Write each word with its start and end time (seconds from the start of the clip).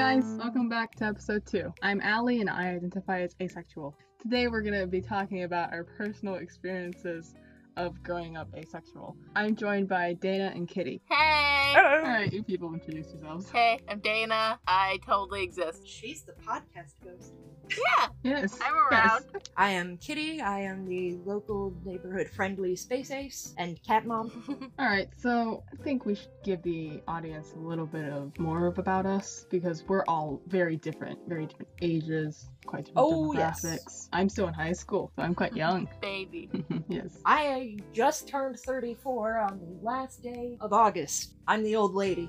guys, 0.00 0.24
welcome 0.38 0.66
back 0.66 0.94
to 0.94 1.04
episode 1.04 1.44
2. 1.44 1.74
I'm 1.82 2.00
Ali 2.00 2.40
and 2.40 2.48
I 2.48 2.70
identify 2.70 3.20
as 3.20 3.36
asexual. 3.38 3.94
Today 4.18 4.48
we're 4.48 4.62
going 4.62 4.80
to 4.80 4.86
be 4.86 5.02
talking 5.02 5.42
about 5.42 5.74
our 5.74 5.84
personal 5.84 6.36
experiences 6.36 7.34
of 7.76 8.02
growing 8.02 8.34
up 8.34 8.48
asexual. 8.56 9.14
I'm 9.36 9.54
joined 9.54 9.88
by 9.90 10.14
Dana 10.14 10.52
and 10.54 10.66
Kitty. 10.66 11.02
Hey! 11.10 11.74
Alright, 11.76 12.32
you 12.32 12.42
people 12.42 12.72
introduce 12.72 13.12
yourselves. 13.12 13.50
Hey, 13.50 13.78
I'm 13.90 14.00
Dana. 14.00 14.58
I 14.66 15.00
totally 15.04 15.42
exist. 15.42 15.86
She's 15.86 16.22
the 16.22 16.32
podcast 16.32 16.94
ghost. 17.04 17.34
Yeah, 17.70 18.06
Yes. 18.22 18.58
I'm 18.64 18.74
around. 18.76 19.24
Yes. 19.32 19.42
I 19.56 19.70
am 19.70 19.96
Kitty. 19.96 20.40
I 20.40 20.60
am 20.60 20.86
the 20.86 21.18
local 21.24 21.74
neighborhood 21.84 22.28
friendly 22.28 22.76
space 22.76 23.10
ace 23.10 23.54
and 23.58 23.82
cat 23.82 24.06
mom. 24.06 24.72
Alright, 24.80 25.08
so 25.18 25.62
I 25.72 25.82
think 25.82 26.04
we 26.06 26.14
should 26.14 26.28
give 26.44 26.62
the 26.62 27.00
audience 27.08 27.52
a 27.54 27.58
little 27.58 27.86
bit 27.86 28.04
of 28.12 28.38
more 28.38 28.66
of 28.66 28.78
about 28.78 29.06
us 29.06 29.46
because 29.50 29.84
we're 29.88 30.04
all 30.08 30.40
very 30.46 30.76
different, 30.76 31.18
very 31.28 31.46
different 31.46 31.68
ages, 31.82 32.50
quite 32.66 32.86
different 32.86 33.06
Oh, 33.06 33.32
yes. 33.32 34.08
I'm 34.12 34.28
still 34.28 34.48
in 34.48 34.54
high 34.54 34.72
school, 34.72 35.10
so 35.16 35.22
I'm 35.22 35.34
quite 35.34 35.54
young. 35.56 35.88
Baby. 36.00 36.50
yes. 36.88 37.18
I 37.24 37.76
just 37.92 38.28
turned 38.28 38.58
34 38.58 39.38
on 39.38 39.58
the 39.60 39.84
last 39.86 40.22
day 40.22 40.56
of 40.60 40.72
August. 40.72 41.34
I'm 41.46 41.62
the 41.62 41.76
old 41.76 41.94
lady. 41.94 42.28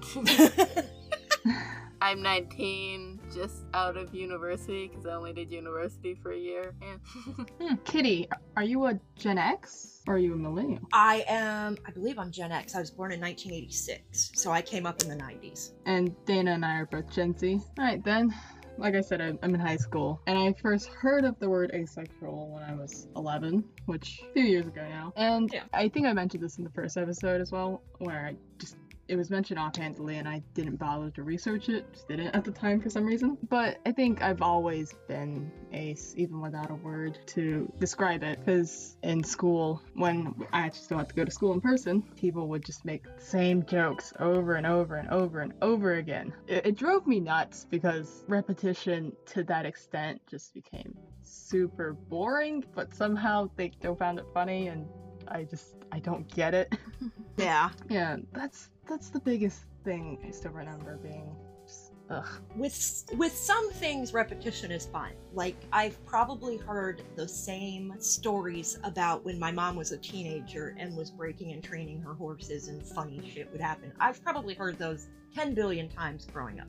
I'm 2.01 2.21
19, 2.23 3.19
just 3.33 3.63
out 3.73 3.97
of 3.97 4.13
university 4.13 4.87
because 4.87 5.05
I 5.05 5.13
only 5.13 5.33
did 5.33 5.51
university 5.51 6.15
for 6.15 6.31
a 6.31 6.37
year. 6.37 6.73
Yeah. 6.81 6.95
Hmm, 7.61 7.75
Kitty, 7.85 8.27
are 8.57 8.63
you 8.63 8.85
a 8.87 8.99
Gen 9.15 9.37
X 9.37 10.01
or 10.07 10.15
are 10.15 10.17
you 10.17 10.33
a 10.33 10.37
millennial? 10.37 10.81
I 10.93 11.23
am, 11.27 11.77
I 11.87 11.91
believe 11.91 12.17
I'm 12.17 12.31
Gen 12.31 12.51
X. 12.51 12.75
I 12.75 12.79
was 12.79 12.89
born 12.89 13.11
in 13.11 13.21
1986, 13.21 14.31
so 14.33 14.51
I 14.51 14.61
came 14.61 14.85
up 14.85 15.01
in 15.03 15.09
the 15.09 15.15
90s. 15.15 15.71
And 15.85 16.15
Dana 16.25 16.51
and 16.53 16.65
I 16.65 16.77
are 16.77 16.85
both 16.87 17.09
Gen 17.11 17.37
Z. 17.37 17.59
Alright 17.79 18.03
then. 18.03 18.33
Like 18.77 18.95
I 18.95 19.01
said, 19.01 19.21
I'm 19.21 19.37
I'm 19.43 19.53
in 19.53 19.59
high 19.61 19.75
school, 19.77 20.21
and 20.25 20.37
I 20.39 20.53
first 20.59 20.87
heard 20.87 21.23
of 21.25 21.37
the 21.39 21.47
word 21.47 21.71
asexual 21.73 22.49
when 22.51 22.63
I 22.63 22.73
was 22.73 23.07
11, 23.15 23.63
which 23.85 24.21
a 24.29 24.33
few 24.33 24.43
years 24.43 24.65
ago 24.65 24.83
now. 24.89 25.13
And 25.17 25.51
Yeah. 25.53 25.63
I 25.73 25.87
think 25.89 26.07
I 26.07 26.13
mentioned 26.13 26.41
this 26.41 26.57
in 26.57 26.63
the 26.63 26.69
first 26.71 26.97
episode 26.97 27.41
as 27.41 27.51
well, 27.51 27.83
where 27.99 28.25
I 28.27 28.35
just 28.57 28.77
it 29.11 29.17
was 29.17 29.29
mentioned 29.29 29.59
offhandedly, 29.59 30.15
and 30.15 30.27
I 30.27 30.41
didn't 30.53 30.77
bother 30.77 31.11
to 31.11 31.23
research 31.23 31.67
it, 31.67 31.85
just 31.91 32.07
didn't 32.07 32.27
at 32.27 32.45
the 32.45 32.51
time 32.51 32.79
for 32.79 32.89
some 32.89 33.05
reason. 33.05 33.37
But 33.49 33.77
I 33.85 33.91
think 33.91 34.23
I've 34.23 34.41
always 34.41 34.93
been 35.09 35.51
ace, 35.73 36.13
even 36.15 36.39
without 36.39 36.71
a 36.71 36.75
word 36.75 37.19
to 37.27 37.69
describe 37.77 38.23
it, 38.23 38.39
because 38.39 38.95
in 39.03 39.21
school, 39.21 39.81
when 39.95 40.33
I 40.53 40.61
actually 40.61 40.83
still 40.83 40.97
had 40.97 41.09
to 41.09 41.15
go 41.15 41.25
to 41.25 41.31
school 41.31 41.51
in 41.51 41.59
person, 41.59 42.01
people 42.15 42.47
would 42.47 42.63
just 42.63 42.85
make 42.85 43.03
the 43.03 43.21
same 43.21 43.65
jokes 43.65 44.13
over 44.17 44.55
and 44.55 44.65
over 44.65 44.95
and 44.95 45.09
over 45.09 45.41
and 45.41 45.51
over 45.61 45.95
again. 45.95 46.33
It, 46.47 46.67
it 46.67 46.77
drove 46.77 47.05
me 47.05 47.19
nuts 47.19 47.67
because 47.69 48.23
repetition 48.29 49.11
to 49.25 49.43
that 49.43 49.65
extent 49.65 50.21
just 50.29 50.53
became 50.53 50.97
super 51.21 51.91
boring, 51.91 52.63
but 52.73 52.93
somehow 52.93 53.49
they 53.57 53.71
still 53.71 53.95
found 53.97 54.19
it 54.19 54.25
funny, 54.33 54.67
and 54.69 54.87
I 55.27 55.43
just 55.43 55.75
I 55.91 55.99
don't 55.99 56.33
get 56.33 56.53
it. 56.53 56.73
Yeah. 57.37 57.69
yeah, 57.89 58.17
that's 58.33 58.69
that's 58.87 59.09
the 59.09 59.19
biggest 59.19 59.63
thing 59.83 60.17
I 60.27 60.31
still 60.31 60.51
remember 60.51 60.97
being 60.97 61.35
just 61.65 61.93
ugh. 62.09 62.27
with 62.55 63.05
with 63.17 63.35
some 63.35 63.71
things 63.71 64.13
repetition 64.13 64.71
is 64.71 64.85
fine 64.85 65.13
like 65.33 65.55
i've 65.73 66.03
probably 66.05 66.57
heard 66.57 67.01
the 67.15 67.27
same 67.27 67.93
stories 67.99 68.77
about 68.83 69.23
when 69.25 69.39
my 69.39 69.51
mom 69.51 69.75
was 69.75 69.91
a 69.91 69.97
teenager 69.97 70.75
and 70.77 70.95
was 70.95 71.09
breaking 71.09 71.51
and 71.53 71.63
training 71.63 71.99
her 72.01 72.13
horses 72.13 72.67
and 72.67 72.85
funny 72.85 73.21
shit 73.33 73.51
would 73.51 73.61
happen 73.61 73.91
i've 73.99 74.21
probably 74.23 74.53
heard 74.53 74.77
those 74.77 75.07
10 75.33 75.53
billion 75.55 75.87
times 75.89 76.27
growing 76.31 76.59
up 76.59 76.67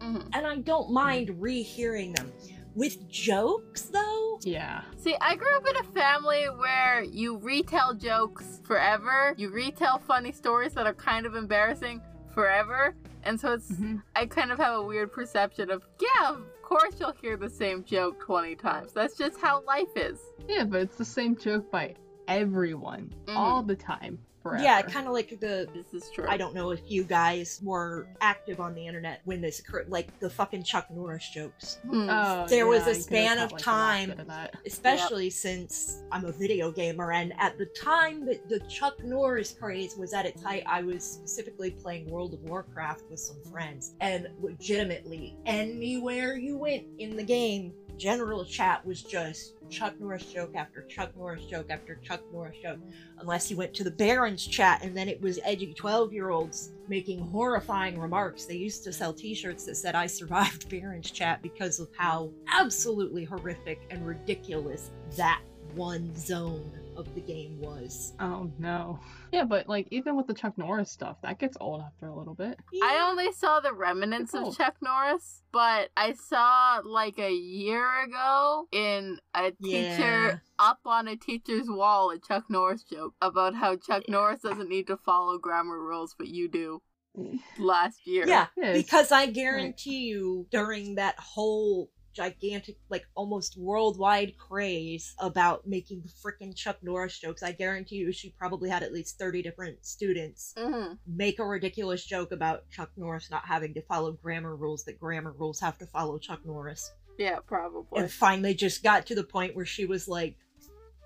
Mhm. 0.00 0.26
and 0.32 0.46
i 0.46 0.56
don't 0.56 0.90
mind 0.90 1.30
rehearing 1.40 2.12
them 2.14 2.32
with 2.74 3.08
jokes 3.08 3.82
though 3.82 4.38
Yeah. 4.42 4.82
See, 4.98 5.16
I 5.20 5.36
grew 5.36 5.54
up 5.56 5.66
in 5.68 5.76
a 5.76 5.84
family 5.92 6.44
where 6.56 7.02
you 7.04 7.36
retell 7.38 7.94
jokes 7.94 8.60
forever. 8.64 9.34
You 9.38 9.50
retell 9.50 9.98
funny 9.98 10.32
stories 10.32 10.74
that 10.74 10.86
are 10.86 10.94
kind 10.94 11.24
of 11.24 11.34
embarrassing 11.34 12.02
forever. 12.34 12.94
And 13.22 13.38
so 13.40 13.52
it's, 13.52 13.70
Mhm. 13.72 14.02
I 14.16 14.26
kind 14.26 14.50
of 14.52 14.58
have 14.58 14.74
a 14.78 14.82
weird 14.82 15.12
perception 15.12 15.70
of, 15.70 15.86
yeah, 16.00 16.30
of 16.30 16.42
course 16.62 16.98
you'll 17.00 17.12
hear 17.12 17.36
the 17.36 17.48
same 17.48 17.84
joke 17.84 18.18
20 18.20 18.54
times. 18.56 18.92
That's 18.92 19.16
just 19.16 19.40
how 19.40 19.62
life 19.62 19.96
is. 19.96 20.18
Yeah, 20.48 20.64
but 20.64 20.80
it's 20.82 20.96
the 20.98 21.04
same 21.04 21.36
joke 21.36 21.70
by 21.70 21.94
everyone 22.28 23.14
Mhm. 23.26 23.36
all 23.36 23.62
the 23.62 23.76
time 23.76 24.18
forever. 24.44 24.62
yeah 24.62 24.80
kind 24.82 25.06
of 25.08 25.12
like 25.12 25.30
the 25.40 25.66
This 25.74 26.04
is 26.04 26.10
true. 26.10 26.26
I 26.28 26.36
don't 26.36 26.54
know 26.54 26.70
if 26.70 26.80
you 26.86 27.02
guys 27.02 27.60
were 27.64 28.06
active 28.20 28.60
on 28.60 28.74
the 28.74 28.86
internet 28.86 29.22
when 29.24 29.40
this 29.40 29.58
occurred, 29.58 29.88
like 29.88 30.16
the 30.20 30.30
fucking 30.30 30.62
Chuck 30.62 30.86
Norris 30.90 31.28
jokes. 31.30 31.78
Hmm. 31.88 32.08
Oh, 32.10 32.46
There 32.48 32.66
was 32.66 32.86
a 32.86 32.94
span 32.94 33.38
of 33.38 33.50
like, 33.50 33.50
a 33.50 33.54
lot 33.54 33.60
time 33.60 34.08
bit 34.10 34.20
of 34.20 34.26
that. 34.28 34.54
especially 34.66 35.30
since 35.30 36.02
I'm 36.12 36.24
a 36.26 36.32
video 36.32 36.70
gamer, 36.70 37.12
and 37.12 37.32
at 37.38 37.58
the 37.58 37.66
time 37.66 38.24
that 38.26 38.48
the 38.48 38.60
Chuck 38.60 39.02
Norris 39.02 39.52
craze 39.58 39.96
was 39.96 40.12
at 40.12 40.26
its 40.26 40.42
height, 40.42 40.62
I 40.66 40.82
was 40.82 41.02
specifically 41.02 41.70
playing 41.70 42.10
World 42.10 42.34
of 42.34 42.40
Warcraft 42.42 43.04
with 43.10 43.20
some 43.20 43.42
friends, 43.50 43.94
and 44.00 44.28
legitimately, 44.40 45.36
anywhere 45.46 46.36
you 46.36 46.58
went 46.58 46.84
in 46.98 47.16
the 47.16 47.22
game, 47.24 47.72
general 47.96 48.44
chat 48.44 48.84
was 48.86 49.02
just 49.02 49.54
Chuck 49.70 49.98
Norris 49.98 50.24
joke 50.26 50.54
after 50.54 50.82
Chuck 50.82 51.16
Norris 51.16 51.44
joke 51.46 51.66
after 51.70 51.96
Chuck 51.96 52.20
Norris 52.32 52.56
joke, 52.62 52.78
unless 53.18 53.50
you 53.50 53.56
went 53.56 53.74
to 53.74 53.84
the 53.84 53.90
Barrens 53.90 54.46
chat, 54.46 54.82
and 54.84 54.96
then 54.96 55.08
it 55.08 55.20
was 55.20 55.38
edgy 55.44 55.72
12 55.74 56.12
year 56.12 56.30
olds 56.30 56.72
making 56.88 57.20
horrifying 57.20 57.98
remarks. 57.98 58.44
They 58.44 58.56
used 58.56 58.84
to 58.84 58.92
sell 58.92 59.12
t 59.12 59.34
shirts 59.34 59.64
that 59.64 59.76
said, 59.76 59.94
I 59.94 60.06
survived 60.06 60.68
Barrens 60.70 61.10
chat 61.10 61.42
because 61.42 61.80
of 61.80 61.88
how 61.96 62.30
absolutely 62.48 63.24
horrific 63.24 63.80
and 63.90 64.06
ridiculous 64.06 64.90
that 65.16 65.40
one 65.74 66.14
zone 66.14 66.70
of 66.96 67.14
the 67.14 67.20
game 67.20 67.60
was. 67.60 68.12
Oh 68.20 68.50
no. 68.58 69.00
Yeah, 69.32 69.44
but 69.44 69.68
like 69.68 69.88
even 69.90 70.16
with 70.16 70.26
the 70.26 70.34
Chuck 70.34 70.56
Norris 70.58 70.90
stuff, 70.90 71.16
that 71.22 71.38
gets 71.38 71.56
old 71.60 71.80
after 71.82 72.06
a 72.06 72.14
little 72.16 72.34
bit. 72.34 72.58
I 72.82 73.06
only 73.10 73.32
saw 73.32 73.60
the 73.60 73.72
remnants 73.72 74.34
of 74.34 74.56
Chuck 74.56 74.76
Norris, 74.82 75.42
but 75.52 75.90
I 75.96 76.12
saw 76.12 76.80
like 76.84 77.18
a 77.18 77.32
year 77.32 78.02
ago 78.04 78.66
in 78.72 79.18
a 79.34 79.52
Yeah. 79.60 79.96
teacher 79.96 80.42
up 80.58 80.78
on 80.84 81.08
a 81.08 81.16
teacher's 81.16 81.66
wall 81.68 82.10
a 82.10 82.18
Chuck 82.18 82.44
Norris 82.48 82.84
joke 82.84 83.14
about 83.20 83.54
how 83.54 83.76
Chuck 83.76 84.04
Yeah. 84.08 84.12
Norris 84.12 84.40
doesn't 84.40 84.68
need 84.68 84.86
to 84.88 84.96
follow 84.96 85.38
grammar 85.38 85.78
rules, 85.80 86.14
but 86.18 86.28
you 86.28 86.48
do 86.48 86.80
last 87.58 88.06
year. 88.06 88.24
Yeah, 88.26 88.46
Yeah, 88.56 88.72
because 88.72 89.12
I 89.12 89.26
guarantee 89.26 90.06
you, 90.08 90.46
during 90.50 90.96
that 90.96 91.14
whole 91.18 91.90
gigantic, 92.14 92.76
like 92.88 93.04
almost 93.14 93.56
worldwide 93.58 94.36
craze 94.38 95.14
about 95.18 95.66
making 95.66 96.02
frickin' 96.22 96.54
Chuck 96.56 96.78
Norris 96.82 97.18
jokes, 97.18 97.42
I 97.42 97.52
guarantee 97.52 97.96
you 97.96 98.12
she 98.12 98.30
probably 98.30 98.70
had 98.70 98.82
at 98.82 98.92
least 98.92 99.18
30 99.18 99.42
different 99.42 99.84
students 99.84 100.54
hmm 100.56 100.94
make 101.06 101.38
a 101.38 101.44
ridiculous 101.44 102.04
joke 102.04 102.32
about 102.32 102.68
Chuck 102.70 102.90
Norris 102.96 103.30
not 103.30 103.44
having 103.44 103.74
to 103.74 103.82
follow 103.82 104.12
grammar 104.12 104.54
rules 104.56 104.84
that 104.84 104.98
grammar 105.00 105.32
rules 105.32 105.60
have 105.60 105.78
to 105.78 105.86
follow 105.86 106.18
Chuck 106.18 106.40
Norris. 106.44 106.92
Yeah, 107.18 107.38
probably. 107.46 108.00
And 108.00 108.10
finally 108.10 108.54
just 108.54 108.82
got 108.82 109.06
to 109.06 109.14
the 109.14 109.24
point 109.24 109.54
where 109.54 109.66
she 109.66 109.86
was 109.86 110.08
like, 110.08 110.36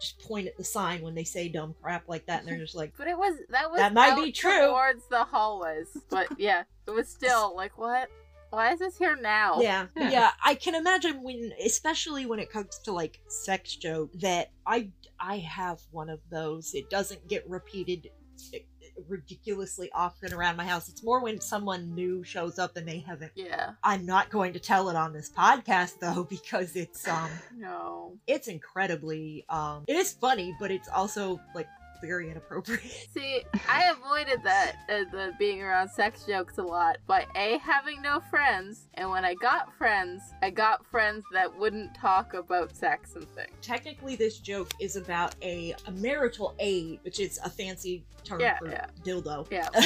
just 0.01 0.19
point 0.21 0.47
at 0.47 0.57
the 0.57 0.65
sign 0.65 1.03
when 1.03 1.15
they 1.15 1.25
say 1.25 1.49
dumb 1.49 1.75
crap 1.83 2.09
like 2.09 2.27
that, 2.27 2.41
and 2.41 2.49
they're 2.49 2.59
just 2.59 2.75
like, 2.77 2.93
But 2.99 3.09
it 3.09 3.19
was 3.19 3.37
that 3.51 3.71
was 3.71 3.79
That 3.79 3.93
might 3.93 4.23
be 4.23 4.33
true. 4.33 4.69
towards 4.69 5.07
the 5.09 5.25
hallways. 5.25 5.89
But 6.09 6.29
yeah, 6.39 6.63
it 6.87 6.91
was 6.91 7.09
still 7.09 7.55
like 7.55 7.77
what? 7.77 8.09
Why 8.51 8.73
is 8.73 8.79
this 8.79 8.97
here 8.97 9.17
now? 9.17 9.61
Yeah, 9.61 9.87
Yeah. 9.97 10.11
yeah. 10.11 10.31
I 10.45 10.55
can 10.55 10.75
imagine 10.75 11.23
when, 11.23 11.53
especially 11.65 12.27
when 12.27 12.39
it 12.39 12.51
comes 12.51 12.79
to 12.85 12.93
like 12.93 13.21
sex 13.29 13.77
joke, 13.77 14.11
that 14.21 14.51
I 14.67 14.91
I 15.21 15.39
have 15.39 15.81
one 15.91 16.09
of 16.09 16.21
those. 16.31 16.75
It 16.75 16.91
doesn't 16.91 17.29
get 17.29 17.49
repeated 17.49 18.09
eh, 18.55 18.61
ridiculously 19.09 19.91
often 19.95 20.33
around 20.33 20.57
my 20.57 20.65
house. 20.65 20.89
It's 20.89 21.05
more 21.05 21.21
when 21.23 21.41
someone 21.41 21.95
new 21.95 22.25
shows 22.25 22.59
up 22.59 22.77
and 22.77 22.87
they 22.87 22.99
haven't. 23.01 23.33
Yeah. 23.35 23.73
I'm 23.83 24.07
not 24.07 24.31
going 24.31 24.53
to 24.55 24.61
tell 24.61 24.89
it 24.89 24.97
on 24.97 25.13
this 25.13 25.31
podcast 25.31 25.99
though 26.01 26.25
because 26.31 26.75
it's 26.77 27.07
um 27.07 27.31
No. 27.57 28.17
it's 28.27 28.49
incredibly 28.49 29.45
um 29.49 29.85
it 29.87 29.97
is 29.97 30.13
funny, 30.13 30.55
but 30.59 30.71
it's 30.71 30.89
also 30.89 31.41
like 31.55 31.69
very 32.01 32.31
inappropriate. 32.31 32.83
See, 33.13 33.43
I 33.69 33.93
avoided 33.97 34.43
that 34.45 34.77
uh, 34.89 35.05
the 35.11 35.33
being 35.39 35.63
around 35.63 35.89
sex 35.91 36.25
jokes 36.27 36.59
a 36.59 36.63
lot 36.63 36.99
by 37.07 37.27
a 37.37 37.59
having 37.59 38.01
no 38.03 38.21
friends, 38.31 38.89
and 38.95 39.11
when 39.11 39.25
I 39.25 39.35
got 39.35 39.73
friends, 39.77 40.23
I 40.43 40.51
got 40.51 40.85
friends 40.87 41.25
that 41.33 41.57
wouldn't 41.59 41.95
talk 41.95 42.35
about 42.35 42.75
sex 42.77 43.15
and 43.15 43.29
things. 43.31 43.51
Technically, 43.63 44.17
this 44.17 44.39
joke 44.39 44.73
is 44.81 44.97
about 44.97 45.35
a, 45.43 45.75
a 45.87 45.91
marital 45.93 46.55
aid, 46.59 47.01
which 47.03 47.21
is 47.21 47.39
a 47.45 47.51
fancy 47.51 48.05
term 48.25 48.41
Yeah, 48.41 48.59
for 48.59 48.69
yeah. 48.69 48.87
dildo. 49.05 49.47
Yeah. 49.51 49.69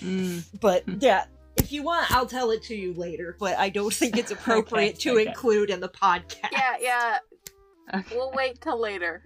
Mm. 0.00 0.44
but 0.60 0.84
yeah, 1.02 1.24
if 1.56 1.72
you 1.72 1.82
want, 1.82 2.08
I'll 2.12 2.24
tell 2.24 2.52
it 2.52 2.62
to 2.64 2.74
you 2.76 2.94
later. 2.94 3.36
But 3.38 3.58
I 3.58 3.68
don't 3.68 3.92
think 3.92 4.16
it's 4.16 4.30
appropriate 4.38 4.90
Okay, 4.90 4.98
to 5.00 5.10
okay. 5.14 5.26
include 5.26 5.70
in 5.70 5.80
the 5.80 5.88
podcast. 5.88 6.52
Yeah, 6.52 6.76
yeah. 6.80 7.18
Okay. 7.94 8.16
We'll 8.16 8.32
wait 8.32 8.60
till 8.60 8.78
later. 8.78 9.22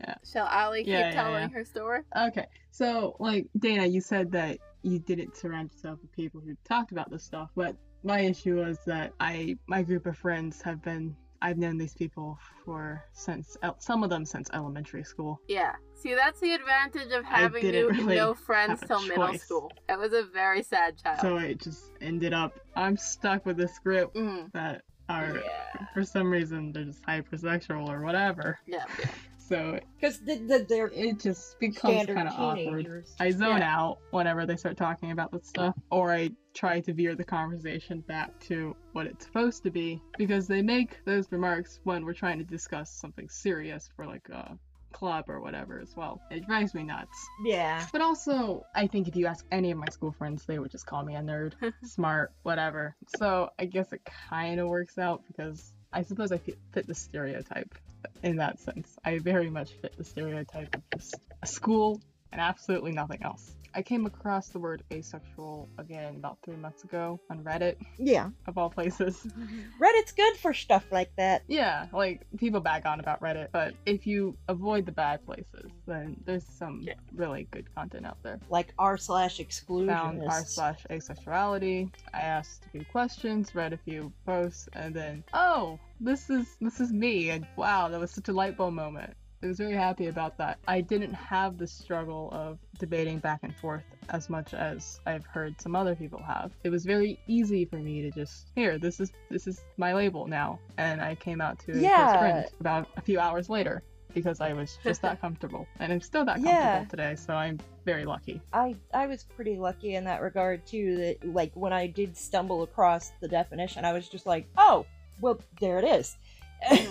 Yeah. 0.00 0.14
Shall 0.30 0.46
Ali 0.46 0.80
keep 0.84 0.92
Yeah, 0.92 0.98
yeah, 1.08 1.10
telling 1.12 1.50
her 1.50 1.64
story? 1.64 2.00
Okay, 2.16 2.46
so 2.70 3.16
like 3.20 3.46
Dana, 3.58 3.86
you 3.86 4.00
said 4.00 4.30
that 4.32 4.58
you 4.82 4.98
didn't 4.98 5.36
surround 5.36 5.70
yourself 5.72 5.98
with 6.02 6.12
people 6.12 6.40
who 6.40 6.54
talked 6.64 6.92
about 6.92 7.10
this 7.10 7.22
stuff, 7.24 7.50
but 7.56 7.76
my 8.02 8.20
issue 8.20 8.56
was 8.56 8.78
that 8.86 9.12
I 9.20 9.56
my 9.66 9.82
group 9.82 10.06
of 10.06 10.16
friends 10.18 10.60
have 10.62 10.82
been 10.82 11.16
I've 11.42 11.58
known 11.58 11.76
these 11.76 11.92
people 11.94 12.38
for 12.64 13.04
since 13.12 13.56
some 13.78 14.02
of 14.02 14.08
them 14.08 14.24
since 14.24 14.48
elementary 14.54 15.04
school. 15.04 15.40
Yeah. 15.46 15.74
See, 15.94 16.14
that's 16.14 16.40
the 16.40 16.52
advantage 16.54 17.12
of 17.12 17.22
having 17.24 17.70
new, 17.70 17.90
really 17.90 18.16
no 18.16 18.32
friends 18.32 18.80
till 18.86 19.02
middle 19.02 19.28
choice. 19.28 19.42
school. 19.42 19.70
I 19.90 19.96
was 19.96 20.14
a 20.14 20.22
very 20.22 20.62
sad 20.62 20.96
child. 20.96 21.20
So 21.20 21.36
it 21.36 21.60
just 21.60 21.92
ended 22.00 22.32
up 22.32 22.54
I'm 22.76 22.96
stuck 22.96 23.44
with 23.44 23.56
this 23.58 23.78
group 23.78 24.14
Mhm. 24.14 24.52
that 24.52 24.82
are 25.10 25.36
Yeah. 25.36 25.86
for 25.92 26.02
some 26.02 26.30
reason 26.30 26.72
they're 26.72 26.84
just 26.84 27.02
hypersexual 27.02 27.88
or 27.90 28.00
whatever. 28.00 28.58
Yeah. 28.66 28.84
yeah. 28.98 29.06
So 29.48 29.78
Because 30.00 30.20
the, 30.20 30.36
the, 30.36 30.66
they're 30.68 30.90
it 30.94 31.18
just 31.20 31.58
becomes 31.60 32.06
kind 32.06 32.28
of 32.28 32.34
awkward. 32.34 33.04
I 33.20 33.30
zone 33.30 33.58
Yeah. 33.58 33.76
out 33.78 33.98
whenever 34.10 34.46
they 34.46 34.56
start 34.56 34.76
talking 34.76 35.10
about 35.10 35.32
this 35.32 35.46
stuff, 35.46 35.74
or 35.90 36.12
I 36.12 36.30
try 36.54 36.80
to 36.80 36.92
veer 36.94 37.14
the 37.14 37.24
conversation 37.24 38.00
back 38.00 38.38
to 38.48 38.74
what 38.92 39.06
it's 39.06 39.26
supposed 39.26 39.62
to 39.64 39.70
be 39.70 40.00
because 40.16 40.46
they 40.46 40.62
make 40.62 41.04
those 41.04 41.30
remarks 41.30 41.80
when 41.84 42.04
we're 42.04 42.14
trying 42.14 42.38
to 42.38 42.44
discuss 42.44 42.90
something 42.90 43.28
serious 43.28 43.90
for 43.96 44.06
like 44.06 44.28
a 44.30 44.56
club 44.92 45.24
or 45.28 45.40
whatever 45.40 45.80
as 45.80 45.94
well. 45.96 46.20
It 46.30 46.46
drives 46.46 46.72
me 46.72 46.84
nuts. 46.84 47.18
Yeah. 47.44 47.84
But 47.92 48.00
also, 48.00 48.64
I 48.76 48.86
think 48.86 49.08
if 49.08 49.16
you 49.16 49.26
ask 49.26 49.44
any 49.50 49.72
of 49.72 49.78
my 49.78 49.88
school 49.90 50.12
friends, 50.12 50.46
they 50.46 50.58
would 50.60 50.70
just 50.70 50.86
call 50.86 51.04
me 51.04 51.16
a 51.16 51.20
nerd, 51.20 51.52
smart, 51.84 52.32
whatever. 52.44 52.94
So 53.18 53.50
I 53.58 53.64
guess 53.66 53.92
it 53.92 54.02
kind 54.30 54.60
of 54.60 54.68
works 54.68 54.96
out 54.96 55.22
because 55.26 55.74
I 55.92 56.02
suppose 56.02 56.30
I 56.32 56.38
fit 56.38 56.86
the 56.86 56.94
stereotype 56.94 57.74
in 58.22 58.36
that 58.36 58.60
sense. 58.60 58.96
I 59.04 59.18
very 59.18 59.50
much 59.50 59.72
fit 59.72 59.96
the 59.96 60.04
stereotype 60.04 60.74
of 60.74 60.82
just 60.90 61.16
a 61.42 61.46
school 61.46 62.00
and 62.32 62.40
absolutely 62.40 62.92
nothing 62.92 63.22
else. 63.22 63.54
I 63.76 63.82
came 63.82 64.06
across 64.06 64.48
the 64.48 64.58
word 64.60 64.84
asexual 64.92 65.68
again 65.78 66.14
about 66.16 66.38
three 66.44 66.56
months 66.56 66.84
ago 66.84 67.18
on 67.28 67.42
Reddit, 67.42 67.76
Yeah. 67.98 68.30
of 68.46 68.56
all 68.56 68.70
places. 68.70 69.26
Reddit's 69.82 70.12
good 70.12 70.36
for 70.36 70.54
stuff 70.54 70.84
like 70.92 71.10
that. 71.16 71.42
Yeah, 71.48 71.86
like 71.92 72.24
people 72.38 72.60
bag 72.60 72.86
on 72.86 73.00
about 73.00 73.20
Reddit, 73.20 73.48
but 73.52 73.74
if 73.84 74.06
you 74.06 74.36
avoid 74.48 74.86
the 74.86 74.92
bad 74.92 75.24
places, 75.26 75.72
then 75.86 76.16
there's 76.24 76.46
some 76.46 76.82
Yeah. 76.82 76.94
really 77.14 77.48
good 77.50 77.72
content 77.74 78.06
out 78.06 78.18
there. 78.22 78.38
Like 78.48 78.72
r 78.78 78.96
slash 78.96 79.40
exclusion. 79.40 79.88
found 79.88 80.22
r 80.22 80.44
slash 80.44 80.86
asexuality. 80.90 81.90
I 82.12 82.20
asked 82.20 82.64
a 82.66 82.68
few 82.70 82.84
questions, 82.84 83.54
read 83.54 83.72
a 83.72 83.78
few 83.78 84.12
posts, 84.24 84.68
and 84.74 84.94
then 84.94 85.24
oh, 85.32 85.78
this 86.00 86.30
is 86.30 86.56
this 86.60 86.78
is 86.80 86.92
me, 86.92 87.30
and 87.30 87.46
wow, 87.56 87.88
that 87.88 87.98
was 87.98 88.12
such 88.12 88.28
a 88.28 88.32
light 88.32 88.56
bulb 88.56 88.74
moment. 88.74 89.14
I 89.44 89.46
was 89.46 89.58
very 89.58 89.74
happy 89.74 90.06
about 90.06 90.38
that. 90.38 90.58
I 90.66 90.80
didn't 90.80 91.12
have 91.12 91.58
the 91.58 91.66
struggle 91.66 92.30
of 92.32 92.58
debating 92.78 93.18
back 93.18 93.40
and 93.42 93.54
forth 93.54 93.84
as 94.08 94.30
much 94.30 94.54
as 94.54 95.00
I've 95.04 95.26
heard 95.26 95.60
some 95.60 95.76
other 95.76 95.94
people 95.94 96.22
have. 96.22 96.50
It 96.64 96.70
was 96.70 96.86
very 96.86 97.18
easy 97.26 97.66
for 97.66 97.76
me 97.76 98.00
to 98.00 98.10
just 98.10 98.48
here, 98.54 98.78
this 98.78 99.00
is 99.00 99.12
this 99.30 99.46
is 99.46 99.60
my 99.76 99.92
label 99.92 100.26
now, 100.26 100.60
and 100.78 101.02
I 101.02 101.14
came 101.16 101.42
out 101.42 101.58
to 101.66 101.72
a 101.72 101.78
Yeah. 101.78 102.06
close 102.06 102.18
friend 102.18 102.46
about 102.58 102.88
a 102.96 103.02
few 103.02 103.20
hours 103.20 103.50
later 103.50 103.82
because 104.14 104.40
I 104.40 104.54
was 104.54 104.78
just 104.82 105.02
that 105.02 105.20
comfortable, 105.20 105.68
and 105.78 105.92
I'm 105.92 106.00
still 106.00 106.24
that 106.24 106.36
comfortable 106.36 106.50
Yeah. 106.50 106.84
today. 106.88 107.14
So 107.14 107.34
I'm 107.34 107.58
very 107.84 108.06
lucky. 108.06 108.40
I 108.54 108.76
I 108.94 109.06
was 109.06 109.24
pretty 109.24 109.58
lucky 109.58 109.94
in 109.96 110.04
that 110.04 110.22
regard 110.22 110.66
too. 110.66 110.96
That 110.96 111.34
like 111.34 111.52
when 111.54 111.74
I 111.74 111.86
did 111.86 112.16
stumble 112.16 112.62
across 112.62 113.12
the 113.20 113.28
definition, 113.28 113.84
I 113.84 113.92
was 113.92 114.08
just 114.08 114.24
like, 114.24 114.46
oh, 114.56 114.86
well, 115.20 115.38
there 115.60 115.78
it 115.78 115.84
is. 115.84 116.16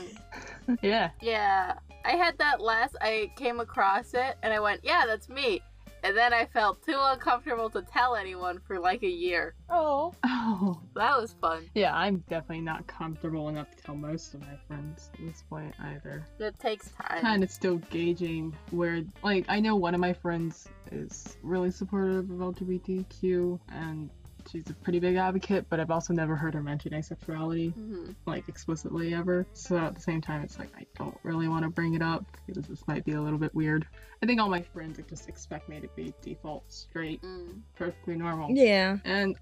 Yeah. 0.81 1.09
Yeah, 1.21 1.73
I 2.05 2.11
had 2.11 2.38
that 2.38 2.61
last. 2.61 2.95
I 3.01 3.31
came 3.35 3.59
across 3.59 4.13
it 4.13 4.38
and 4.44 4.53
I 4.53 4.59
went, 4.59 4.81
"Yeah, 4.83 5.03
that's 5.07 5.29
me." 5.29 5.61
And 6.05 6.17
then 6.17 6.33
I 6.33 6.45
felt 6.47 6.83
too 6.85 6.97
uncomfortable 7.00 7.69
to 7.69 7.81
tell 7.81 8.15
anyone 8.17 8.59
for 8.67 8.77
like 8.77 9.03
a 9.03 9.09
year. 9.09 9.55
oh, 9.69 10.13
Oh. 10.25 10.81
That 10.95 11.17
was 11.19 11.33
fun. 11.41 11.69
Yeah, 11.75 11.95
I'm 11.95 12.17
definitely 12.29 12.61
not 12.61 12.85
comfortable 12.88 13.47
enough 13.47 13.71
to 13.75 13.83
tell 13.83 13.95
most 13.95 14.33
of 14.33 14.41
my 14.41 14.55
friends 14.67 15.09
at 15.13 15.19
this 15.25 15.44
point 15.50 15.73
either. 15.79 16.25
It 16.39 16.59
takes 16.59 16.89
time. 16.89 17.21
Kind 17.21 17.41
of 17.44 17.50
still 17.50 17.77
gauging 17.89 18.53
where, 18.71 19.01
like, 19.23 19.45
I 19.47 19.59
know 19.61 19.75
one 19.77 19.95
of 19.95 20.01
my 20.01 20.11
friends 20.13 20.67
is 20.91 21.38
really 21.41 21.71
supportive 21.71 22.29
of 22.29 22.38
LGBTQ 22.38 23.59
and 23.69 24.09
she's 24.51 24.69
a 24.69 24.73
pretty 24.73 24.99
big 24.99 25.15
advocate, 25.15 25.65
but 25.69 25.79
I've 25.79 25.91
also 25.91 26.13
never 26.13 26.35
heard 26.35 26.53
her 26.53 26.61
mention 26.63 26.91
asexuality, 26.93 27.73
hmm 27.73 28.11
like, 28.25 28.47
explicitly 28.47 29.13
ever. 29.13 29.45
So 29.53 29.77
at 29.77 29.95
the 29.95 30.01
same 30.01 30.21
time, 30.21 30.41
it's 30.43 30.57
like, 30.57 30.69
I 30.77 30.85
don't 30.97 31.17
really 31.23 31.47
want 31.47 31.63
to 31.63 31.69
bring 31.69 31.93
it 31.93 32.01
up 32.01 32.25
because 32.47 32.65
this 32.67 32.87
might 32.87 33.03
be 33.03 33.13
a 33.13 33.21
little 33.21 33.39
bit 33.39 33.53
weird. 33.53 33.85
I 34.21 34.25
think 34.25 34.39
all 34.39 34.49
my 34.49 34.61
friends 34.61 34.99
just 35.09 35.27
expect 35.27 35.67
me 35.67 35.81
to 35.81 35.89
be 35.95 36.13
default 36.21 36.63
straight, 36.71 37.21
Mm. 37.21 37.61
perfectly 37.75 38.15
normal. 38.15 38.51
yeah. 38.51 38.97
And 39.03 39.35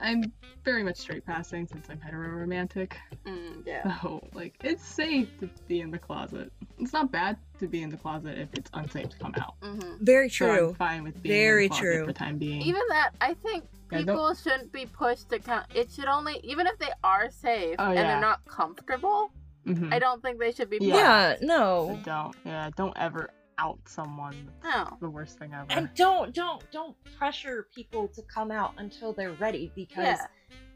I'm 0.00 0.32
very 0.64 0.82
much 0.82 0.96
straight 0.96 1.24
passing 1.24 1.66
since 1.66 1.88
I'm 1.90 2.00
hetero 2.00 2.28
romantic. 2.30 2.98
Mm, 3.26 3.66
yeah. 3.66 4.00
So, 4.02 4.26
like, 4.34 4.54
it's 4.62 4.84
safe 4.84 5.28
to 5.40 5.48
be 5.68 5.80
in 5.80 5.90
the 5.90 5.98
closet. 5.98 6.52
It's 6.78 6.92
not 6.92 7.10
bad 7.10 7.36
to 7.58 7.66
be 7.68 7.82
in 7.82 7.90
the 7.90 7.96
closet 7.96 8.38
if 8.38 8.48
it's 8.54 8.70
unsafe 8.74 9.10
to 9.10 9.18
come 9.18 9.34
out. 9.40 9.54
hmm 9.62 9.96
Very 10.00 10.28
So 10.28 10.46
I'm 10.50 10.56
true. 10.56 10.74
fine 10.78 11.02
with 11.04 11.22
being 11.22 11.34
Very 11.34 11.64
in 11.64 11.70
the 11.70 11.74
closet 11.76 11.82
true. 11.96 12.06
for 12.06 12.12
time 12.12 12.38
being. 12.38 12.62
Even 12.62 12.82
that, 12.90 13.10
I 13.20 13.34
think 13.34 13.64
Yeah, 13.92 13.98
people 14.00 14.34
shouldn't 14.34 14.72
be 14.72 14.86
pushed 14.86 15.28
to 15.30 15.38
count. 15.38 15.66
It 15.74 15.90
should 15.90 16.06
only, 16.06 16.40
even 16.44 16.66
if 16.66 16.78
they 16.78 16.90
are 17.02 17.30
safe 17.30 17.76
Oh, 17.78 17.86
and 17.86 17.94
yeah. 17.94 18.02
they're 18.12 18.20
not 18.20 18.44
comfortable, 18.46 19.30
Mhm. 19.66 19.92
I 19.92 19.98
don't 19.98 20.22
think 20.22 20.38
they 20.38 20.52
should 20.52 20.70
be. 20.70 20.78
Yeah. 20.80 21.34
pushed. 21.34 21.42
Yeah, 21.42 21.48
So 21.48 21.92
no. 21.94 22.00
don't. 22.04 22.36
Yeah, 22.44 22.70
don't 22.76 22.96
ever 22.96 23.30
out 23.60 23.78
someone. 23.86 24.34
No. 24.64 24.96
The 25.00 25.08
worst 25.10 25.38
thing 25.38 25.52
ever. 25.54 25.66
And 25.70 25.90
don't 25.94 26.34
don't 26.34 26.62
don't 26.70 26.96
pressure 27.18 27.66
people 27.74 28.08
to 28.08 28.22
come 28.22 28.50
out 28.50 28.74
until 28.78 29.12
they're 29.12 29.32
ready 29.32 29.70
because 29.74 30.04
Yeah. 30.04 30.26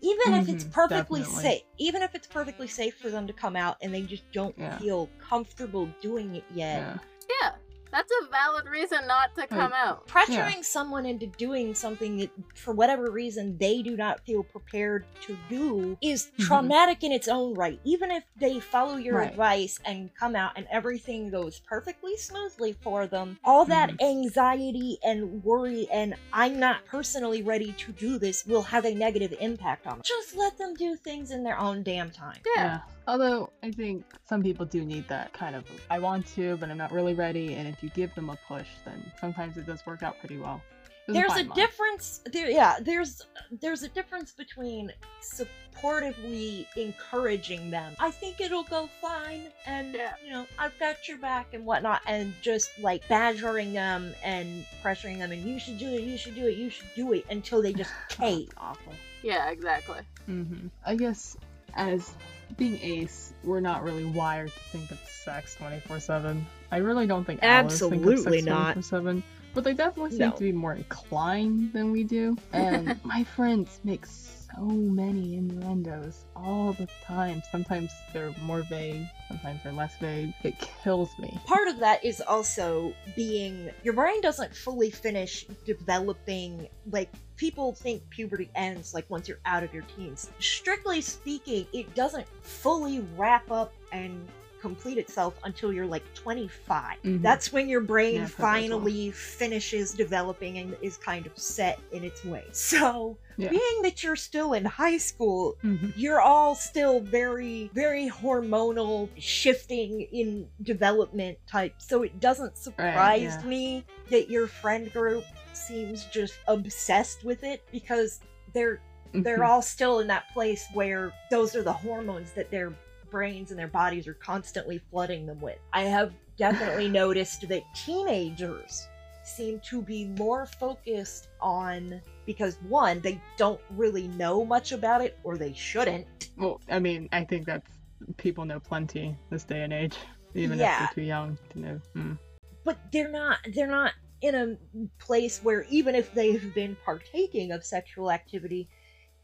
even 0.03 0.35
if 0.35 0.49
it's 0.49 0.65
Mhm, 0.65 0.73
perfectly 0.73 1.21
definitely. 1.21 1.43
safe, 1.43 1.63
even 1.79 2.03
if 2.03 2.15
it's 2.15 2.27
perfectly 2.27 2.67
safe 2.69 2.97
for 2.99 3.11
them 3.11 3.27
to 3.27 3.33
come 3.33 3.57
out 3.57 3.77
and 3.81 3.93
they 3.95 4.03
just 4.03 4.31
don't 4.33 4.57
Yeah. 4.59 4.79
feel 4.79 5.09
comfortable 5.19 5.87
doing 6.03 6.37
it 6.37 6.45
yet, 6.53 6.81
yeah. 6.81 6.99
Yeah. 7.43 7.51
That's 7.95 8.11
a 8.25 8.29
valid 8.29 8.67
reason 8.67 9.07
not 9.07 9.37
to 9.37 9.47
come 9.47 9.73
out. 9.73 10.09
pressuring 10.09 10.65
someone 10.65 11.07
into 11.07 11.27
doing 11.27 11.75
something 11.77 12.17
that 12.19 12.31
for 12.57 12.75
whatever 12.75 13.09
reason 13.11 13.57
they 13.59 13.83
do 13.83 13.97
not 13.97 14.19
feel 14.27 14.43
prepared 14.43 15.05
to 15.23 15.37
do 15.49 15.97
is 16.01 16.27
Mhm. 16.37 16.47
traumatic 16.47 17.05
in 17.05 17.13
its 17.13 17.29
own 17.29 17.55
right 17.55 17.79
even 17.85 18.11
if 18.11 18.25
they 18.37 18.59
follow 18.59 18.97
your 18.97 19.19
Right. 19.19 19.31
advice 19.31 19.79
and 19.85 20.13
come 20.17 20.35
out 20.35 20.53
and 20.57 20.67
everything 20.73 21.31
goes 21.31 21.61
perfectly 21.61 22.17
smoothly 22.17 22.73
for 22.83 23.07
them 23.07 23.39
all 23.45 23.65
that 23.67 23.91
Mhm. 23.91 24.03
anxiety 24.03 24.99
and 25.05 25.45
worry 25.45 25.89
and 25.93 26.15
i'm 26.33 26.59
not 26.59 26.85
personally 26.87 27.43
ready 27.43 27.73
to 27.75 27.93
do 27.93 28.19
this 28.19 28.45
will 28.45 28.63
have 28.63 28.85
a 28.85 28.95
negative 28.95 29.35
impact 29.41 29.87
on 29.87 29.95
them 29.99 30.03
just 30.05 30.35
let 30.35 30.59
them 30.59 30.75
do 30.75 30.97
things 30.97 31.31
in 31.31 31.45
their 31.45 31.59
own 31.59 31.83
damn 31.85 32.11
time 32.11 32.41
Yeah. 32.57 32.81
Although 33.07 33.51
I 33.63 33.71
think 33.71 34.05
some 34.27 34.43
people 34.43 34.65
do 34.65 34.85
need 34.85 35.07
that 35.09 35.33
kind 35.33 35.55
of 35.55 35.65
I 35.91 35.99
want 35.99 36.27
to, 36.35 36.57
but 36.57 36.71
I'm 36.71 36.79
not 36.79 36.91
really 36.93 37.15
ready. 37.15 37.55
And 37.55 37.69
if 37.69 37.83
you 37.83 37.91
give 37.91 38.15
them 38.15 38.31
a 38.31 38.39
push, 38.49 38.69
then 38.85 39.13
sometimes 39.21 39.57
it 39.59 39.67
does 39.67 39.85
work 39.87 40.03
out 40.03 40.19
pretty 40.21 40.39
well. 40.39 40.63
There's 41.07 41.35
there's 41.35 41.47
a 41.47 41.55
difference 41.55 42.21
there 42.33 42.49
yeah 42.49 42.79
there's 42.81 43.27
there's 43.61 43.83
a 43.83 43.89
difference 43.91 44.33
between 44.33 44.91
supportively 45.21 46.67
encouraging 46.77 47.71
them 47.71 47.95
i 48.01 48.11
think 48.11 48.41
it'll 48.41 48.63
go 48.63 48.89
fine 49.03 49.49
and 49.67 49.95
Yeah. 49.95 50.15
you 50.25 50.31
know 50.33 50.47
i've 50.59 50.79
got 50.79 51.07
your 51.07 51.19
back 51.19 51.53
and 51.53 51.67
whatnot 51.67 52.01
and 52.07 52.33
just 52.41 52.71
like 52.81 53.07
badgering 53.09 53.75
them 53.75 54.15
and 54.25 54.65
pressuring 54.83 55.19
them 55.19 55.31
and 55.31 55.43
you 55.43 55.59
should 55.59 55.77
do 55.79 55.89
it 55.89 56.05
you 56.05 56.17
should 56.17 56.35
do 56.35 56.47
it 56.47 56.57
you 56.57 56.71
should 56.71 56.89
do 56.97 57.13
it 57.13 57.27
until 57.31 57.61
they 57.61 57.75
just 57.75 57.93
cave 58.09 58.47
That's 58.49 58.59
awful. 58.59 58.95
Yeah, 59.23 59.51
exactly. 59.51 60.01
hmm 60.27 60.69
I 60.87 60.97
guess 60.97 61.37
as 61.75 62.15
being 62.57 62.79
ace, 62.83 63.33
we're 63.43 63.61
not 63.61 63.83
really 63.83 64.05
wired 64.05 64.53
to 64.53 64.61
think 64.71 64.91
of 64.91 64.99
sex 65.09 65.55
24 65.57 66.01
7. 66.01 66.47
I 66.71 66.77
really 66.79 67.07
don't 67.07 67.25
think 67.25 67.41
allos 67.41 67.79
think 67.79 67.93
of 67.93 68.13
Absolutely 68.13 68.41
sex 68.41 68.47
not. 68.47 68.73
24 68.75 68.83
7. 68.83 69.23
But 69.55 69.65
they 69.65 69.73
definitely 69.75 70.11
seem 70.11 70.19
No. 70.21 70.33
to 70.33 70.41
be 70.41 70.53
more 70.53 70.75
inclined 70.75 71.73
than 71.73 71.93
we 71.93 72.03
do. 72.05 72.37
And 72.53 72.99
my 73.05 73.23
friends 73.25 73.81
make 73.85 74.05
so 74.07 74.61
many 74.61 75.37
innuendos 75.37 76.25
all 76.37 76.73
the 76.75 76.89
time. 77.05 77.43
Sometimes 77.51 77.91
they're 78.13 78.35
more 78.43 78.63
vague, 78.63 79.07
sometimes 79.29 79.61
they're 79.65 79.73
less 79.73 79.97
vague. 79.99 80.33
It 80.45 80.55
kills 80.83 81.11
me. 81.19 81.39
part 81.47 81.67
of 81.69 81.79
that 81.81 82.05
is 82.05 82.21
also 82.21 82.93
being 83.17 83.71
your 83.83 83.95
brain 83.95 84.21
doesn't 84.21 84.55
fully 84.55 84.91
finish 84.91 85.45
developing 85.65 86.69
like 86.91 87.11
people 87.37 87.73
think 87.75 88.09
puberty 88.11 88.49
ends 88.55 88.95
like 88.95 89.09
once 89.11 89.29
you're 89.29 89.41
out 89.45 89.63
of 89.65 89.73
your 89.75 89.83
teens 89.97 90.31
strictly 90.39 91.01
speaking 91.01 91.67
it 91.73 91.93
doesn't 91.95 92.27
fully 92.43 93.01
wrap 93.17 93.51
up 93.51 93.73
and 93.93 94.27
complete 94.69 94.97
itself 95.05 95.35
until 95.45 95.71
you're 95.75 95.85
like 95.97 96.05
25 96.15 96.97
Mhm. 97.05 97.21
that's 97.23 97.53
when 97.53 97.69
your 97.69 97.83
brain 97.83 98.15
Yeah, 98.15 98.23
I've 98.23 98.35
heard 98.35 98.45
that 98.45 98.65
as 98.65 98.71
well. 98.71 98.79
finally 98.81 99.11
finishes 99.11 99.93
developing 99.93 100.57
and 100.59 100.75
is 100.81 100.97
kind 100.97 101.27
of 101.27 101.33
set 101.37 101.79
in 101.93 102.03
its 102.03 102.25
way 102.25 102.45
so 102.53 103.19
Yeah. 103.37 103.51
being 103.51 103.83
that 103.83 104.03
you're 104.03 104.17
still 104.31 104.55
in 104.55 104.65
high 104.65 104.97
school 105.11 105.57
Mhm. 105.63 105.93
you're 105.97 106.21
all 106.21 106.55
still 106.55 107.01
very 107.01 107.71
very 107.75 108.09
hormonal 108.09 109.09
shifting 109.19 109.93
in 110.21 110.49
development 110.63 111.37
type 111.47 111.75
so 111.79 112.03
it 112.03 112.19
doesn't 112.21 112.57
surprise 112.57 113.21
yeah. 113.43 113.43
me 113.55 113.85
that 114.11 114.31
your 114.31 114.47
friend 114.47 114.91
group 114.93 115.25
seems 115.53 116.07
just 116.07 116.35
obsessed 116.49 117.23
with 117.25 117.45
it 117.45 117.63
because 117.71 118.21
they're 118.55 118.81
they're 119.25 119.39
Mhm. 119.41 119.49
all 119.49 119.63
still 119.63 120.01
in 120.01 120.09
that 120.09 120.25
place 120.33 120.65
where 120.73 121.13
those 121.31 121.55
are 121.55 121.63
the 121.63 121.73
hormones 121.73 122.33
that 122.33 122.51
their 122.51 122.73
brains 123.15 123.53
and 123.53 123.59
their 123.61 123.69
bodies 123.69 124.09
are 124.09 124.15
constantly 124.15 124.81
flooding 124.91 125.25
them 125.25 125.41
with. 125.41 125.61
I 125.73 125.83
have 125.83 126.13
definitely 126.37 126.89
noticed 127.03 127.47
that 127.47 127.63
teenagers 127.73 128.89
seem 129.23 129.61
to 129.61 129.81
be 129.81 130.07
more 130.19 130.47
focused 130.47 131.29
on 131.41 132.03
because 132.27 132.59
one, 132.69 133.01
they 133.03 133.21
don't 133.37 133.61
really 133.71 134.09
know 134.09 134.45
much 134.45 134.73
about 134.73 135.01
it 135.01 135.17
or 135.23 135.39
they 135.39 135.53
shouldn't. 135.53 136.31
Well, 136.37 136.61
I 136.69 136.81
mean, 136.81 137.09
I 137.13 137.23
think 137.23 137.47
that's 137.47 137.71
people 138.17 138.45
know 138.45 138.59
plenty 138.59 139.17
this 139.31 139.45
day 139.45 139.63
and 139.63 139.73
age, 139.73 139.97
even 140.35 140.59
if 140.59 140.67
they're 140.67 140.91
too 140.93 141.03
young 141.03 141.39
to 141.51 141.61
know. 141.61 141.81
Mm. 141.97 142.19
but 142.65 142.79
they're 142.93 143.13
not 143.13 143.39
they're 143.55 143.69
not 143.69 143.93
in 144.23 144.35
a 144.35 144.57
place 144.99 145.39
where 145.45 145.67
even 145.71 145.95
if 145.95 146.13
they've 146.15 146.53
been 146.53 146.77
partaking 146.85 147.53
of 147.53 147.65
sexual 147.65 148.11
activity 148.11 148.69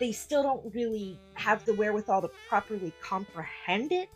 they 0.01 0.13
still 0.13 0.43
don't 0.43 0.75
really 0.75 1.19
have 1.35 1.65
the 1.67 1.75
wherewithal 1.75 2.23
to 2.23 2.31
properly 2.49 2.93
comprehend 3.03 3.93
it 3.93 4.09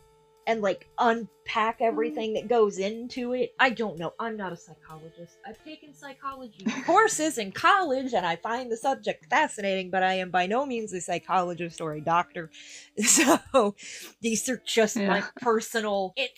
and 0.46 0.60
like 0.60 0.88
unpack 0.98 1.80
everything 1.80 2.34
that 2.34 2.48
goes 2.48 2.78
into 2.78 3.32
it. 3.32 3.54
I 3.58 3.70
don't 3.70 3.98
know. 3.98 4.12
I'm 4.18 4.36
not 4.36 4.52
a 4.52 4.56
psychologist. 4.56 5.38
I've 5.46 5.62
taken 5.64 5.94
psychology 5.94 6.64
courses 6.86 7.38
in 7.38 7.52
college 7.52 8.12
and 8.12 8.26
i 8.26 8.36
find 8.36 8.70
the 8.70 8.76
subject 8.76 9.24
fascinating 9.30 9.90
but 9.90 10.02
i 10.02 10.14
am 10.14 10.30
by 10.30 10.46
no 10.46 10.66
means 10.66 10.92
a 10.92 11.00
psychologist 11.00 11.80
or 11.80 11.92
a 11.94 12.00
doctor. 12.00 12.50
So 13.04 13.74
these 14.20 14.48
are 14.48 14.60
just 14.66 14.96
my 14.96 15.22
personal 15.40 16.12
it, 16.16 16.30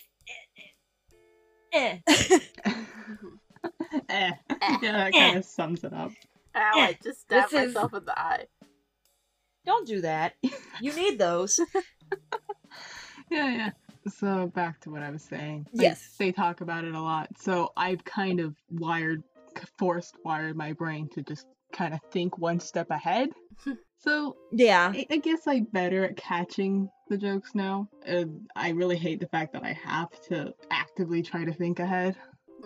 eh, 1.73 1.97
eh, 2.07 2.39
eh. 2.65 2.71
eh. 4.09 4.31
Yeah, 4.81 4.91
that 4.91 5.13
kind 5.13 5.37
of 5.37 5.45
sums 5.45 5.83
it 5.83 5.93
up. 5.93 6.11
Ow, 6.55 6.71
I 6.75 6.97
just 7.03 7.21
stabbed 7.21 7.51
This 7.51 7.61
is- 7.61 7.73
myself 7.73 7.93
in 7.93 8.05
the 8.05 8.19
eye. 8.19 8.45
Don't 9.67 9.85
do 9.87 10.01
that. 10.01 10.33
You 10.81 10.93
need 10.95 11.19
those. 11.19 11.59
Yeah, 13.29 13.49
yeah. 13.49 13.69
So 14.07 14.47
back 14.47 14.79
to 14.81 14.89
what 14.89 15.03
I 15.03 15.09
was 15.09 15.21
saying. 15.23 15.67
Like, 15.73 15.83
Yes. 15.83 16.15
they 16.17 16.31
talk 16.31 16.61
about 16.61 16.85
it 16.85 16.95
a 16.95 17.01
lot. 17.01 17.27
So 17.37 17.73
I've 17.75 18.05
kind 18.05 18.39
of 18.39 18.55
wired, 18.69 19.21
forced 19.77 20.15
wired 20.23 20.55
my 20.55 20.71
brain 20.73 21.09
to 21.15 21.21
just 21.23 21.45
kind 21.73 21.93
of 21.93 21.99
think 22.13 22.37
one 22.37 22.59
step 22.61 22.89
ahead. 22.89 23.29
so 23.97 24.37
Yeah. 24.53 24.93
I, 24.95 25.05
I 25.09 25.17
guess 25.17 25.41
I'm 25.45 25.65
better 25.65 26.05
at 26.05 26.15
catching 26.15 26.89
the 27.09 27.17
jokes 27.17 27.53
now. 27.53 27.89
And 28.05 28.47
I 28.55 28.69
really 28.69 28.97
hate 28.97 29.19
the 29.19 29.27
fact 29.27 29.51
that 29.53 29.63
I 29.63 29.73
have 29.83 30.09
to 30.29 30.53
actively 30.71 31.21
try 31.21 31.43
to 31.43 31.53
think 31.53 31.79
ahead. 31.79 32.15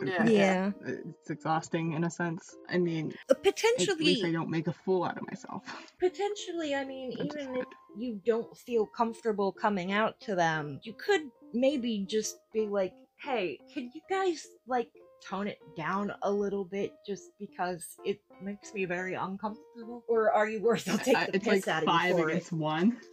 Yeah. 0.03 0.25
Yeah. 0.25 0.71
It's 0.85 1.29
exhausting 1.29 1.93
in 1.93 2.03
a 2.03 2.09
sense. 2.09 2.55
I 2.69 2.77
mean, 2.77 3.13
uh, 3.29 3.33
potentially. 3.35 3.91
at 3.91 3.99
least 3.99 4.25
I 4.25 4.31
don't 4.31 4.49
make 4.49 4.67
a 4.67 4.73
fool 4.73 5.03
out 5.03 5.17
of 5.17 5.27
myself. 5.27 5.63
potentially, 5.99 6.73
I 6.75 6.85
mean, 6.85 7.15
Which 7.17 7.35
is 7.35 7.41
even 7.43 7.55
if 7.57 7.65
you 7.97 8.21
don't 8.25 8.55
feel 8.57 8.85
comfortable 8.85 9.51
coming 9.51 9.91
out 9.91 10.19
to 10.21 10.35
them, 10.35 10.79
you 10.83 10.93
could 10.93 11.21
maybe 11.53 12.05
just 12.09 12.37
be 12.53 12.67
like, 12.67 12.93
hey, 13.21 13.59
can 13.73 13.91
you 13.93 14.01
guys, 14.09 14.45
like, 14.67 14.89
tone 15.29 15.47
it 15.47 15.59
down 15.77 16.11
a 16.23 16.31
little 16.31 16.65
bit 16.65 16.91
just 17.05 17.29
because 17.39 17.85
it 18.03 18.19
makes 18.41 18.73
me 18.73 18.85
very 18.85 19.13
uncomfortable? 19.13 20.03
Or 20.07 20.31
are 20.31 20.49
you 20.49 20.61
worth 20.61 20.89
I'll 20.89 20.97
take 20.97 21.15
I- 21.15 21.25
the 21.27 21.35
it's 21.35 21.45
piss 21.45 21.67
like 21.67 21.75
out 21.75 21.83
of 21.83 21.87
five 21.87 22.09
you 22.11 22.17
for 22.17 22.29
it? 22.29 22.33
against 22.33 22.51
one. 22.53 22.97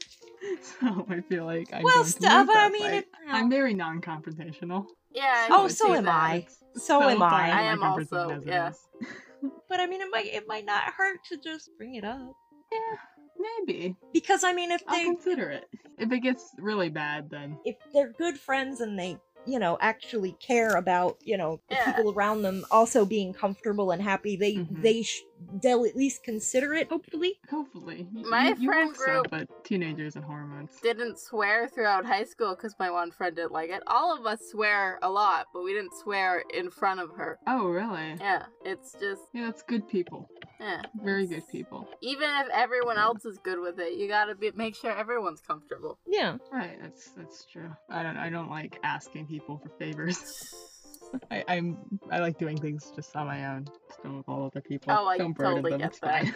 So 0.81 1.05
I 1.11 1.21
feel 1.23 1.45
like 1.47 1.75
I'm 1.75 1.83
Well, 1.83 1.95
going 1.97 2.05
to 2.07 2.11
stuff, 2.13 2.47
lose 2.47 2.57
I 2.57 2.69
mean, 2.71 2.83
fight. 2.83 2.95
it- 2.95 3.09
I'm 3.29 3.51
very 3.51 3.75
non-confrontational. 3.75 4.87
Yeah. 5.15 5.49
Oh, 5.51 5.69
so 5.69 5.95
am 5.95 6.05
that. 6.05 6.15
I. 6.15 6.47
It's 6.75 6.87
So 6.87 7.03
am 7.03 7.23
I. 7.23 7.51
I 7.51 7.63
am 7.63 7.83
also, 7.83 8.31
as 8.31 8.43
it 8.43 8.49
yeah. 8.49 8.73
But 9.69 9.81
I 9.81 9.87
mean, 9.87 10.01
it 10.01 10.09
might 10.11 10.27
it 10.27 10.45
might 10.49 10.67
not 10.67 10.85
hurt 10.97 11.21
to 11.31 11.37
just 11.37 11.71
bring 11.79 11.95
it 11.95 12.05
up 12.05 12.33
Yeah. 12.73 12.97
Maybe 13.41 13.95
because 14.13 14.43
I 14.43 14.53
mean, 14.53 14.73
if 14.73 14.83
I'll 14.89 14.97
they 14.97 15.05
consider 15.05 15.51
it. 15.51 15.69
If 15.97 16.11
it 16.11 16.21
gets 16.21 16.53
really 16.59 16.89
bad, 16.89 17.31
then 17.31 17.57
if 17.65 17.77
they're 17.93 18.13
good 18.13 18.39
friends 18.39 18.81
and 18.81 18.99
they 18.99 19.19
you 19.45 19.59
know 19.59 19.79
actually 19.81 20.33
care 20.33 20.75
about 20.77 21.17
you 21.23 21.37
know 21.37 21.61
the 21.69 21.77
Yeah. 21.77 21.93
people 21.93 22.13
around 22.13 22.43
them 22.43 22.65
also 22.71 23.05
being 23.05 23.33
comfortable 23.33 23.91
and 23.91 24.03
happy 24.03 24.37
they 24.37 24.57
Mhm. 24.57 24.83
they 24.83 25.03
sh- 25.03 25.27
they'll 25.53 25.85
at 25.85 25.95
least 25.97 26.23
consider 26.25 26.75
it 26.75 26.89
hopefully 26.91 27.39
hopefully. 27.49 28.07
My 28.13 28.49
you, 28.49 28.57
you 28.59 28.67
friend 28.69 28.97
so, 28.97 29.05
group- 29.05 29.31
but 29.31 29.49
teenagers 29.65 30.17
and 30.17 30.25
hormones. 30.25 30.73
Didn't 30.83 31.19
swear 31.19 31.69
throughout 31.69 32.05
high 32.05 32.25
school 32.25 32.55
because 32.57 32.75
my 32.79 32.91
one 32.91 33.11
friend 33.11 33.35
didn't 33.37 33.53
like 33.53 33.71
it. 33.71 33.83
All 33.87 34.17
of 34.17 34.27
us 34.27 34.41
swear 34.51 34.99
a 35.03 35.11
lot, 35.11 35.47
but 35.53 35.63
we 35.63 35.73
didn't 35.73 35.95
swear 35.95 36.45
in 36.53 36.71
front 36.71 37.01
of 37.01 37.11
her. 37.17 37.39
Oh, 37.47 37.69
really? 37.69 38.17
Yeah, 38.21 38.47
it's 38.65 38.95
just 39.01 39.23
Yeah, 39.33 39.47
that's 39.47 39.63
good 39.63 39.87
people. 39.89 40.29
Yeah. 40.61 40.83
Very 41.03 41.27
good 41.27 41.47
people. 41.49 41.89
Even 42.01 42.29
if 42.41 42.49
everyone 42.53 42.99
else 42.99 43.25
is 43.25 43.39
good 43.39 43.61
with 43.61 43.79
it, 43.79 43.95
you 43.99 44.09
gotta 44.09 44.35
be, 44.35 44.51
make 44.55 44.75
sure 44.75 44.91
everyone's 44.91 45.41
comfortable. 45.41 45.99
yeah 46.07 46.37
Right, 46.53 46.79
that's 46.81 47.09
that's 47.17 47.45
true. 47.47 47.71
I 47.91 48.03
don't 48.03 48.17
I 48.17 48.31
don't 48.31 48.51
like 48.51 48.79
asking 48.83 49.27
people 49.27 49.59
for 49.63 49.71
favors. 49.79 50.19
I, 51.31 51.43
I'm 51.49 51.79
I 52.11 52.19
like 52.19 52.39
doing 52.39 52.59
things 52.59 52.93
just 52.95 53.17
on 53.17 53.27
my 53.27 53.47
own, 53.55 53.67
just 53.89 54.03
don't 54.03 54.19
with 54.19 54.29
all 54.29 54.45
other 54.47 54.61
people. 54.61 54.93
Oh, 54.93 55.07
I 55.07 55.17
don't 55.17 55.33
totally 55.35 55.71
them. 55.71 55.81
get 55.81 55.99
that. 56.03 56.27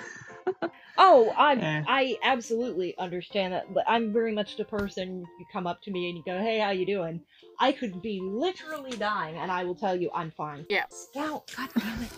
oh 0.98 1.32
i 1.36 1.54
Eh. 1.60 1.84
i 1.86 2.18
absolutely 2.24 2.96
understand 2.98 3.52
that 3.52 3.72
but 3.72 3.84
i'm 3.86 4.12
very 4.12 4.32
much 4.34 4.56
the 4.56 4.64
person 4.64 5.24
you 5.38 5.46
come 5.52 5.66
up 5.68 5.80
to 5.82 5.90
me 5.92 6.08
and 6.08 6.18
you 6.18 6.24
go 6.26 6.36
hey 6.38 6.58
how 6.58 6.70
you 6.70 6.84
doing 6.84 7.20
i 7.60 7.70
could 7.70 8.02
be 8.02 8.20
literally 8.20 8.90
dying 8.96 9.36
and 9.36 9.52
i 9.52 9.62
will 9.62 9.74
tell 9.76 9.94
you 9.94 10.10
i'm 10.12 10.32
fine 10.32 10.66
Yeah. 10.68 10.84
Scout, 10.90 11.48
god 11.56 11.68
damn 11.78 12.02
it 12.02 12.10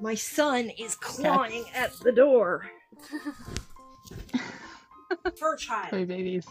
my 0.00 0.14
son 0.14 0.70
is 0.70 0.94
clawing 0.94 1.64
at 1.74 1.92
the 2.00 2.12
door 2.12 2.64
fur 5.38 5.56
child 5.56 5.90
Toy 5.90 6.04
babies. 6.04 6.46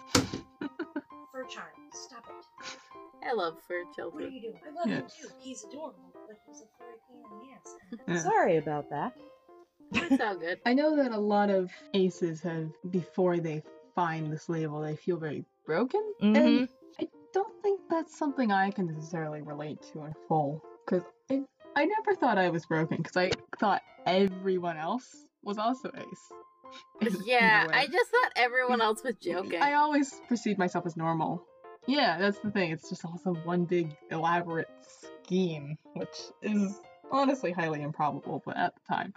fur 1.32 1.44
child 1.46 1.70
stop 1.94 2.26
it 2.30 2.78
I 3.24 3.34
love 3.34 3.60
fur 3.68 3.84
What 3.84 3.92
are 3.92 3.96
children. 3.96 4.32
you 4.34 4.42
doing? 4.42 4.60
I 4.68 4.72
love 4.72 4.88
Yes. 4.88 5.16
him 5.16 5.30
too. 5.30 5.36
He's 5.40 5.64
adorable, 5.64 6.12
but 6.28 6.38
he's 6.48 6.62
a 6.62 6.66
furry 6.78 6.98
pain 7.08 7.24
in 7.32 7.40
the 7.40 7.54
ass. 7.54 7.76
Yeah. 8.08 8.20
Sorry 8.32 8.58
about 8.58 8.90
that. 8.90 9.14
It's 9.94 10.22
all 10.22 10.36
good. 10.36 10.60
I 10.66 10.74
know 10.74 10.96
that 10.96 11.12
a 11.12 11.20
lot 11.20 11.50
of 11.50 11.72
aces 11.94 12.42
have 12.42 12.70
before 12.90 13.40
they 13.40 13.62
find 13.94 14.32
this 14.32 14.50
label 14.50 14.82
they 14.82 14.96
feel 14.96 15.18
very 15.18 15.46
broken. 15.66 16.02
And 16.22 16.36
mm-hmm. 16.36 16.66
I 17.00 17.08
don't 17.34 17.62
think 17.62 17.82
that's 17.90 18.18
something 18.18 18.52
I 18.52 18.72
can 18.72 18.88
necessarily 18.88 19.42
relate 19.42 19.82
to 19.94 20.06
in 20.06 20.14
full. 20.28 20.64
Because 20.86 21.04
I, 21.30 21.44
I 21.76 21.86
never 21.86 22.16
thought 22.16 22.38
I 22.38 22.50
was 22.50 22.66
broken, 22.66 22.98
because 22.98 23.18
I 23.18 23.32
thought 23.60 23.82
everyone 24.06 24.78
else 24.78 25.26
was 25.44 25.58
also 25.58 25.90
ace. 25.96 26.32
in- 27.02 27.08
in 27.08 27.16
a 27.16 27.24
Yeah. 27.26 27.68
I 27.74 27.88
just 27.88 28.12
thought 28.12 28.32
everyone 28.36 28.82
else 28.88 29.04
was 29.04 29.16
joking. 29.16 29.62
I 29.62 29.74
always 29.74 30.22
perceived 30.30 30.58
myself 30.60 30.86
as 30.86 30.96
normal. 30.96 31.44
Yeah, 31.88 32.18
that's 32.18 32.40
the 32.40 32.52
thing. 32.52 32.72
It's 32.72 32.90
just 32.90 33.04
also 33.06 33.34
one 33.44 33.66
big 33.66 33.96
elaborate 34.12 34.70
scheme, 34.82 35.78
which 35.94 36.16
is 36.42 36.80
honestly 37.12 37.52
highly 37.52 37.82
improbable, 37.82 38.42
but 38.46 38.56
at 38.58 38.74
the 38.76 38.82
time, 38.94 39.14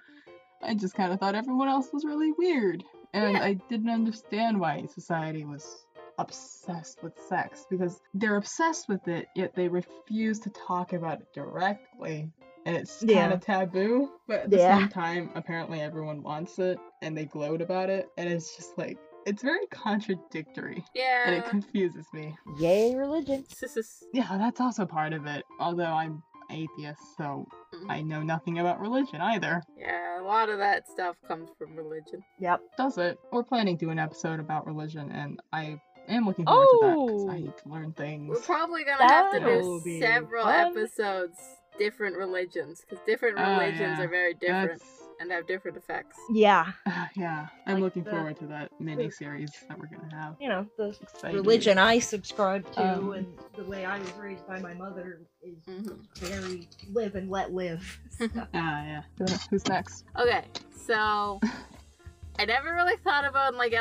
I 0.62 0.75
just 0.75 0.94
kind 0.94 1.12
of 1.12 1.20
thought 1.20 1.34
everyone 1.34 1.68
else 1.68 1.90
was 1.92 2.04
really 2.04 2.32
weird. 2.32 2.82
And 3.12 3.34
Yeah. 3.34 3.44
I 3.44 3.54
didn't 3.68 3.90
understand 3.90 4.58
why 4.58 4.87
society 4.87 5.44
was 5.44 5.84
obsessed 6.18 7.02
with 7.02 7.12
sex 7.28 7.66
because 7.70 8.00
they're 8.14 8.37
obsessed 8.37 8.88
with 8.88 9.06
it, 9.08 9.26
yet 9.37 9.54
they 9.54 9.68
refuse 9.68 10.38
to 10.40 10.50
talk 10.50 10.92
about 10.92 11.20
it 11.20 11.32
directly. 11.34 12.30
And 12.66 12.76
it's 12.76 13.04
kind 13.04 13.33
of 13.33 13.40
taboo, 13.40 14.11
but 14.26 14.40
at 14.44 14.50
the 14.50 14.56
Yeah. 14.56 14.78
same 14.78 14.88
time, 14.88 15.30
apparently 15.35 15.80
everyone 15.80 16.23
wants 16.23 16.59
it 16.59 16.78
and 17.02 17.16
they 17.16 17.26
gloat 17.26 17.61
about 17.61 17.90
it. 17.90 18.09
And 18.16 18.28
it's 18.28 18.56
just 18.56 18.78
like, 18.78 18.99
it's 19.26 19.42
very 19.42 19.66
contradictory 19.66 20.85
Yeah. 20.94 21.25
and 21.26 21.35
it 21.35 21.44
confuses 21.47 22.06
me. 22.12 22.37
Yay, 22.59 22.94
religion. 22.94 23.44
Yeah, 24.12 24.37
that's 24.38 24.61
also 24.61 24.87
part 24.87 25.12
of 25.12 25.26
it. 25.26 25.44
Although 25.61 25.85
I'm 25.92 26.23
atheist, 26.50 27.00
so 27.16 27.47
mm-hmm. 27.75 27.90
I 27.90 28.02
know 28.02 28.23
nothing 28.23 28.59
about 28.61 28.80
religion 28.80 29.21
either. 29.21 29.62
yeah, 29.76 30.21
a 30.21 30.23
lot 30.23 30.49
of 30.49 30.59
that 30.59 30.87
stuff 30.88 31.16
comes 31.26 31.50
from 31.59 31.75
religion. 31.75 32.23
Yep. 32.38 32.61
Does 32.78 32.99
it? 32.99 33.18
We're 33.33 33.42
planning 33.42 33.76
to 33.78 33.87
do 33.87 33.90
an 33.90 33.99
episode 33.99 34.40
about 34.40 34.66
religion, 34.66 35.11
and 35.11 35.40
I 35.52 35.80
am 36.09 36.26
looking 36.26 36.44
forward 36.44 36.66
to 36.66 36.78
that 36.83 36.94
because 37.06 37.25
I 37.28 37.33
Oh. 37.37 37.38
need 37.38 37.56
to 37.56 37.68
learn 37.68 37.92
things. 37.94 38.28
We're 38.28 38.42
probably 38.42 38.85
gonna 38.85 39.02
have 39.11 39.33
to 39.33 39.40
do 39.40 39.80
several 40.00 40.44
fun. 40.44 40.76
episodes, 40.76 41.38
different 41.78 42.16
religions, 42.16 42.80
because 42.80 43.04
different 43.06 43.38
Oh, 43.38 43.42
religions 43.58 43.98
yeah. 43.98 44.02
are 44.04 44.08
very 44.08 44.34
different 44.34 44.80
That's 44.80 44.90
and 45.20 45.30
have 45.30 45.46
different 45.46 45.76
effects. 45.76 46.18
Yeah. 46.30 46.72
uh, 46.86 47.06
yeah. 47.14 47.46
I'm 47.66 47.74
Like 47.74 47.82
looking 47.84 48.04
the- 48.04 48.10
forward 48.10 48.36
to 48.40 48.46
that 48.48 48.70
mini 48.80 49.10
series 49.10 49.50
that 49.68 49.78
we're 49.78 49.86
gonna 49.86 50.14
have. 50.14 50.36
You 50.40 50.48
know, 50.48 50.66
the 50.76 50.96
Excited. 51.02 51.34
religion 51.36 51.78
I 51.78 51.98
subscribe 52.00 52.70
to 52.72 52.98
Um, 52.98 53.12
and 53.12 53.38
the 53.56 53.64
way 53.64 53.84
I 53.84 53.98
was 53.98 54.12
raised 54.14 54.46
by 54.46 54.58
my 54.60 54.74
mother 54.74 55.20
is 55.42 55.56
Mhm. 55.68 55.98
very 56.16 56.68
live 56.92 57.14
and 57.14 57.30
let 57.30 57.52
live. 57.52 58.00
stuff. 58.10 58.48
Ah, 58.54 58.84
yeah. 58.84 59.02
Who's 59.50 59.66
next? 59.68 60.04
Okay, 60.18 60.44
so 60.76 61.40
I 62.38 62.44
never 62.44 62.74
really 62.74 62.96
thought 62.98 63.24
about 63.24 63.54
like 63.54 63.74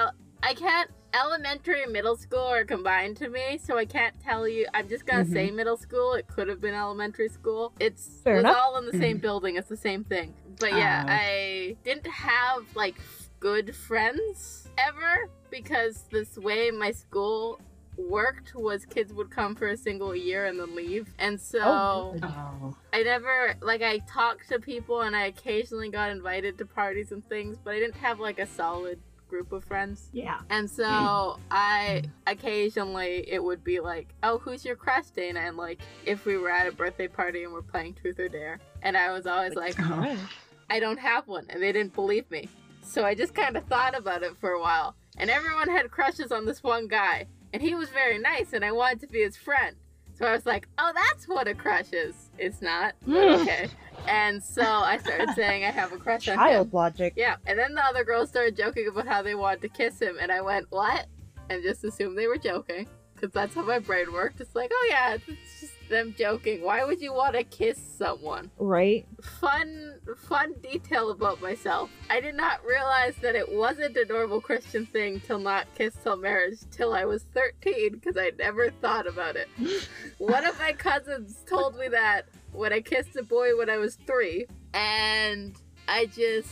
I 0.43 0.53
can't 0.53 0.89
elementary 1.13 1.83
and 1.83 1.93
middle 1.93 2.15
school 2.15 2.39
are 2.39 2.65
combined 2.65 3.17
to 3.17 3.29
me, 3.29 3.59
so 3.63 3.77
I 3.77 3.85
can't 3.85 4.19
tell 4.21 4.47
you. 4.47 4.65
I'm 4.73 4.87
just 4.89 5.05
gonna 5.05 5.25
say 5.25 5.51
middle 5.51 5.77
school. 5.77 6.13
It 6.13 6.27
could 6.27 6.47
have 6.47 6.59
been 6.61 6.73
elementary 6.73 7.29
school. 7.29 7.73
It's 7.79 8.07
Fair 8.23 8.35
was 8.35 8.39
enough. 8.41 8.57
all 8.57 8.77
in 8.77 8.85
the 8.85 8.97
same 8.97 9.17
Mhm. 9.17 9.21
building. 9.21 9.55
It's 9.55 9.69
the 9.69 9.77
same 9.77 10.03
thing. 10.03 10.33
But 10.59 10.71
yeah, 10.73 11.05
Ah, 11.07 11.11
I 11.11 11.77
didn't 11.83 12.07
have 12.07 12.75
like 12.75 12.95
good 13.39 13.75
friends 13.75 14.67
ever 14.77 15.29
because 15.51 16.03
this 16.11 16.37
way 16.37 16.71
my 16.71 16.91
school 16.91 17.59
worked 17.95 18.55
was 18.55 18.85
kids 18.85 19.13
would 19.13 19.29
come 19.29 19.53
for 19.53 19.67
a 19.67 19.77
single 19.77 20.15
year 20.15 20.45
and 20.45 20.59
then 20.59 20.75
leave. 20.75 21.13
And 21.19 21.39
so 21.39 21.59
Oh. 21.61 22.15
Oh. 22.23 22.75
I 22.91 23.03
never 23.03 23.53
like 23.61 23.83
I 23.83 23.99
talked 23.99 24.49
to 24.49 24.59
people 24.59 25.01
and 25.01 25.15
I 25.15 25.25
occasionally 25.27 25.89
got 25.89 26.09
invited 26.09 26.57
to 26.57 26.65
parties 26.65 27.11
and 27.11 27.23
things, 27.27 27.59
but 27.63 27.75
I 27.75 27.79
didn't 27.79 27.97
have 27.97 28.19
like 28.19 28.39
a 28.39 28.47
solid 28.47 28.99
group 29.33 29.51
of 29.51 29.63
friends. 29.63 30.09
Yeah. 30.13 30.41
And 30.51 30.69
so 30.69 31.39
I 31.49 32.03
occasionally 32.27 33.25
it 33.27 33.43
would 33.43 33.63
be 33.63 33.79
like, 33.79 34.13
"Oh, 34.21 34.37
who's 34.37 34.63
your 34.63 34.75
crush, 34.75 35.07
Dana?" 35.07 35.39
And 35.39 35.57
like 35.57 35.79
if 36.05 36.27
we 36.27 36.37
were 36.37 36.51
at 36.51 36.67
a 36.67 36.71
birthday 36.71 37.07
party 37.07 37.43
and 37.43 37.51
we're 37.51 37.63
playing 37.63 37.95
Truth 37.95 38.19
or 38.19 38.29
Dare, 38.29 38.59
and 38.83 38.95
I 38.95 39.11
was 39.11 39.25
always 39.25 39.55
like, 39.55 39.75
Oh. 39.79 40.29
"I 40.69 40.79
don't 40.79 40.99
have 40.99 41.27
one," 41.27 41.47
and 41.49 41.63
they 41.63 41.71
didn't 41.71 41.95
believe 41.95 42.29
me. 42.29 42.47
So 42.83 43.03
I 43.03 43.15
just 43.15 43.33
kind 43.33 43.57
of 43.57 43.65
thought 43.65 43.97
about 43.97 44.21
it 44.21 44.37
for 44.37 44.51
a 44.51 44.61
while, 44.61 44.95
and 45.17 45.31
everyone 45.31 45.67
had 45.67 45.89
crushes 45.89 46.31
on 46.31 46.45
this 46.45 46.61
one 46.61 46.87
guy, 46.87 47.25
and 47.51 47.59
he 47.63 47.73
was 47.73 47.89
very 47.89 48.19
nice, 48.19 48.53
and 48.53 48.63
I 48.63 48.71
wanted 48.71 48.99
to 49.01 49.07
be 49.07 49.23
his 49.23 49.35
friend. 49.35 49.77
So 50.23 50.29
I 50.29 50.31
was 50.31 50.45
like, 50.45 50.69
"Oh, 50.77 50.89
that's 50.95 51.27
what 51.27 51.49
a 51.49 51.53
crush 51.53 51.91
is." 51.91 52.29
It's 52.37 52.61
not, 52.61 52.95
hmm. 53.03 53.13
okay. 53.13 53.67
And 54.07 54.41
so 54.41 54.63
I 54.63 54.97
started 54.97 55.31
saying 55.35 55.65
I 55.65 55.69
have 55.69 55.91
a 55.91 55.97
crush 55.97 56.29
on 56.29 56.35
him. 56.35 56.39
Child 56.39 56.73
logic. 56.73 57.13
Yeah, 57.17 57.35
and 57.45 57.59
then 57.59 57.75
the 57.75 57.83
other 57.83 58.05
girls 58.05 58.29
started 58.29 58.55
joking 58.55 58.87
about 58.87 59.05
how 59.05 59.21
they 59.21 59.35
wanted 59.35 59.63
to 59.63 59.67
kiss 59.67 59.99
him, 59.99 60.15
and 60.21 60.31
I 60.31 60.39
went, 60.39 60.67
"What?" 60.69 61.07
and 61.49 61.61
just 61.61 61.83
assumed 61.83 62.17
they 62.17 62.27
were 62.27 62.37
joking, 62.37 62.87
because 63.13 63.31
that's 63.33 63.53
how 63.53 63.63
my 63.63 63.79
brain 63.79 64.13
worked. 64.13 64.39
It's 64.39 64.55
like, 64.55 64.71
oh 64.73 64.87
yeah, 64.89 65.15
it's 65.15 65.59
just 65.59 65.72
them 65.89 66.13
joking. 66.17 66.61
Why 66.61 66.83
would 66.83 67.01
you 67.01 67.13
want 67.13 67.35
to 67.35 67.43
kiss 67.43 67.79
someone? 67.97 68.51
Right. 68.57 69.05
Fun, 69.39 69.99
fun 70.27 70.53
detail 70.61 71.11
about 71.11 71.41
myself. 71.41 71.89
I 72.09 72.19
did 72.19 72.35
not 72.35 72.65
realize 72.65 73.15
that 73.21 73.35
it 73.35 73.51
wasn't 73.51 73.97
a 73.97 74.05
normal 74.05 74.41
Christian 74.41 74.85
thing 74.85 75.19
to 75.21 75.37
not 75.37 75.67
kiss 75.75 75.95
till 76.03 76.17
marriage 76.17 76.59
till 76.71 76.93
I 76.93 77.05
was 77.05 77.25
13, 77.33 77.93
because 77.93 78.17
I 78.17 78.31
never 78.37 78.69
thought 78.69 79.07
about 79.07 79.35
it. 79.35 79.47
One 80.17 80.45
of 80.45 80.57
my 80.59 80.73
cousins 80.73 81.37
told 81.47 81.77
me 81.77 81.87
that 81.89 82.27
when 82.51 82.73
I 82.73 82.81
kissed 82.81 83.15
a 83.15 83.23
boy 83.23 83.57
when 83.57 83.69
I 83.69 83.77
was 83.77 83.97
three, 84.07 84.45
and 84.73 85.55
I 85.87 86.05
just 86.07 86.49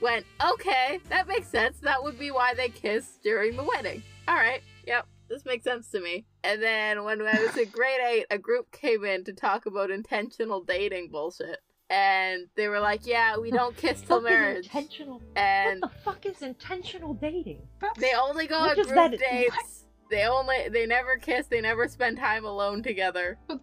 went, 0.00 0.26
okay, 0.44 1.00
that 1.08 1.26
makes 1.26 1.48
sense. 1.48 1.78
That 1.80 2.02
would 2.02 2.18
be 2.18 2.30
why 2.30 2.54
they 2.54 2.68
kissed 2.68 3.22
during 3.22 3.56
the 3.56 3.64
wedding. 3.64 4.02
All 4.28 4.34
right, 4.34 4.62
yep, 4.86 5.06
this 5.28 5.44
makes 5.44 5.64
sense 5.64 5.90
to 5.90 6.00
me. 6.00 6.24
And 6.46 6.62
then 6.62 7.04
when 7.04 7.20
I 7.22 7.40
was 7.42 7.56
in 7.56 7.68
grade 7.70 8.00
eight, 8.06 8.26
a 8.30 8.38
group 8.38 8.70
came 8.70 9.04
in 9.04 9.24
to 9.24 9.32
talk 9.32 9.66
about 9.66 9.90
intentional 9.90 10.62
dating 10.62 11.10
bullshit. 11.10 11.58
And 11.90 12.46
they 12.56 12.68
were 12.68 12.80
like, 12.80 13.06
yeah, 13.06 13.36
we 13.38 13.50
don't 13.50 13.76
kiss 13.84 14.00
till 14.00 14.20
marriage. 14.20 14.66
intentional. 14.66 15.20
And 15.36 15.80
What 15.82 15.92
the 15.92 15.98
fuck 15.98 16.26
is 16.26 16.42
intentional 16.42 17.14
dating? 17.14 17.62
they 17.98 18.12
only 18.14 18.46
go 18.46 18.60
What 18.60 18.70
on 18.78 18.84
group 18.84 18.94
that- 18.94 19.18
dates. 19.18 19.84
They 20.08 20.24
only, 20.24 20.68
they 20.68 20.86
never 20.86 21.16
kiss, 21.16 21.48
they 21.48 21.60
never 21.60 21.88
spend 21.88 22.16
time 22.18 22.44
alone 22.44 22.82
together. 22.84 23.38
But 23.48 23.60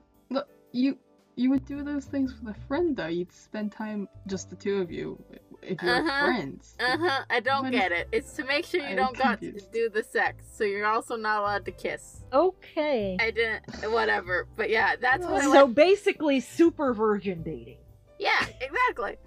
You 0.74 0.98
you 1.36 1.50
would 1.52 1.66
do 1.66 1.84
those 1.84 2.06
things 2.06 2.34
with 2.40 2.56
a 2.56 2.60
friend 2.68 2.96
though. 2.98 3.08
You'd 3.08 3.32
spend 3.32 3.72
time 3.72 4.08
just 4.28 4.50
the 4.50 4.56
two 4.58 4.82
of 4.82 4.92
you 4.92 5.24
if 5.66 5.82
you 5.82 5.88
were 5.88 5.94
Uh-huh. 5.96 6.26
friends. 6.26 6.76
Uh 6.80 6.98
huh. 6.98 7.26
I 7.30 7.40
don't 7.40 7.72
get 7.72 7.92
it. 7.92 8.08
It's 8.12 8.34
to 8.34 8.46
make 8.46 8.66
sure 8.66 8.80
you 8.82 8.88
I'm 8.88 8.96
don't 8.96 9.18
got 9.18 9.40
to 9.42 9.52
do 9.72 9.90
the 9.90 10.04
sex, 10.04 10.46
so 10.52 10.64
you're 10.64 10.86
also 10.86 11.16
not 11.16 11.40
allowed 11.42 11.66
to 11.66 11.72
kiss. 11.72 12.22
Okay. 12.34 13.18
I 13.20 13.32
didn't. 13.32 13.64
Whatever. 13.92 14.48
But 14.56 14.70
yeah, 14.70 14.96
that's 15.00 15.26
what 15.26 15.42
I 15.44 15.52
So 15.52 15.68
basically, 15.68 16.40
super 16.40 16.94
virgin 16.94 17.44
dating. 17.44 17.78
Yeah, 18.20 18.46
exactly. 18.62 19.18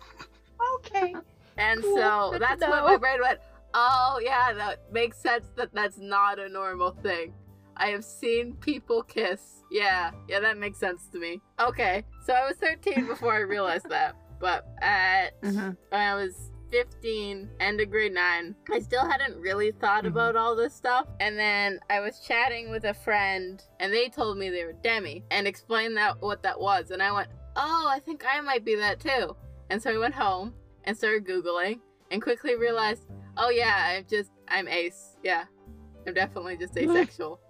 Okay. 0.77 1.15
And 1.59 1.83
Cool, 1.83 1.97
so 1.97 2.29
good 2.33 2.43
that's 2.43 2.61
what 2.61 2.85
my 2.85 2.97
brain 2.97 3.21
went. 3.21 3.41
Oh 3.75 4.21
yeah, 4.23 4.53
that 4.53 4.93
makes 4.93 5.19
sense. 5.19 5.47
That 5.57 5.73
that's 5.75 5.99
not 5.99 6.39
a 6.39 6.49
normal 6.49 6.91
thing. 6.91 7.33
I 7.77 7.89
have 7.89 8.05
seen 8.05 8.55
people 8.55 9.03
kiss. 9.03 9.63
Yeah, 9.71 10.13
yeah, 10.29 10.41
that 10.41 10.57
makes 10.57 10.79
sense 10.79 11.09
to 11.13 11.19
me. 11.19 11.41
Okay, 11.61 12.05
so 12.25 12.33
I 12.33 12.47
was 12.47 12.57
13 12.57 13.07
before 13.07 13.35
I 13.35 13.41
realized 13.41 13.89
that. 13.91 14.17
But 14.39 14.67
at 14.83 15.35
Uh-huh. 15.43 15.73
when 15.91 16.01
I 16.01 16.15
was 16.15 16.51
15, 16.71 17.49
end 17.61 17.81
of 17.81 17.91
grade 17.91 18.13
9, 18.13 18.55
I 18.73 18.79
still 18.81 19.05
hadn't 19.09 19.41
really 19.41 19.71
thought 19.73 20.05
Mhm. 20.05 20.09
about 20.09 20.37
all 20.37 20.57
this 20.57 20.75
stuff. 20.75 21.07
And 21.21 21.39
then 21.39 21.81
I 21.89 22.01
was 22.01 22.21
chatting 22.21 22.71
with 22.71 22.85
a 22.85 22.93
friend, 22.95 23.63
and 23.81 23.93
they 23.93 24.09
told 24.09 24.37
me 24.37 24.51
they 24.51 24.65
were 24.65 24.73
Demi 24.73 25.25
and 25.31 25.47
explained 25.47 25.97
that 25.97 26.21
what 26.21 26.43
that 26.43 26.59
was. 26.61 26.91
And 26.91 27.03
I 27.03 27.13
went, 27.13 27.29
oh, 27.57 27.87
I 27.89 28.01
think 28.01 28.25
I 28.27 28.41
might 28.41 28.65
be 28.65 28.75
that 28.77 29.01
too. 29.01 29.37
And 29.71 29.81
so 29.83 29.91
I 29.95 29.99
went 29.99 30.15
home 30.15 30.55
and 30.85 30.97
started 30.97 31.25
Googling 31.25 31.81
and 32.11 32.21
quickly 32.21 32.57
realized, 32.57 33.07
oh, 33.37 33.49
yeah, 33.51 33.95
I'm 33.97 34.07
just, 34.07 34.31
I'm 34.49 34.69
ace. 34.69 35.17
Yeah, 35.23 35.45
I'm 36.07 36.15
definitely 36.15 36.57
just 36.57 36.77
asexual. 36.79 37.41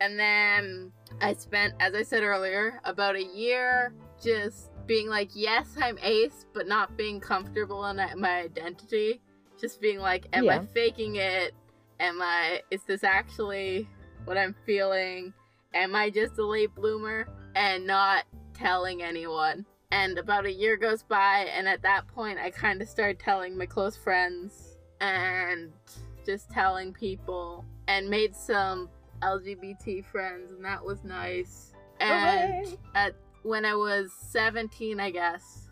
and 0.00 0.18
then 0.18 0.92
I 1.20 1.34
spent, 1.34 1.74
as 1.80 1.94
I 1.94 2.02
said 2.02 2.22
earlier, 2.22 2.80
about 2.84 3.16
a 3.16 3.22
year 3.24 3.92
just 4.22 4.70
being 4.86 5.08
like, 5.08 5.30
yes, 5.34 5.76
I'm 5.80 5.98
ace, 6.02 6.46
but 6.52 6.66
not 6.68 6.96
being 6.96 7.20
comfortable 7.20 7.84
in 7.86 7.96
my 7.96 8.40
identity. 8.40 9.20
Just 9.60 9.80
being 9.80 9.98
like, 9.98 10.26
am 10.32 10.48
I 10.48 10.64
faking 10.66 11.16
it? 11.16 11.54
Am 11.98 12.20
I, 12.20 12.62
is 12.70 12.82
this 12.82 13.02
actually 13.04 13.88
what 14.24 14.36
I'm 14.36 14.54
feeling? 14.66 15.32
Am 15.74 15.94
I 15.94 16.10
just 16.10 16.38
a 16.38 16.44
late 16.44 16.74
bloomer? 16.74 17.26
And 17.54 17.86
not 17.86 18.24
telling 18.54 19.02
anyone. 19.02 19.64
And 19.90 20.18
about 20.18 20.44
a 20.46 20.52
year 20.52 20.76
goes 20.76 21.02
by, 21.02 21.46
and 21.56 21.68
at 21.68 21.80
that 21.82 22.06
point, 22.08 22.38
I 22.38 22.50
kind 22.50 22.82
of 22.82 22.88
started 22.88 23.18
telling 23.18 23.56
my 23.56 23.66
close 23.66 23.96
friends 23.96 24.76
and 25.00 25.72
just 26.26 26.50
telling 26.50 26.92
people, 26.92 27.64
and 27.86 28.10
made 28.10 28.34
some 28.34 28.90
LGBT 29.22 30.04
friends, 30.04 30.50
and 30.50 30.64
that 30.64 30.84
was 30.84 31.04
nice. 31.04 31.72
Oh, 32.00 32.04
and 32.04 32.66
Hooray. 32.66 32.78
at 32.94 33.14
when 33.46 33.64
I 33.64 33.74
was 33.74 34.12
17, 34.30 34.98
I 35.00 35.10
guess, 35.10 35.68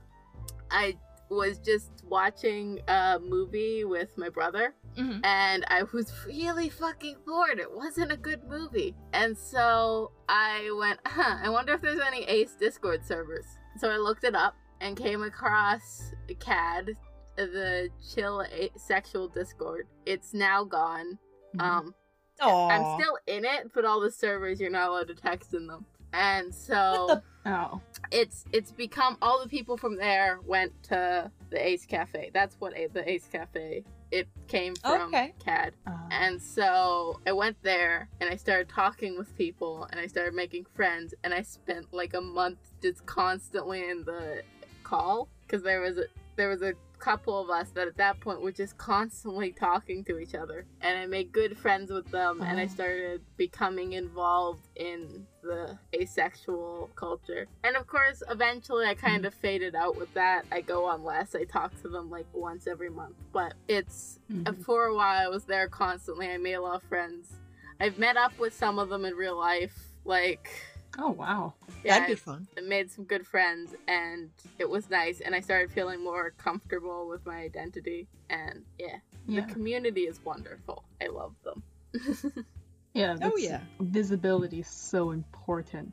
I 0.71 0.97
was 1.31 1.59
just 1.59 1.91
watching 2.05 2.81
a 2.87 3.19
movie 3.19 3.85
with 3.85 4.17
my 4.17 4.29
brother 4.29 4.75
Mhm. 4.97 5.21
and 5.25 5.65
I 5.69 5.83
was 5.93 6.13
really 6.27 6.69
fucking 6.69 7.17
bored. 7.27 7.59
It 7.59 7.73
wasn't 7.73 8.13
a 8.13 8.17
good 8.17 8.45
movie. 8.45 8.95
And 9.13 9.37
so 9.37 10.13
I 10.29 10.71
went, 10.79 11.01
huh, 11.07 11.39
I 11.43 11.49
wonder 11.49 11.73
if 11.73 11.81
there's 11.81 12.01
any 12.01 12.25
Ace 12.25 12.55
Discord 12.55 13.05
servers. 13.05 13.47
So 13.79 13.91
I 13.91 13.97
looked 13.97 14.23
it 14.25 14.35
up 14.37 14.55
and 14.81 14.97
came 14.97 15.23
across 15.23 16.13
CAD, 16.39 16.97
the 17.37 17.89
chill 18.15 18.43
a- 18.43 18.71
sexual 18.77 19.27
Discord. 19.29 19.89
It's 20.07 20.33
now 20.35 20.63
gone. 20.63 21.19
Um, 21.59 21.95
Aw. 22.41 22.69
I'm 22.69 23.01
still 23.01 23.19
in 23.27 23.45
it, 23.45 23.73
but 23.75 23.85
all 23.85 23.99
the 24.01 24.11
servers 24.13 24.61
you're 24.61 24.71
not 24.71 24.91
allowed 24.91 25.09
to 25.09 25.15
text 25.15 25.55
in 25.55 25.67
them. 25.67 25.87
And 26.13 26.55
so 26.55 27.21
Oh. 27.47 27.81
it's 28.11 28.45
it's 28.53 28.71
become 28.73 29.17
all 29.21 29.43
the 29.43 29.49
people 29.49 29.77
from 29.77 29.97
there 29.97 30.41
went 30.47 30.73
to 30.85 31.31
the 31.51 31.67
Ace 31.69 31.85
Cafe. 31.87 32.31
That's 32.33 32.57
what 32.61 32.77
a, 32.77 32.87
the 32.89 33.09
Ace 33.09 33.29
Cafe 33.31 33.85
it 34.11 34.29
came 34.49 34.75
from 34.77 35.09
Okay. 35.15 35.35
CAD. 35.45 35.75
Uh, 35.87 35.91
And 36.11 36.41
so 36.41 37.21
I 37.27 37.33
went 37.33 37.57
there 37.63 38.09
and 38.21 38.31
I 38.31 38.37
started 38.37 38.69
talking 38.69 39.19
with 39.19 39.37
people 39.37 39.89
and 39.91 39.99
I 40.01 40.07
started 40.07 40.35
making 40.35 40.67
friends 40.75 41.15
and 41.25 41.35
I 41.35 41.43
spent 41.43 41.93
like 41.93 42.15
a 42.15 42.21
month 42.21 42.59
just 42.81 43.05
constantly 43.07 43.89
in 43.91 44.05
the 44.05 44.43
call 44.85 45.29
because 45.47 45.63
there 45.63 45.81
was 45.81 45.99
a 45.99 46.05
there 46.37 46.49
was 46.49 46.63
a 46.63 46.75
couple 46.99 47.39
of 47.39 47.51
us 47.51 47.69
that 47.71 47.87
at 47.87 47.97
that 47.99 48.19
point 48.21 48.41
were 48.41 48.53
just 48.53 48.79
constantly 48.79 49.53
talking 49.53 50.03
to 50.05 50.19
each 50.19 50.35
other 50.35 50.65
and 50.81 50.99
I 50.99 51.05
made 51.07 51.33
good 51.33 51.59
friends 51.59 51.91
with 51.91 52.11
them 52.11 52.41
and 52.41 52.59
I 52.59 52.65
Oh. 52.65 52.69
started 52.69 53.21
becoming 53.37 53.93
involved 53.93 54.69
in 54.77 55.27
the 55.45 55.79
asexual 55.95 56.91
culture. 56.97 57.47
And 57.63 57.77
of 57.77 57.87
course 57.87 58.23
eventually 58.29 58.87
I 58.87 58.95
kind 58.95 59.25
of 59.25 59.35
faded 59.35 59.75
out 59.75 59.97
with 59.97 60.13
that. 60.15 60.45
I 60.51 60.61
go 60.63 60.87
on 60.87 61.05
less. 61.05 61.35
I 61.35 61.45
talk 61.45 61.71
to 61.83 61.89
them 61.89 62.11
like 62.11 62.27
once 62.33 62.67
every 62.67 62.91
month. 62.91 63.15
But 63.33 63.55
it's 63.69 64.19
mhm. 64.33 64.57
for 64.65 64.87
a 64.87 64.95
while, 64.95 65.27
I 65.27 65.29
was 65.29 65.45
there 65.45 65.69
constantly. 65.69 66.29
I 66.31 66.39
made 66.39 66.55
a 66.55 66.63
lot 66.63 66.77
of 66.77 66.83
friends. 66.89 67.33
I've 67.81 67.99
met 67.99 68.17
up 68.17 68.39
with 68.39 68.55
some 68.55 68.79
of 68.79 68.89
them 68.89 69.05
in 69.05 69.15
real 69.15 69.37
life. 69.39 69.77
Like, 70.05 70.49
Oh 70.97 71.11
wow. 71.11 71.55
yeah, 71.85 71.99
That'd 72.01 72.17
be 72.17 72.21
fun. 72.21 72.47
I 72.57 72.61
made 72.61 72.89
some 72.91 73.05
good 73.05 73.27
friends, 73.27 73.75
and 73.89 74.31
it 74.61 74.69
was 74.71 74.89
nice. 74.91 75.21
And 75.21 75.35
I 75.35 75.41
started 75.41 75.73
feeling 75.73 76.03
more 76.05 76.31
comfortable 76.39 77.09
with 77.09 77.27
my 77.27 77.39
identity. 77.39 78.07
And 78.31 78.63
yeah, 78.79 78.99
Yeah. 79.27 79.41
the 79.45 79.53
community 79.53 80.03
is 80.03 80.21
wonderful. 80.25 80.85
I 81.03 81.09
love 81.09 81.35
them. 81.45 81.63
Yeah. 82.95 83.17
Oh 83.23 83.37
yeah. 83.37 83.61
Visibility 83.81 84.61
is 84.61 84.69
so 84.69 85.11
important. 85.11 85.93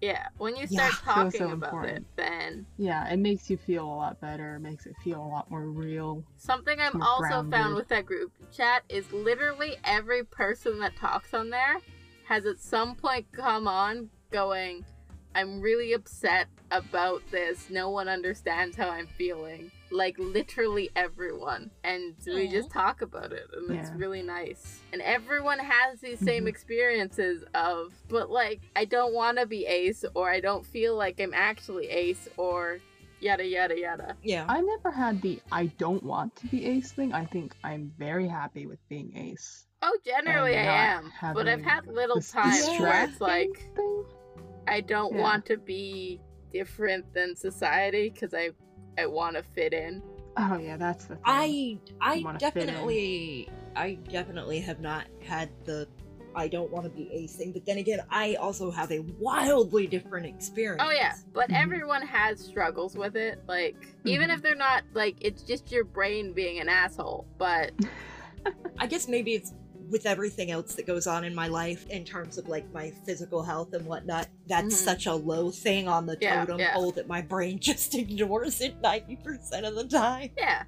yeah, 0.00 0.28
when 0.38 0.56
you 0.56 0.66
start 0.66 0.92
so, 0.92 0.98
talking 1.04 1.30
so 1.40 1.50
about 1.50 1.72
important. 1.72 1.98
it, 1.98 2.16
then 2.16 2.66
Yeah, 2.76 3.08
it 3.08 3.18
makes 3.18 3.48
you 3.50 3.56
feel 3.56 3.84
a 3.84 3.94
lot 3.94 4.20
better. 4.20 4.56
It 4.56 4.60
makes 4.60 4.86
it 4.86 4.96
feel 5.04 5.22
a 5.22 5.28
lot 5.28 5.50
more 5.50 5.66
real. 5.66 6.24
Something 6.38 6.80
I've 6.80 6.94
More 6.94 7.04
also 7.06 7.48
found 7.50 7.74
with 7.74 7.88
that 7.88 8.06
group 8.06 8.32
chat 8.52 8.82
is 8.88 9.10
literally 9.12 9.76
every 9.84 10.24
person 10.24 10.80
that 10.80 10.96
talks 10.96 11.34
on 11.34 11.50
there 11.50 11.76
has 12.24 12.46
at 12.46 12.58
some 12.58 12.94
point 12.94 13.26
come 13.32 13.68
on 13.68 14.08
going, 14.30 14.84
I'm 15.34 15.60
really 15.60 15.92
upset 15.92 16.48
about 16.70 17.22
this. 17.30 17.68
No 17.70 17.90
one 17.90 18.08
understands 18.08 18.76
how 18.76 18.88
I'm 18.88 19.06
feeling. 19.06 19.70
Like 19.90 20.16
literally 20.18 20.90
everyone. 20.96 21.70
And 21.84 22.14
we 22.26 22.48
just 22.48 22.70
talk 22.70 23.02
about 23.02 23.32
it 23.32 23.48
and 23.56 23.70
it's 23.70 23.90
really 23.92 24.22
nice. 24.22 24.80
And 24.92 25.02
everyone 25.02 25.58
has 25.58 26.00
these 26.00 26.18
same 26.20 26.44
Mhm. 26.44 26.48
experiences 26.48 27.44
of 27.54 27.92
but 28.08 28.30
like 28.30 28.60
I 28.76 28.84
don't 28.84 29.12
want 29.14 29.38
to 29.38 29.46
be 29.46 29.66
ace 29.66 30.04
or 30.14 30.30
I 30.30 30.40
don't 30.40 30.64
feel 30.64 30.96
like 30.96 31.20
I'm 31.20 31.34
actually 31.34 31.88
ace 31.88 32.28
or 32.36 32.78
yada 33.20 33.44
yada 33.46 33.78
yada. 33.78 34.16
Yeah. 34.22 34.46
I 34.48 34.60
never 34.60 34.90
had 34.90 35.20
the 35.22 35.40
I 35.52 35.66
don't 35.66 36.02
want 36.02 36.36
to 36.36 36.46
be 36.46 36.66
ace 36.66 36.92
thing. 36.92 37.12
I 37.12 37.24
think 37.24 37.54
I'm 37.64 37.92
very 37.98 38.28
happy 38.28 38.66
with 38.66 38.78
being 38.88 39.16
ace. 39.16 39.66
Oh, 39.82 39.96
generally 40.04 40.56
I 40.56 40.62
am, 40.94 41.10
but 41.34 41.48
I've 41.48 41.62
had 41.62 41.86
little 41.86 42.16
this 42.16 42.30
times 42.30 42.68
where 42.80 43.04
it's 43.04 43.20
like 43.20 43.50
thing. 43.74 44.04
I 44.68 44.80
don't 44.82 45.14
Yeah. 45.14 45.22
want 45.22 45.46
to 45.46 45.56
be 45.56 46.20
different 46.52 47.12
than 47.14 47.34
society 47.34 48.10
because 48.10 48.34
I 48.34 48.50
I 48.98 49.06
want 49.06 49.36
to 49.36 49.42
fit 49.42 49.72
in. 49.72 50.02
Oh 50.36 50.58
yeah, 50.58 50.76
that's 50.76 51.04
the 51.04 51.16
thing. 51.16 51.22
I 51.26 51.78
I 52.00 52.22
wanna 52.24 52.38
fit 52.38 52.56
in. 52.56 52.66
definitely 52.66 53.48
I 53.76 53.94
definitely 54.10 54.60
have 54.60 54.80
not 54.80 55.06
had 55.22 55.50
the 55.64 55.88
I 56.34 56.46
don't 56.46 56.70
want 56.70 56.84
to 56.84 56.90
be 56.90 57.10
ace 57.12 57.34
thing, 57.34 57.50
but 57.52 57.66
then 57.66 57.78
again, 57.78 58.00
I 58.08 58.34
also 58.36 58.70
have 58.70 58.92
a 58.92 59.00
wildly 59.18 59.88
different 59.88 60.26
experience. 60.26 60.80
Oh 60.86 60.92
yeah, 60.92 61.14
but 61.32 61.50
Mhm. 61.50 61.60
everyone 61.60 62.02
has 62.02 62.38
struggles 62.38 62.96
with 62.96 63.16
it. 63.16 63.40
Like 63.48 63.74
even 64.04 64.30
Mhm. 64.30 64.34
if 64.34 64.42
they're 64.42 64.54
not 64.54 64.84
like 64.94 65.16
it's 65.20 65.42
just 65.42 65.72
your 65.72 65.82
brain 65.84 66.32
being 66.32 66.60
an 66.60 66.68
asshole. 66.68 67.26
But 67.36 67.72
I 68.78 68.86
guess 68.86 69.08
maybe 69.08 69.34
it's 69.34 69.52
with 69.90 70.06
everything 70.06 70.50
else 70.50 70.74
that 70.74 70.86
goes 70.86 71.06
on 71.06 71.24
in 71.24 71.34
my 71.34 71.48
life 71.48 71.86
in 71.90 72.04
terms 72.04 72.38
of 72.38 72.48
like 72.48 72.70
my 72.72 72.90
physical 73.04 73.42
health 73.42 73.72
and 73.74 73.84
whatnot. 73.86 74.28
That's 74.46 74.66
Mhm. 74.74 74.84
such 74.84 75.06
a 75.06 75.14
low 75.14 75.50
thing 75.50 75.88
on 75.88 76.06
the 76.06 76.16
Yeah, 76.20 76.40
totem 76.44 76.60
yeah. 76.60 76.74
pole 76.74 76.92
that 76.92 77.06
my 77.08 77.20
brain 77.22 77.58
just 77.70 77.94
ignores 77.94 78.60
it 78.60 78.80
ninety 78.80 79.16
percent 79.16 79.66
of 79.66 79.74
the 79.74 79.84
time. 79.84 80.30
yeah, 80.38 80.62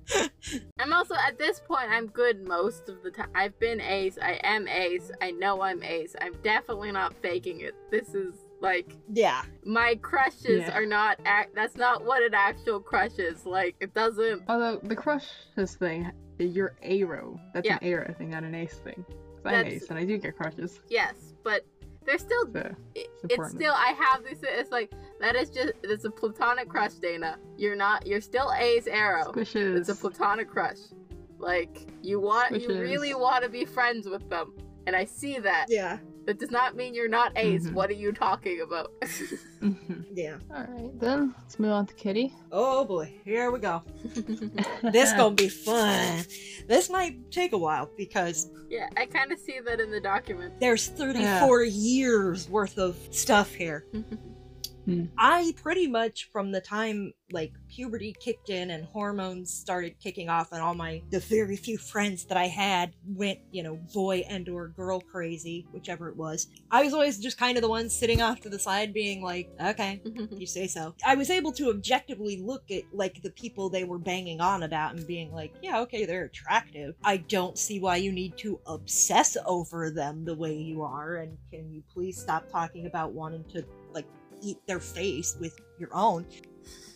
I'm 0.79 0.93
also 0.93 1.15
at 1.15 1.39
this 1.39 1.61
point 1.61 1.91
I'm 1.91 2.07
good 2.09 2.47
most 2.47 2.89
of 2.89 3.03
the 3.03 3.11
time. 3.11 3.29
I've 3.35 3.59
been 3.59 3.81
ace. 3.81 4.19
I 4.21 4.41
am 4.43 4.67
ace. 4.69 5.11
I 5.21 5.31
know 5.31 5.63
I'm 5.63 5.83
ace. 5.83 6.15
I'm 6.21 6.35
definitely 6.43 6.93
not 6.93 7.15
faking 7.23 7.61
it. 7.61 7.75
This 7.91 8.15
is 8.15 8.35
like 8.61 8.97
Yeah. 9.13 9.43
my 9.65 9.97
crushes 9.97 10.63
Yeah. 10.63 10.77
are 10.79 10.87
not. 10.87 11.19
Act- 11.25 11.55
that's 11.55 11.77
not 11.77 12.05
what 12.05 12.23
an 12.23 12.35
actual 12.35 12.81
crush 12.81 13.19
is. 13.19 13.45
Like 13.47 13.77
it 13.81 13.95
doesn't. 13.95 14.43
Although 14.49 14.79
the 14.83 14.95
crushes 14.97 15.75
thing, 15.77 16.11
you're 16.45 16.75
aro. 16.85 17.39
That's 17.55 17.67
Yeah. 17.67 17.79
an 17.81 17.89
aro 17.89 18.17
thing, 18.17 18.31
not 18.31 18.45
an 18.45 18.55
ace 18.55 18.75
thing. 18.79 19.05
I'm 19.45 19.53
That's- 19.53 19.73
ace 19.75 19.91
and 19.91 19.99
I 19.99 20.05
do 20.05 20.19
get 20.19 20.37
crushes. 20.37 20.81
Yes, 20.89 21.35
but 21.43 21.67
there's 22.05 22.21
still 22.21 22.47
So 22.53 22.75
it- 22.95 23.09
it's 23.29 23.51
still 23.51 23.75
I 23.75 23.89
have 23.99 24.23
this. 24.25 24.39
It's 24.43 24.71
like 24.71 24.93
that 25.21 25.35
is 25.37 25.51
just 25.51 25.73
it's 25.83 26.05
a 26.05 26.11
platonic 26.11 26.69
crush, 26.69 26.95
Dana. 26.95 27.39
You're 27.57 27.77
not. 27.77 28.07
You're 28.07 28.21
still 28.21 28.53
ace 28.57 28.87
aro. 28.87 29.27
squishes. 29.33 29.77
It's 29.79 29.89
a 29.89 29.95
platonic 29.95 30.49
crush. 30.49 30.79
Like 31.39 31.89
you 32.03 32.21
want, 32.21 32.61
you 32.61 32.69
really 32.81 33.15
want 33.15 33.43
to 33.43 33.51
be 33.51 33.65
friends 33.65 34.09
with 34.09 34.29
them, 34.31 34.53
and 34.87 34.95
I 34.95 35.05
see 35.05 35.39
that. 35.41 35.67
Yeah. 35.69 35.99
That 36.27 36.39
does 36.39 36.51
not 36.51 36.77
mean 36.77 36.95
you're 36.95 37.09
not 37.09 37.33
Ace. 37.37 37.67
Mhm. 37.67 37.73
What 37.75 37.91
are 37.91 37.95
you 37.95 38.13
talking 38.13 38.61
about? 38.61 38.93
Mhm. 39.63 40.07
Yeah. 40.13 40.39
All 40.53 40.65
right, 40.69 40.91
then 40.99 41.35
let's 41.39 41.59
move 41.61 41.71
on 41.71 41.87
to 41.87 41.95
Kitty. 41.95 42.33
Oh 42.51 42.85
boy, 42.85 43.13
here 43.25 43.51
we 43.53 43.61
go. 43.61 43.83
This 44.93 45.13
gonna 45.13 45.35
be 45.37 45.49
fun. 45.49 46.25
This 46.67 46.91
might 46.91 47.31
take 47.31 47.53
a 47.53 47.59
while 47.59 47.89
because 47.97 48.51
yeah, 48.69 48.89
I 48.97 49.07
kind 49.07 49.31
of 49.31 49.39
see 49.39 49.61
that 49.65 49.79
in 49.81 49.91
the 49.93 50.01
document. 50.01 50.59
there's 50.59 50.89
34 50.89 51.63
years 51.65 52.49
worth 52.49 52.77
of 52.79 52.97
stuff 53.11 53.55
here. 53.55 53.87
Hmm. 54.85 55.05
I 55.17 55.55
pretty 55.63 55.87
much 55.87 56.29
from 56.33 56.53
the 56.53 56.61
time 56.61 57.13
like 57.31 57.53
puberty 57.69 58.15
kicked 58.19 58.51
in 58.51 58.71
and 58.71 58.85
hormones 58.85 59.53
started 59.53 59.99
kicking 60.01 60.29
off 60.29 60.53
and 60.53 60.61
all 60.61 60.75
my 60.75 61.03
the 61.11 61.21
very 61.21 61.57
few 61.57 61.79
friends 61.79 62.25
that 62.27 62.37
I 62.37 62.47
had 62.47 62.93
went, 63.07 63.39
you 63.51 63.63
know, 63.63 63.77
boy 63.95 64.25
and 64.29 64.49
or 64.49 64.69
girl 64.69 65.01
crazy, 65.01 65.67
whichever 65.73 66.09
it 66.09 66.17
was. 66.17 66.49
I 66.71 66.83
was 66.83 66.93
always 66.93 67.19
just 67.19 67.39
kind 67.39 67.57
of 67.57 67.63
the 67.63 67.69
one 67.69 67.89
sitting 67.89 68.21
off 68.21 68.41
to 68.41 68.49
the 68.49 68.59
side 68.59 68.93
being 68.93 69.23
like, 69.23 69.51
okay, 69.65 70.01
mm-hmm. 70.05 70.37
you 70.37 70.47
say 70.47 70.67
so. 70.67 70.95
I 71.07 71.15
was 71.15 71.31
able 71.31 71.53
to 71.53 71.71
objectively 71.71 72.43
look 72.43 72.71
at 72.71 72.83
like 72.93 73.23
the 73.23 73.31
people 73.31 73.71
they 73.71 73.85
were 73.85 73.99
banging 73.99 74.41
on 74.41 74.63
about 74.63 74.97
and 74.97 75.07
being 75.07 75.33
like, 75.33 75.55
yeah, 75.63 75.81
okay, 75.81 76.05
they're 76.05 76.25
attractive. 76.25 76.95
I 77.05 77.19
don't 77.19 77.57
see 77.59 77.81
why 77.81 77.97
you 77.97 78.13
need 78.13 78.37
to 78.39 78.61
obsess 78.67 79.37
over 79.47 79.91
them 79.91 80.25
the 80.25 80.35
way 80.35 80.55
you 80.55 80.83
are 80.83 81.17
and 81.17 81.39
can 81.51 81.71
you 81.71 81.83
please 81.93 82.21
stop 82.21 82.49
talking 82.51 82.87
about 82.87 83.13
wanting 83.13 83.45
to 83.53 83.65
like 83.93 84.07
eat 84.43 84.59
their 84.67 84.81
face 84.81 85.37
with 85.41 85.59
your 85.79 85.91
own. 85.93 86.27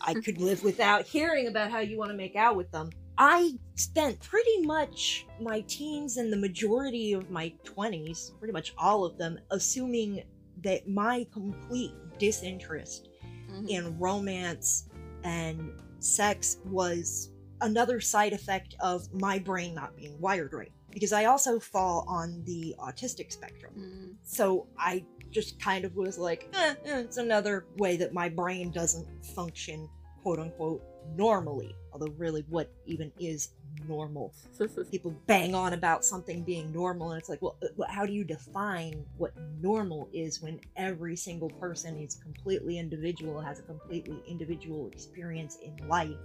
I 0.01 0.13
could 0.13 0.37
live 0.39 0.63
without 0.63 1.05
hearing 1.05 1.47
about 1.47 1.71
how 1.71 1.79
you 1.79 1.97
want 1.97 2.11
to 2.11 2.17
make 2.17 2.35
out 2.35 2.55
with 2.55 2.71
them. 2.71 2.89
I 3.17 3.53
spent 3.75 4.19
pretty 4.21 4.61
much 4.61 5.25
my 5.41 5.61
teens 5.61 6.17
and 6.17 6.31
the 6.31 6.37
majority 6.37 7.13
of 7.13 7.31
my 7.31 7.53
20s, 7.63 8.31
pretty 8.37 8.53
much 8.53 8.73
all 8.77 9.03
of 9.03 9.17
them, 9.17 9.39
assuming 9.49 10.23
that 10.63 10.87
my 10.87 11.25
complete 11.33 11.93
disinterest 12.19 13.09
Mhm. 13.49 13.69
in 13.69 13.99
romance 13.99 14.87
and 15.23 15.71
sex 15.99 16.57
was 16.65 17.31
another 17.61 17.99
side 17.99 18.33
effect 18.33 18.75
of 18.79 19.11
my 19.13 19.39
brain 19.39 19.73
not 19.73 19.95
being 19.95 20.19
wired 20.19 20.53
right. 20.53 20.71
Because 20.91 21.13
I 21.13 21.25
also 21.25 21.59
fall 21.59 22.05
on 22.07 22.43
the 22.45 22.75
autistic 22.79 23.31
spectrum. 23.31 23.73
Mhm. 23.77 24.15
So 24.23 24.67
I 24.77 25.05
just 25.31 25.59
kind 25.59 25.85
of 25.85 25.95
was 25.95 26.17
like, 26.17 26.49
eh, 26.53 26.75
eh, 26.85 26.99
it's 26.99 27.17
another 27.17 27.65
way 27.77 27.97
that 27.97 28.13
my 28.13 28.29
brain 28.29 28.71
doesn't 28.71 29.07
function, 29.25 29.89
quote 30.23 30.39
unquote, 30.39 30.81
normally. 31.15 31.75
Although, 31.91 32.13
really, 32.17 32.45
what 32.49 32.71
even 32.85 33.11
is 33.19 33.49
normal? 33.87 34.33
People 34.91 35.13
bang 35.27 35.53
on 35.53 35.73
about 35.73 36.05
something 36.05 36.43
being 36.43 36.71
normal, 36.71 37.11
and 37.11 37.19
it's 37.19 37.29
like, 37.29 37.43
uh, 37.43 37.49
well, 37.75 37.89
how 37.89 38.05
do 38.05 38.13
you 38.13 38.23
define 38.23 39.05
what 39.17 39.33
normal 39.61 40.09
is 40.13 40.41
when 40.41 40.59
every 40.75 41.15
single 41.15 41.49
person 41.49 41.97
is 41.97 42.15
completely 42.15 42.77
individual, 42.79 43.39
has 43.39 43.59
a 43.59 43.63
completely 43.63 44.21
individual 44.27 44.87
experience 44.87 45.57
in 45.63 45.87
life? 45.87 46.15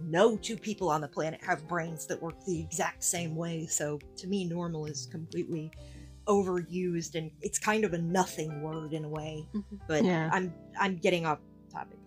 No 0.00 0.36
two 0.36 0.56
people 0.56 0.90
on 0.90 1.00
the 1.00 1.08
planet 1.08 1.40
have 1.44 1.66
brains 1.68 2.06
that 2.06 2.20
work 2.20 2.34
the 2.44 2.60
exact 2.60 3.02
same 3.02 3.34
way, 3.36 3.66
so 3.66 3.98
to 4.16 4.26
me, 4.26 4.44
normal 4.44 4.86
is 4.86 5.06
completely 5.06 5.70
overused 6.26 7.14
and 7.14 7.30
it's 7.40 7.58
kind 7.58 7.84
of 7.84 7.92
a 7.92 7.98
nothing 7.98 8.60
word 8.60 8.92
in 8.92 9.04
a 9.04 9.08
way 9.08 9.46
Mhm. 9.54 9.64
but 9.86 10.04
Yeah. 10.04 10.28
i'm 10.32 10.52
i'm 10.80 10.96
getting 10.96 11.24
off 11.24 11.38
topic 11.38 11.55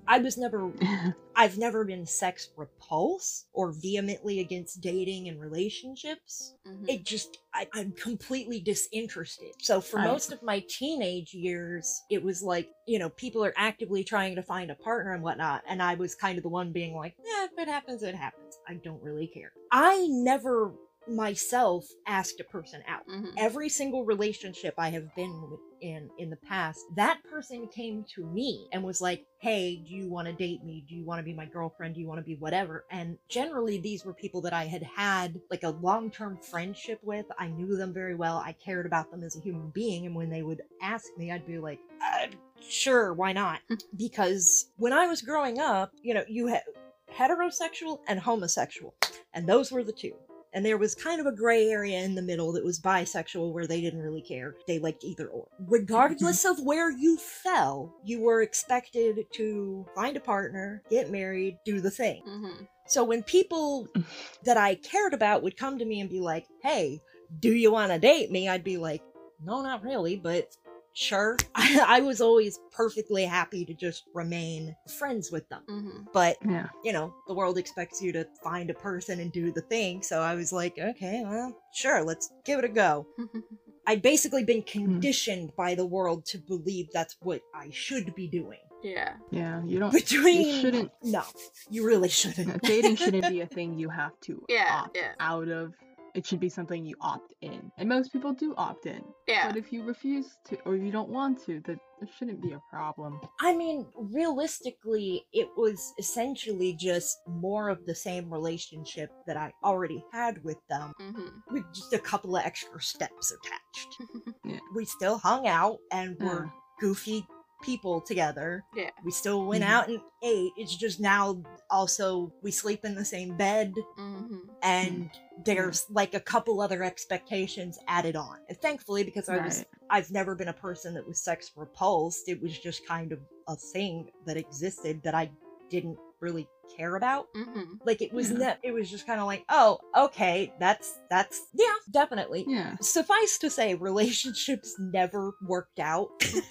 i 0.09 0.17
was 0.19 0.37
never 0.37 0.71
i've 1.37 1.57
never 1.57 1.85
been 1.85 2.05
sex 2.05 2.49
repulsed 2.57 3.47
or 3.53 3.71
vehemently 3.71 4.41
against 4.41 4.81
dating 4.81 5.29
and 5.29 5.39
relationships. 5.39 6.55
Mhm. 6.67 6.85
it 6.89 7.05
just 7.05 7.37
I, 7.53 7.67
i'm 7.73 7.93
completely 7.93 8.59
disinterested. 8.59 9.53
So 9.61 9.79
for 9.79 9.99
I- 9.99 10.03
most 10.05 10.31
of 10.33 10.43
my 10.43 10.63
teenage 10.67 11.33
years 11.33 12.01
it 12.09 12.21
was 12.21 12.43
like 12.43 12.67
you 12.85 12.99
know 12.99 13.09
people 13.09 13.43
are 13.45 13.53
actively 13.55 14.03
trying 14.03 14.35
to 14.35 14.43
find 14.43 14.69
a 14.71 14.75
partner 14.75 15.13
and 15.13 15.23
whatnot 15.23 15.63
and 15.67 15.81
i 15.81 15.93
was 15.95 16.13
kind 16.15 16.37
of 16.37 16.43
the 16.43 16.49
one 16.49 16.71
being 16.73 16.95
like 16.95 17.15
yeah 17.25 17.45
if 17.45 17.51
it 17.57 17.67
happens 17.71 18.03
it 18.03 18.15
happens. 18.15 18.57
I 18.67 18.73
don't 18.75 19.01
really 19.01 19.27
care. 19.27 19.51
I 19.71 20.05
never 20.09 20.73
myself 21.09 21.85
asked 22.05 22.39
a 22.39 22.43
person 22.43 22.83
out 22.87 23.05
Mhm. 23.07 23.33
every 23.37 23.69
single 23.69 24.05
relationship 24.05 24.73
I 24.77 24.89
have 24.89 25.13
been 25.15 25.57
in 25.81 26.09
in 26.17 26.29
the 26.29 26.35
past, 26.35 26.85
that 26.95 27.23
person 27.23 27.67
came 27.67 28.05
to 28.15 28.25
me 28.25 28.67
and 28.71 28.83
was 28.83 29.01
like, 29.01 29.25
"Hey, 29.39 29.77
do 29.77 29.95
you 29.95 30.09
want 30.09 30.27
to 30.27 30.33
date 30.33 30.63
me? 30.63 30.83
Do 30.87 30.95
you 30.95 31.05
want 31.05 31.19
to 31.19 31.23
be 31.23 31.33
my 31.33 31.45
girlfriend? 31.45 31.95
Do 31.95 32.01
you 32.01 32.07
want 32.07 32.19
to 32.19 32.25
be 32.25 32.35
whatever?" 32.35 32.85
And 32.91 33.17
generally, 33.29 33.79
these 33.79 34.03
were 34.05 34.13
people 34.13 34.41
that 34.41 34.53
I 34.53 34.65
had 34.65 34.83
had 34.83 35.41
like 35.49 35.63
a 35.63 35.69
long 35.69 36.11
term 36.11 36.37
friendship 36.37 36.99
with. 37.03 37.25
I 37.37 37.47
knew 37.47 37.77
them 37.77 37.93
very 37.93 38.15
well. 38.15 38.37
I 38.37 38.53
cared 38.53 38.85
about 38.85 39.09
them 39.09 39.23
as 39.23 39.35
a 39.35 39.41
human 39.41 39.69
being, 39.69 40.05
and 40.05 40.15
when 40.15 40.29
they 40.29 40.43
would 40.43 40.61
ask 40.81 41.05
me, 41.17 41.31
I'd 41.31 41.45
be 41.45 41.59
like, 41.59 41.79
uh, 42.01 42.27
"Sure, 42.61 43.13
why 43.13 43.33
not?" 43.33 43.61
because 43.95 44.65
when 44.77 44.93
I 44.93 45.07
was 45.07 45.21
growing 45.21 45.59
up, 45.59 45.93
you 46.01 46.13
know, 46.13 46.25
you 46.27 46.47
had 46.47 46.63
heterosexual 47.11 47.99
and 48.07 48.19
homosexual, 48.19 48.95
and 49.33 49.47
those 49.47 49.71
were 49.71 49.83
the 49.83 49.93
two 49.93 50.13
and 50.53 50.65
there 50.65 50.77
was 50.77 50.95
kind 50.95 51.21
of 51.21 51.27
a 51.27 51.35
gray 51.35 51.69
area 51.69 51.99
in 51.99 52.15
the 52.15 52.21
middle 52.21 52.51
that 52.53 52.63
was 52.63 52.79
bisexual 52.79 53.53
where 53.53 53.67
they 53.67 53.81
didn't 53.81 54.01
really 54.01 54.21
care. 54.21 54.55
They 54.67 54.79
liked 54.79 55.03
either 55.03 55.27
or. 55.27 55.47
Regardless 55.67 56.45
of 56.45 56.59
where 56.63 56.91
you 56.91 57.17
fell, 57.17 57.93
you 58.03 58.19
were 58.21 58.41
expected 58.41 59.25
to 59.33 59.85
find 59.95 60.17
a 60.17 60.21
partner, 60.21 60.81
get 60.89 61.11
married, 61.11 61.57
do 61.65 61.81
the 61.81 61.91
thing. 61.91 62.23
Mhm. 62.27 62.67
So 62.87 63.03
when 63.03 63.21
people 63.23 63.87
that 64.43 64.57
I 64.57 64.75
cared 64.75 65.13
about 65.13 65.43
would 65.43 65.57
come 65.57 65.77
to 65.77 65.85
me 65.85 65.99
and 66.01 66.09
be 66.09 66.19
like, 66.19 66.47
hey, 66.63 66.99
do 67.39 67.53
you 67.53 67.71
want 67.71 67.91
to 67.91 67.99
date 67.99 68.31
me? 68.31 68.49
I'd 68.49 68.63
be 68.63 68.77
like, 68.77 69.03
no, 69.43 69.61
not 69.61 69.83
really, 69.83 70.15
but 70.15 70.55
sure. 70.93 71.37
I, 71.55 72.01
was 72.01 72.21
always 72.21 72.59
perfectly 72.71 73.23
happy 73.25 73.65
to 73.65 73.73
just 73.73 74.03
remain 74.13 74.75
friends 74.97 75.31
with 75.31 75.47
them. 75.49 75.63
Mhm. 75.69 76.07
But 76.13 76.37
yeah. 76.45 76.67
you 76.83 76.91
know, 76.93 77.13
the 77.27 77.33
world 77.33 77.57
expects 77.57 78.01
you 78.01 78.11
to 78.13 78.25
find 78.43 78.69
a 78.69 78.73
person 78.73 79.19
and 79.19 79.31
do 79.31 79.51
the 79.51 79.61
thing. 79.61 80.01
So 80.01 80.21
I 80.21 80.35
was 80.35 80.51
like, 80.51 80.77
okay, 80.79 81.23
well, 81.25 81.55
sure, 81.73 82.03
let's 82.03 82.31
give 82.45 82.59
it 82.59 82.65
a 82.65 82.69
go. 82.69 83.05
I'd 83.87 84.01
basically 84.01 84.43
been 84.43 84.61
conditioned 84.63 85.51
by 85.57 85.73
the 85.75 85.85
world 85.85 86.25
to 86.27 86.37
believe 86.37 86.89
that's 86.93 87.15
what 87.21 87.41
I 87.55 87.69
should 87.71 88.13
be 88.15 88.27
doing. 88.27 88.59
Yeah. 88.83 89.13
Yeah, 89.31 89.61
you 89.65 89.79
don't. 89.79 89.91
Between 89.91 90.47
You 90.47 90.61
shouldn't. 90.61 90.91
no, 91.03 91.23
you 91.69 91.85
really 91.85 92.07
shouldn't. 92.09 92.61
Dating 92.63 92.95
shouldn't 92.95 93.27
be 93.29 93.41
a 93.41 93.47
thing 93.47 93.77
you 93.77 93.89
have 93.89 94.17
to 94.21 94.45
Yeah, 94.47 94.83
opt 94.85 94.95
yeah. 94.97 95.11
out 95.19 95.49
of. 95.49 95.73
It 96.19 96.25
should 96.25 96.41
be 96.41 96.49
something 96.49 96.85
you 96.85 96.95
opt 96.99 97.33
in, 97.39 97.71
and 97.77 97.87
most 97.87 98.11
people 98.11 98.33
do 98.33 98.53
opt 98.57 98.85
in. 98.87 99.01
Yeah. 99.25 99.47
But 99.47 99.55
if 99.55 99.71
you 99.71 99.83
refuse 99.83 100.27
to, 100.47 100.57
or 100.65 100.75
you 100.75 100.91
don't 100.91 101.07
want 101.07 101.41
to, 101.45 101.61
that 101.61 101.79
there 101.99 102.09
shouldn't 102.17 102.41
be 102.41 102.51
a 102.51 102.61
problem. 102.69 103.21
I 103.39 103.55
mean, 103.55 103.85
realistically, 103.95 105.25
it 105.31 105.47
was 105.55 105.93
essentially 105.97 106.73
just 106.73 107.19
more 107.25 107.69
of 107.69 107.85
the 107.85 107.95
same 107.95 108.29
relationship 108.29 109.09
that 109.27 109.37
I 109.37 109.53
already 109.63 110.03
had 110.11 110.43
with 110.43 110.57
them, 110.69 110.91
Mm-hmm. 110.99 111.53
with 111.53 111.63
just 111.73 111.93
a 111.93 111.99
couple 111.99 112.35
of 112.35 112.43
extra 112.45 112.81
steps 112.81 113.31
attached. 113.31 114.35
Yeah. 114.45 114.59
We 114.75 114.83
still 114.85 115.17
hung 115.19 115.47
out 115.47 115.77
and 115.91 116.17
were 116.19 116.45
Yeah. 116.45 116.51
goofy 116.81 117.25
people 117.61 118.01
together. 118.01 118.63
Yeah. 118.75 118.89
We 119.03 119.11
still 119.11 119.45
went 119.45 119.63
Mhm. 119.63 119.67
out 119.67 119.87
and 119.89 119.99
ate. 120.23 120.51
It's 120.57 120.75
just 120.75 120.99
now 120.99 121.43
also 121.69 122.31
we 122.41 122.51
sleep 122.51 122.85
in 122.85 122.95
the 122.95 123.05
same 123.05 123.35
bed 123.37 123.73
Mm-hmm. 123.97 124.37
and 124.63 125.09
there's 125.45 125.85
like 125.89 126.13
a 126.13 126.19
couple 126.19 126.61
other 126.61 126.83
expectations 126.83 127.77
added 127.87 128.15
on. 128.15 128.37
And 128.47 128.57
thankfully, 128.61 129.03
because 129.03 129.29
I 129.29 129.37
was 129.37 129.65
I've 129.89 130.11
never 130.11 130.35
been 130.35 130.49
a 130.49 130.53
person 130.53 130.93
that 130.93 131.07
was 131.07 131.19
sex 131.19 131.51
repulsed. 131.55 132.27
It 132.29 132.41
was 132.41 132.57
just 132.57 132.85
kind 132.87 133.11
of 133.11 133.19
a 133.47 133.55
thing 133.55 134.11
that 134.25 134.37
existed 134.37 135.01
that 135.03 135.15
I 135.15 135.31
didn't 135.69 135.97
really 136.19 136.47
care 136.75 136.95
about. 136.95 137.27
Mm-hmm. 137.33 137.75
Like 137.85 138.01
it 138.01 138.13
was 138.13 138.29
Yeah. 138.31 138.37
ne- 138.37 138.57
it 138.63 138.71
was 138.71 138.89
just 138.89 139.05
kind 139.07 139.19
of 139.19 139.25
like, 139.25 139.43
"Oh, 139.49 139.79
okay, 139.97 140.53
that's 140.59 140.99
that's 141.09 141.47
yeah, 141.53 141.73
definitely." 141.91 142.45
Yeah. 142.47 142.75
Suffice 142.81 143.37
to 143.39 143.49
say, 143.49 143.73
relationships 143.75 144.75
never 144.79 145.31
worked 145.47 145.79
out 145.79 146.09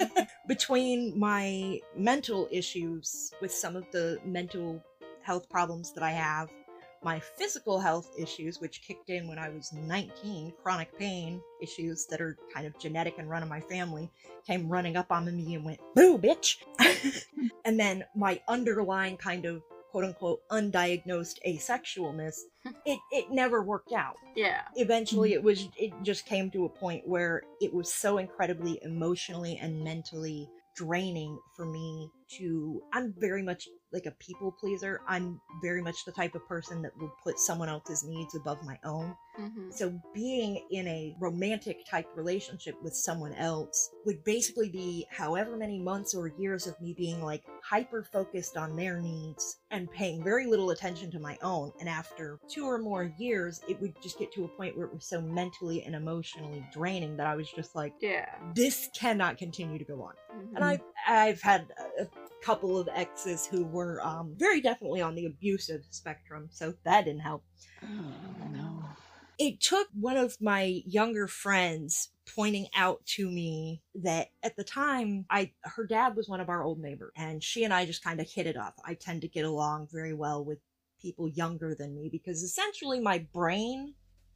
between 0.49 1.19
my 1.19 1.81
mental 1.97 2.49
issues 2.51 3.33
with 3.41 3.53
some 3.53 3.77
of 3.77 3.85
the 3.93 4.19
mental 4.25 4.83
health 5.23 5.49
problems 5.51 5.93
that 5.93 6.03
I 6.03 6.13
have, 6.13 6.49
my 7.03 7.21
physical 7.21 7.79
health 7.79 8.11
issues, 8.19 8.61
which 8.61 8.83
kicked 8.83 9.11
in 9.11 9.29
when 9.29 9.39
I 9.39 9.49
was 9.49 9.73
19, 9.73 10.53
chronic 10.63 10.97
pain 10.99 11.41
issues 11.63 12.07
that 12.07 12.21
are 12.21 12.37
kind 12.53 12.67
of 12.67 12.79
genetic 12.79 13.19
and 13.19 13.29
run 13.29 13.43
in 13.43 13.49
my 13.49 13.61
family, 13.61 14.11
came 14.47 14.69
running 14.69 14.97
up 14.97 15.11
on 15.11 15.25
me 15.25 15.55
and 15.55 15.65
went, 15.65 15.81
boo, 15.95 16.19
bitch. 16.19 16.57
and 17.65 17.79
then 17.79 18.05
my 18.15 18.41
underlying 18.49 19.17
kind 19.17 19.45
of 19.45 19.63
quote 19.91 20.05
unquote 20.05 20.41
undiagnosed 20.51 21.39
asexualness, 21.47 22.41
it, 22.87 22.99
it 23.11 23.31
never 23.31 23.63
worked 23.63 23.93
out 23.93 24.17
Yeah. 24.37 24.61
eventually 24.77 25.33
it 25.33 25.39
mm-hmm. 25.39 25.47
was 25.47 25.69
it 25.79 25.93
just 26.03 26.27
came 26.27 26.51
to 26.51 26.67
a 26.67 26.69
point 26.69 27.09
where 27.09 27.43
it 27.61 27.73
was 27.73 27.93
so 27.93 28.19
incredibly 28.19 28.79
emotionally 28.83 29.59
and 29.61 29.83
mentally 29.83 30.51
draining 30.79 31.39
for 31.57 31.67
me 31.67 32.11
to 32.39 32.83
i'm 32.93 33.15
very 33.19 33.43
much 33.43 33.69
like 33.93 34.07
a 34.07 34.11
people 34.13 34.53
pleaser. 34.53 35.01
I'm 35.09 35.41
very 35.63 35.83
much 35.83 36.05
the 36.05 36.13
type 36.13 36.35
of 36.35 36.47
person 36.47 36.83
that 36.83 36.97
will 36.99 37.13
put 37.23 37.39
someone 37.39 37.69
else's 37.69 38.05
needs 38.05 38.35
above 38.35 38.63
my 38.65 38.79
own 38.85 39.17
Mm-hmm. 39.39 39.71
so 39.71 40.01
being 40.15 40.65
in 40.73 40.89
a 40.89 41.15
romantic 41.21 41.87
type 41.89 42.09
relationship 42.17 42.75
with 42.83 42.95
someone 42.95 43.33
else 43.35 43.91
would 44.05 44.25
basically 44.25 44.69
be 44.69 45.07
however 45.11 45.57
many 45.57 45.79
months 45.79 46.13
or 46.15 46.33
years 46.39 46.67
of 46.67 46.81
me 46.81 46.93
being 46.97 47.23
like 47.23 47.45
hyper 47.63 48.03
focused 48.03 48.57
on 48.57 48.75
their 48.75 49.01
needs 49.01 49.59
and 49.71 49.91
paying 49.93 50.25
very 50.25 50.47
little 50.47 50.71
attention 50.71 51.11
to 51.13 51.21
my 51.21 51.39
own. 51.43 51.71
And 51.79 51.89
after 51.89 52.41
two 52.49 52.65
or 52.65 52.79
more 52.79 53.13
years, 53.19 53.61
it 53.69 53.81
would 53.81 53.95
just 54.03 54.19
get 54.19 54.33
to 54.33 54.45
a 54.45 54.49
point 54.49 54.77
where 54.77 54.87
it 54.87 54.95
was 54.95 55.05
so 55.05 55.21
mentally 55.21 55.85
and 55.85 55.95
emotionally 55.95 56.67
draining 56.73 57.17
that 57.19 57.27
I 57.27 57.37
was 57.37 57.51
just 57.53 57.77
like, 57.77 57.93
Yeah. 58.01 58.27
this 58.55 58.89
cannot 58.95 59.39
continue 59.39 59.79
to 59.79 59.85
go 59.85 60.03
on. 60.03 60.15
Mhm. 60.35 60.57
And 60.57 60.65
I've 60.65 60.83
I've 61.07 61.41
had 61.43 61.67
a, 62.01 62.07
couple 62.41 62.79
of 62.79 62.89
exes 62.95 63.47
who 63.47 63.65
were 63.65 64.01
um, 64.07 64.33
very 64.37 64.61
definitely 64.61 65.01
on 65.03 65.17
the 65.17 65.27
abusive 65.27 65.85
spectrum, 65.91 66.49
so 66.53 66.73
that 66.85 67.05
didn't 67.05 67.21
help 67.21 67.43
Oh. 67.83 67.87
It 69.39 69.61
took 69.61 69.89
one 69.93 70.17
of 70.17 70.37
my 70.41 70.83
younger 70.85 71.29
friends 71.29 72.11
pointing 72.35 72.67
out 72.75 73.05
to 73.07 73.31
me 73.31 73.83
that 73.95 74.29
at 74.43 74.57
the 74.57 74.65
time 74.65 75.25
I 75.31 75.53
her 75.63 75.87
dad 75.87 76.17
was 76.17 76.29
one 76.29 76.41
of 76.41 76.49
our 76.49 76.63
old 76.63 76.79
neighbors 76.79 77.13
and 77.17 77.43
she 77.43 77.65
and 77.65 77.73
I 77.73 77.87
just 77.87 78.05
kind 78.05 78.21
of 78.21 78.29
hit 78.29 78.47
it 78.47 78.57
off. 78.57 78.75
I 78.85 78.95
tend 78.95 79.23
to 79.23 79.29
get 79.29 79.45
along 79.45 79.89
very 79.91 80.13
well 80.13 80.45
with 80.45 80.59
people 81.01 81.29
younger 81.29 81.75
than 81.75 81.95
me 81.95 82.09
because 82.11 82.43
essentially 82.43 83.01
my 83.01 83.27
brain 83.33 83.95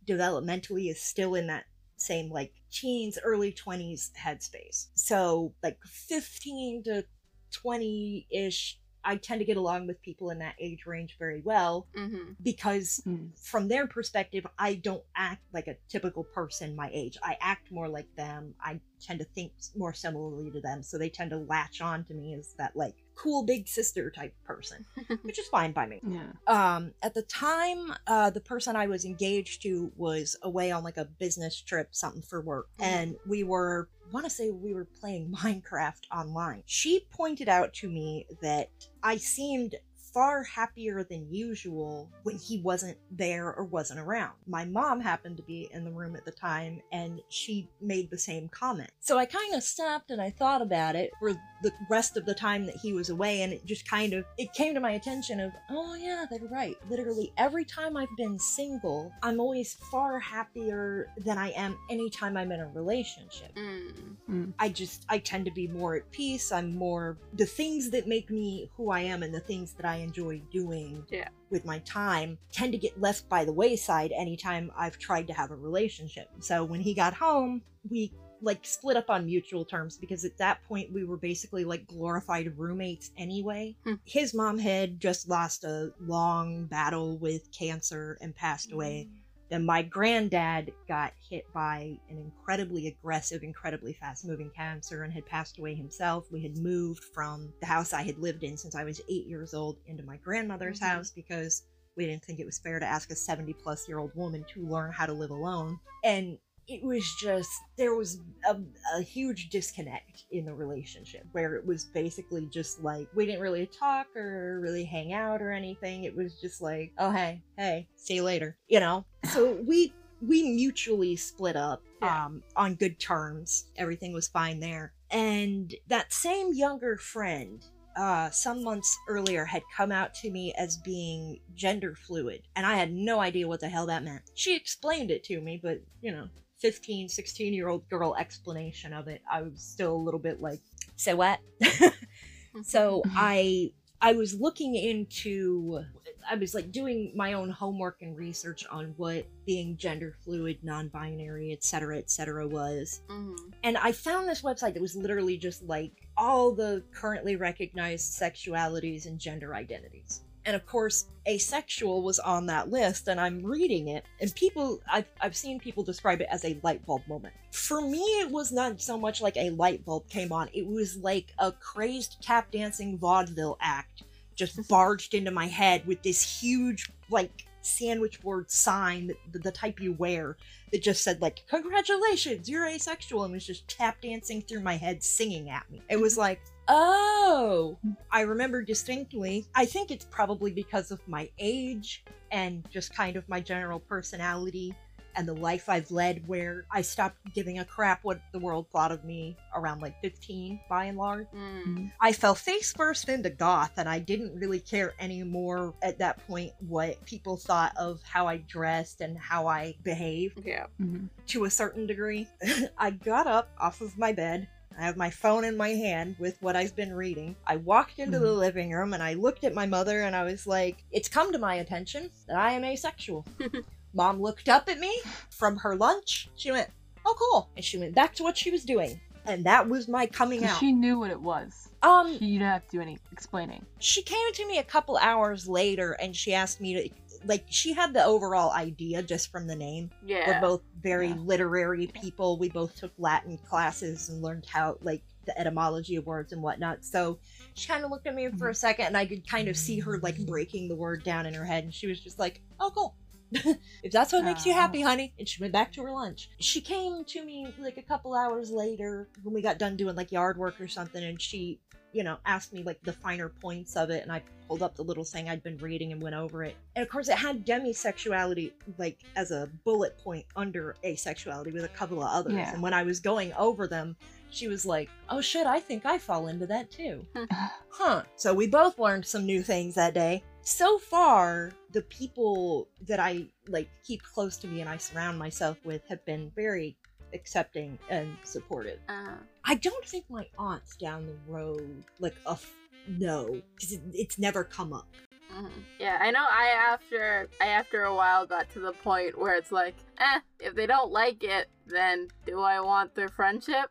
developmentally 0.08 0.90
is 0.90 1.02
still 1.02 1.34
in 1.34 1.48
that 1.48 1.64
same 1.96 2.30
like 2.30 2.52
teens 2.70 3.18
early 3.22 3.52
20s 3.52 4.10
headspace. 4.18 4.86
So 4.94 5.54
like 5.62 5.78
15 5.84 6.84
to 6.84 7.04
20ish 7.52 8.74
I 9.04 9.16
tend 9.16 9.40
to 9.40 9.44
get 9.44 9.56
along 9.56 9.86
with 9.86 10.00
people 10.02 10.30
in 10.30 10.38
that 10.38 10.54
age 10.60 10.86
range 10.86 11.16
very 11.18 11.40
well 11.40 11.88
Mhm. 11.96 12.36
because 12.42 13.02
Mm. 13.06 13.38
from 13.38 13.68
their 13.68 13.86
perspective, 13.86 14.46
I 14.58 14.74
don't 14.74 15.04
act 15.16 15.42
like 15.52 15.66
a 15.68 15.76
typical 15.88 16.24
person 16.24 16.76
my 16.76 16.90
age. 16.92 17.16
I 17.22 17.36
act 17.40 17.70
more 17.70 17.88
like 17.88 18.14
them. 18.16 18.54
I 18.60 18.80
tend 19.00 19.18
to 19.20 19.24
think 19.26 19.52
more 19.74 19.92
similarly 19.92 20.50
to 20.52 20.60
them, 20.60 20.82
so 20.82 20.98
they 20.98 21.10
tend 21.10 21.30
to 21.30 21.38
latch 21.38 21.80
on 21.80 22.04
to 22.04 22.14
me 22.14 22.34
as 22.34 22.54
that 22.58 22.76
like 22.76 22.96
cool 23.14 23.42
big 23.44 23.68
sister 23.68 24.10
type 24.10 24.34
person, 24.44 24.84
which 25.22 25.38
is 25.38 25.46
fine 25.48 25.72
by 25.72 25.86
me. 25.86 26.00
Yeah. 26.06 26.22
Um, 26.46 26.92
at 27.02 27.14
the 27.14 27.22
time, 27.22 27.92
uh, 28.06 28.30
the 28.30 28.40
person 28.40 28.76
I 28.76 28.86
was 28.86 29.04
engaged 29.04 29.62
to 29.62 29.92
was 29.96 30.36
away 30.42 30.70
on 30.70 30.82
like 30.82 30.96
a 30.96 31.04
business 31.04 31.60
trip, 31.60 31.88
something 31.92 32.22
for 32.22 32.40
work, 32.40 32.68
Mhm. 32.78 32.84
and 32.84 33.16
we 33.26 33.44
were. 33.44 33.88
Want 34.12 34.26
to 34.26 34.30
say 34.30 34.50
we 34.50 34.74
were 34.74 34.84
playing 35.00 35.30
Minecraft 35.42 36.02
online. 36.14 36.64
She 36.66 37.06
pointed 37.10 37.48
out 37.48 37.72
to 37.74 37.88
me 37.88 38.26
that 38.42 38.68
I 39.02 39.16
seemed 39.16 39.76
far 40.12 40.42
happier 40.42 41.04
than 41.04 41.32
usual 41.32 42.10
when 42.22 42.36
he 42.36 42.60
wasn't 42.60 42.96
there 43.10 43.52
or 43.54 43.64
wasn't 43.64 44.00
around. 44.00 44.32
My 44.46 44.64
mom 44.64 45.00
happened 45.00 45.36
to 45.38 45.42
be 45.42 45.68
in 45.72 45.84
the 45.84 45.90
room 45.90 46.16
at 46.16 46.24
the 46.24 46.32
time 46.32 46.80
and 46.92 47.20
she 47.28 47.68
made 47.80 48.10
the 48.10 48.18
same 48.18 48.48
comment. 48.48 48.90
So 49.00 49.18
I 49.18 49.24
kind 49.24 49.54
of 49.54 49.62
stopped 49.62 50.10
and 50.10 50.20
I 50.20 50.30
thought 50.30 50.62
about 50.62 50.96
it 50.96 51.10
for 51.18 51.32
the 51.62 51.72
rest 51.88 52.16
of 52.16 52.26
the 52.26 52.34
time 52.34 52.66
that 52.66 52.76
he 52.76 52.92
was 52.92 53.10
away 53.10 53.42
and 53.42 53.52
it 53.52 53.64
just 53.64 53.88
kind 53.88 54.12
of 54.12 54.24
it 54.38 54.52
came 54.52 54.74
to 54.74 54.80
my 54.80 54.92
attention 54.92 55.40
of, 55.40 55.52
"Oh 55.70 55.94
yeah, 55.94 56.26
they're 56.30 56.48
right. 56.48 56.76
Literally 56.90 57.32
every 57.36 57.64
time 57.64 57.96
I've 57.96 58.16
been 58.16 58.38
single, 58.38 59.12
I'm 59.22 59.40
always 59.40 59.74
far 59.90 60.18
happier 60.18 61.08
than 61.18 61.38
I 61.38 61.50
am 61.50 61.78
anytime 61.90 62.36
I'm 62.36 62.52
in 62.52 62.60
a 62.60 62.68
relationship." 62.68 63.54
Mm. 63.54 64.52
I 64.58 64.68
just 64.68 65.04
I 65.08 65.18
tend 65.18 65.44
to 65.46 65.52
be 65.52 65.68
more 65.68 65.96
at 65.96 66.10
peace. 66.10 66.52
I'm 66.52 66.76
more 66.76 67.18
the 67.34 67.46
things 67.46 67.90
that 67.90 68.06
make 68.06 68.30
me 68.30 68.70
who 68.76 68.90
I 68.90 69.00
am 69.00 69.22
and 69.22 69.34
the 69.34 69.40
things 69.40 69.72
that 69.74 69.86
I 69.86 69.96
enjoy 70.02 70.40
doing 70.52 71.04
Yeah. 71.10 71.28
with 71.50 71.64
my 71.64 71.78
time 71.80 72.38
tend 72.50 72.72
to 72.72 72.78
get 72.78 73.00
left 73.00 73.28
by 73.28 73.44
the 73.44 73.52
wayside 73.52 74.12
anytime 74.12 74.70
I've 74.76 74.98
tried 74.98 75.26
to 75.28 75.32
have 75.32 75.50
a 75.50 75.56
relationship. 75.56 76.28
So 76.40 76.64
when 76.64 76.80
he 76.80 76.94
got 76.94 77.14
home, 77.14 77.62
we 77.88 78.12
like 78.44 78.66
split 78.66 78.96
up 78.96 79.08
on 79.08 79.24
mutual 79.24 79.64
terms 79.64 79.96
because 79.96 80.24
at 80.24 80.36
that 80.36 80.62
point 80.64 80.92
we 80.92 81.04
were 81.04 81.16
basically 81.16 81.64
like 81.64 81.86
glorified 81.86 82.52
roommates 82.58 83.12
anyway. 83.16 83.76
Hmm. 83.84 83.94
His 84.04 84.34
mom 84.34 84.58
had 84.58 84.98
just 85.00 85.28
lost 85.28 85.62
a 85.64 85.92
long 86.00 86.66
battle 86.66 87.18
with 87.18 87.50
cancer 87.52 88.18
and 88.20 88.34
passed 88.34 88.72
away. 88.72 89.08
Then 89.52 89.66
my 89.66 89.82
granddad 89.82 90.72
got 90.88 91.12
hit 91.28 91.44
by 91.52 91.98
an 92.08 92.16
incredibly 92.16 92.86
aggressive, 92.86 93.42
incredibly 93.42 93.92
fast 93.92 94.24
moving 94.24 94.50
cancer 94.56 95.02
and 95.02 95.12
had 95.12 95.26
passed 95.26 95.58
away 95.58 95.74
himself. 95.74 96.24
We 96.32 96.40
had 96.42 96.56
moved 96.56 97.04
from 97.04 97.52
the 97.60 97.66
house 97.66 97.92
I 97.92 98.02
had 98.02 98.16
lived 98.16 98.44
in 98.44 98.56
since 98.56 98.74
I 98.74 98.84
was 98.84 99.02
eight 99.10 99.26
years 99.26 99.52
old 99.52 99.76
into 99.84 100.04
my 100.04 100.16
grandmother's 100.16 100.80
Mhm. 100.80 100.86
house 100.86 101.10
because 101.10 101.64
we 101.98 102.06
didn't 102.06 102.24
think 102.24 102.40
it 102.40 102.46
was 102.46 102.60
fair 102.60 102.80
to 102.80 102.86
ask 102.86 103.10
a 103.10 103.14
70 103.14 103.52
plus 103.52 103.86
year 103.86 103.98
old 103.98 104.14
woman 104.14 104.42
to 104.54 104.66
learn 104.66 104.90
how 104.90 105.04
to 105.04 105.12
live 105.12 105.28
alone. 105.30 105.78
And 106.02 106.38
it 106.68 106.82
was 106.82 107.04
just, 107.20 107.50
there 107.76 107.94
was 107.94 108.20
a, 108.48 108.56
a 108.96 109.02
huge 109.02 109.50
disconnect 109.50 110.24
in 110.30 110.44
the 110.44 110.54
relationship 110.54 111.24
where 111.32 111.56
it 111.56 111.66
was 111.66 111.84
basically 111.86 112.46
just 112.46 112.82
like 112.82 113.08
we 113.14 113.26
didn't 113.26 113.40
really 113.40 113.66
talk 113.66 114.06
or 114.16 114.60
really 114.60 114.84
hang 114.84 115.12
out 115.12 115.42
or 115.42 115.50
anything. 115.52 116.04
It 116.04 116.16
was 116.16 116.40
just 116.40 116.62
like, 116.62 116.92
oh, 116.98 117.10
hey, 117.10 117.42
hey, 117.56 117.88
see 117.96 118.14
you 118.14 118.22
later, 118.24 118.56
you 118.68 118.80
know? 118.80 119.04
So 119.32 119.58
we 119.66 119.92
we 120.20 120.44
mutually 120.44 121.16
split 121.16 121.56
up 121.56 121.82
Yeah. 122.00 122.26
um, 122.26 122.42
on 122.54 122.76
good 122.76 123.00
terms. 123.00 123.66
Everything 123.76 124.12
was 124.12 124.28
fine 124.28 124.60
there. 124.60 124.92
And 125.10 125.74
that 125.88 126.12
same 126.12 126.52
younger 126.54 126.96
friend, 126.96 127.60
uh, 127.96 128.30
some 128.30 128.62
months 128.62 128.96
earlier, 129.08 129.44
had 129.44 129.62
come 129.76 129.90
out 129.90 130.14
to 130.14 130.30
me 130.30 130.54
as 130.56 130.76
being 130.76 131.40
gender 131.56 131.96
fluid. 131.96 132.42
And 132.54 132.64
I 132.64 132.76
had 132.76 132.92
no 132.92 133.18
idea 133.20 133.48
what 133.48 133.58
the 133.60 133.68
hell 133.68 133.86
that 133.86 134.04
meant. 134.04 134.22
She 134.34 134.54
explained 134.54 135.10
it 135.10 135.24
to 135.24 135.40
me, 135.40 135.58
but, 135.60 135.80
you 136.00 136.12
know, 136.12 136.28
15, 136.62 137.08
16 137.08 137.52
year 137.52 137.68
old 137.68 137.88
girl 137.90 138.14
explanation 138.16 138.92
of 138.92 139.08
it, 139.08 139.20
I 139.30 139.42
was 139.42 139.60
still 139.60 139.94
a 139.94 140.02
little 140.02 140.20
bit 140.20 140.40
like, 140.40 140.60
so 140.96 141.16
what? 141.16 141.40
so 142.62 143.02
I 143.14 143.72
I 144.00 144.14
was 144.14 144.34
looking 144.34 144.74
into 144.74 145.84
I 146.28 146.36
was 146.36 146.54
like 146.54 146.70
doing 146.70 147.12
my 147.16 147.32
own 147.32 147.50
homework 147.50 148.02
and 148.02 148.16
research 148.16 148.64
on 148.70 148.94
what 148.96 149.26
being 149.44 149.76
gender 149.76 150.14
fluid, 150.24 150.58
non-binary, 150.62 151.52
etc., 151.52 151.98
etc. 151.98 152.46
was. 152.46 153.02
hmm 153.08 153.34
And 153.64 153.76
I 153.76 153.92
found 153.92 154.28
this 154.28 154.42
website 154.42 154.74
that 154.74 154.82
was 154.82 154.94
literally 154.96 155.36
just 155.36 155.62
like 155.64 155.92
all 156.16 156.52
the 156.52 156.84
currently 156.92 157.36
recognized 157.36 158.12
sexualities 158.12 159.06
and 159.06 159.18
gender 159.18 159.54
identities. 159.54 160.22
And 160.44 160.56
of 160.56 160.66
course, 160.66 161.06
asexual 161.28 162.02
was 162.02 162.18
on 162.18 162.46
that 162.46 162.70
list, 162.70 163.08
and 163.08 163.20
I'm 163.20 163.44
reading 163.44 163.88
it, 163.88 164.04
and 164.20 164.34
people, 164.34 164.80
I've, 164.90 165.06
I've 165.20 165.36
seen 165.36 165.60
people 165.60 165.84
describe 165.84 166.20
it 166.20 166.26
as 166.30 166.44
a 166.44 166.58
light 166.62 166.84
bulb 166.84 167.02
moment. 167.06 167.34
For 167.52 167.80
me, 167.80 168.00
it 168.20 168.30
was 168.30 168.50
not 168.50 168.80
so 168.80 168.98
much 168.98 169.20
like 169.20 169.36
a 169.36 169.50
light 169.50 169.84
bulb 169.84 170.08
came 170.08 170.32
on, 170.32 170.48
it 170.52 170.66
was 170.66 170.96
like 170.96 171.32
a 171.38 171.52
crazed 171.52 172.16
tap 172.20 172.50
dancing 172.50 172.98
vaudeville 172.98 173.56
act 173.60 174.02
just 174.34 174.54
mm-hmm. 174.54 174.68
barged 174.68 175.14
into 175.14 175.30
my 175.30 175.46
head 175.46 175.86
with 175.86 176.02
this 176.02 176.40
huge, 176.40 176.90
like, 177.08 177.44
sandwich 177.64 178.20
board 178.20 178.50
sign, 178.50 179.12
the, 179.30 179.38
the 179.38 179.52
type 179.52 179.80
you 179.80 179.92
wear, 179.92 180.36
that 180.72 180.82
just 180.82 181.04
said 181.04 181.20
like 181.20 181.44
congratulations 181.48 182.48
you're 182.48 182.66
asexual 182.66 183.24
and 183.24 183.32
was 183.32 183.46
just 183.46 183.68
tap 183.68 184.00
dancing 184.00 184.42
through 184.42 184.60
my 184.60 184.76
head 184.76 185.02
singing 185.02 185.48
at 185.50 185.70
me. 185.70 185.82
It 185.88 186.00
was 186.00 186.14
mm-hmm. 186.14 186.20
like 186.20 186.40
oh 186.68 187.76
i 188.10 188.20
remember 188.22 188.62
distinctly 188.62 189.46
i 189.54 189.64
think 189.64 189.90
it's 189.90 190.04
probably 190.04 190.52
because 190.52 190.90
of 190.90 191.00
my 191.08 191.28
age 191.38 192.04
and 192.30 192.64
just 192.70 192.94
kind 192.94 193.16
of 193.16 193.28
my 193.28 193.40
general 193.40 193.80
personality 193.80 194.74
and 195.14 195.28
the 195.28 195.34
life 195.34 195.68
I've 195.68 195.90
led 195.90 196.26
where 196.26 196.64
I 196.70 196.80
stopped 196.80 197.18
giving 197.34 197.58
a 197.58 197.66
crap 197.66 198.00
what 198.02 198.20
the 198.32 198.38
world 198.38 198.66
thought 198.72 198.90
of 198.90 199.04
me 199.04 199.36
around 199.54 199.82
like 199.82 200.00
15 200.00 200.58
by 200.70 200.86
and 200.86 200.96
large. 200.96 201.26
Mm. 201.36 201.92
I 202.00 202.12
fell 202.12 202.34
face 202.34 202.72
first 202.72 203.10
into 203.10 203.28
goth, 203.28 203.72
and 203.76 203.88
I 203.88 203.98
didn't 203.98 204.34
really 204.34 204.60
care 204.60 204.94
anymore 204.98 205.74
at 205.82 205.98
that 205.98 206.26
point 206.26 206.52
what 206.66 207.04
people 207.04 207.36
thought 207.36 207.76
of 207.76 208.00
how 208.04 208.26
I 208.26 208.38
dressed 208.38 209.02
and 209.02 209.18
how 209.18 209.46
I 209.46 209.74
behaved 209.82 210.40
Yeah. 210.46 210.66
Mhm. 210.80 211.10
to 211.26 211.44
a 211.44 211.50
certain 211.50 211.86
degree. 211.86 212.26
I 212.78 212.90
got 212.90 213.26
up 213.26 213.50
off 213.58 213.82
of 213.82 213.98
my 213.98 214.12
bed. 214.14 214.48
I 214.78 214.84
have 214.84 214.96
my 214.96 215.10
phone 215.10 215.44
in 215.44 215.56
my 215.56 215.70
hand 215.70 216.16
with 216.18 216.36
what 216.40 216.56
I've 216.56 216.74
been 216.76 216.92
reading. 216.94 217.36
I 217.46 217.56
walked 217.56 217.98
into 217.98 218.18
the 218.18 218.26
Mhm. 218.26 218.38
living 218.38 218.70
room 218.72 218.92
and 218.94 219.02
I 219.02 219.14
looked 219.14 219.44
at 219.44 219.54
my 219.54 219.66
mother 219.66 220.02
and 220.02 220.14
I 220.16 220.24
was 220.24 220.46
like, 220.46 220.84
It's 220.90 221.08
come 221.08 221.32
to 221.32 221.38
my 221.38 221.54
attention 221.56 222.10
that 222.28 222.36
I 222.36 222.52
am 222.52 222.64
asexual. 222.64 223.26
Mom 223.94 224.20
looked 224.20 224.48
up 224.48 224.68
at 224.68 224.78
me 224.78 224.94
from 225.30 225.58
her 225.58 225.76
lunch. 225.76 226.28
She 226.36 226.50
went, 226.50 226.70
Oh, 227.04 227.14
cool. 227.18 227.50
And 227.56 227.64
she 227.64 227.78
went 227.78 227.94
back 227.94 228.14
to 228.16 228.22
what 228.22 228.36
she 228.38 228.50
was 228.50 228.64
doing. 228.64 229.00
And 229.26 229.44
that 229.44 229.68
was 229.68 229.86
my 229.88 230.06
coming 230.06 230.44
out. 230.44 230.58
She 230.58 230.72
knew 230.72 230.98
what 230.98 231.10
it 231.10 231.20
was. 231.20 231.68
um, 231.82 232.12
She 232.18 232.30
didn't 232.32 232.40
have 232.42 232.68
to 232.68 232.76
do 232.76 232.80
any 232.80 232.98
explaining. 233.12 233.64
she 233.78 234.02
came 234.02 234.32
to 234.34 234.46
me 234.48 234.58
a 234.58 234.64
couple 234.64 234.96
hours 234.96 235.48
later 235.48 235.92
and 235.92 236.14
she 236.16 236.32
asked 236.34 236.60
me 236.60 236.74
to 236.74 236.88
like 237.24 237.44
she 237.48 237.72
had 237.72 237.94
the 237.94 238.04
overall 238.04 238.52
idea 238.52 239.02
just 239.02 239.30
from 239.30 239.46
the 239.46 239.56
name. 239.56 239.90
Yeah. 240.04 240.26
we're 240.26 240.40
both 240.40 240.62
very 240.80 241.08
Yeah. 241.08 241.14
literary 241.16 241.86
people. 241.86 242.38
We 242.38 242.48
both 242.48 242.74
took 242.74 242.92
latin 242.98 243.38
classes 243.38 244.08
and 244.08 244.22
learned 244.22 244.46
how 244.46 244.78
like 244.80 245.02
the 245.24 245.38
etymology 245.38 245.96
of 245.96 246.06
words 246.06 246.32
and 246.32 246.42
whatnot. 246.42 246.84
So 246.84 247.18
she 247.54 247.68
kind 247.68 247.84
of 247.84 247.90
looked 247.90 248.06
at 248.06 248.14
me 248.14 248.28
for 248.30 248.48
a 248.48 248.50
mm-hmm. 248.50 248.54
second 248.54 248.86
and 248.86 248.96
i 248.96 249.06
could 249.06 249.28
kind 249.28 249.48
of 249.48 249.56
see 249.56 249.78
her 249.78 249.98
like 249.98 250.18
breaking 250.26 250.68
the 250.68 250.74
word 250.74 251.04
down 251.04 251.26
in 251.26 251.34
her 251.34 251.44
head 251.44 251.64
and 251.64 251.74
she 251.74 251.86
was 251.86 252.00
just 252.00 252.18
like 252.18 252.40
oh 252.60 252.70
cool. 252.70 252.96
If 253.82 253.92
that's 253.92 254.12
what 254.12 254.24
makes 254.24 254.44
you 254.44 254.52
happy 254.52 254.82
honey. 254.82 255.14
And 255.18 255.26
she 255.28 255.40
went 255.40 255.52
back 255.52 255.72
to 255.72 255.82
her 255.82 255.90
lunch. 255.90 256.30
She 256.38 256.60
came 256.60 257.04
to 257.04 257.24
me 257.24 257.52
like 257.58 257.78
a 257.78 257.82
couple 257.82 258.14
hours 258.14 258.50
later 258.50 259.08
when 259.22 259.34
we 259.34 259.42
got 259.42 259.58
done 259.58 259.76
doing 259.76 259.96
like 259.96 260.12
yard 260.12 260.36
work 260.36 260.60
or 260.60 260.68
something 260.68 261.02
and 261.02 261.20
she 261.20 261.60
you 261.92 262.02
know, 262.02 262.18
asked 262.24 262.52
me 262.52 262.62
like 262.62 262.82
the 262.82 262.92
finer 262.92 263.28
points 263.28 263.76
of 263.76 263.90
it, 263.90 264.02
and 264.02 264.12
I 264.12 264.22
pulled 264.48 264.62
up 264.62 264.74
the 264.74 264.84
little 264.84 265.04
thing 265.04 265.28
I'd 265.28 265.42
been 265.42 265.58
reading 265.58 265.92
and 265.92 266.02
went 266.02 266.14
over 266.14 266.44
it. 266.44 266.56
And 266.76 266.82
of 266.82 266.88
course, 266.88 267.08
it 267.08 267.16
had 267.16 267.46
demisexuality 267.46 268.52
like 268.78 268.98
as 269.16 269.30
a 269.30 269.48
bullet 269.64 269.96
point 269.98 270.26
under 270.36 270.76
asexuality 270.84 271.52
with 271.52 271.64
a 271.64 271.68
couple 271.68 272.02
of 272.02 272.08
others. 272.08 272.34
Yeah. 272.34 272.52
And 272.52 272.62
when 272.62 272.74
I 272.74 272.82
was 272.82 273.00
going 273.00 273.32
over 273.34 273.66
them, 273.66 273.96
she 274.30 274.48
was 274.48 274.64
like, 274.64 274.90
"Oh 275.08 275.20
shit, 275.20 275.46
I 275.46 275.60
think 275.60 275.86
I 275.86 275.98
fall 275.98 276.28
into 276.28 276.46
that 276.46 276.70
too." 276.70 277.06
huh. 277.70 278.02
So 278.16 278.34
we 278.34 278.46
both 278.46 278.78
learned 278.78 279.06
some 279.06 279.26
new 279.26 279.42
things 279.42 279.74
that 279.74 279.94
day. 279.94 280.22
So 280.42 280.78
far, 280.78 281.52
the 281.70 281.82
people 281.82 282.68
that 282.86 282.98
I 282.98 283.26
like 283.48 283.68
keep 283.84 284.02
close 284.02 284.36
to 284.38 284.48
me 284.48 284.60
and 284.60 284.68
I 284.68 284.76
surround 284.76 285.18
myself 285.18 285.58
with 285.64 285.82
have 285.88 286.04
been 286.04 286.32
very 286.34 286.76
accepting 287.14 287.78
and 287.90 288.16
supportive. 288.24 288.78
Uh, 288.88 289.16
I 289.44 289.54
don't 289.56 289.84
think 289.84 290.04
my 290.08 290.26
aunt's 290.38 290.76
down 290.76 291.06
the 291.06 291.32
road, 291.32 291.82
like 291.98 292.14
a 292.26 292.32
f- 292.32 292.52
no, 292.86 293.40
because 293.54 293.72
it, 293.72 293.80
it's 293.92 294.18
never 294.18 294.44
come 294.44 294.72
up. 294.72 294.86
mhm. 295.32 295.50
Yeah, 295.78 295.98
I 296.00 296.10
know. 296.10 296.24
I 296.28 296.46
after 296.72 297.28
I 297.40 297.46
after 297.48 297.84
a 297.84 297.94
while 297.94 298.26
got 298.26 298.48
to 298.50 298.60
the 298.60 298.72
point 298.72 299.18
where 299.18 299.34
it's 299.34 299.52
like, 299.52 299.74
eh, 299.98 300.20
if 300.40 300.54
they 300.54 300.66
don't 300.66 300.90
like 300.92 301.22
it, 301.24 301.48
then 301.66 302.08
do 302.26 302.40
I 302.40 302.60
want 302.60 302.94
their 302.94 303.08
friendship? 303.08 303.70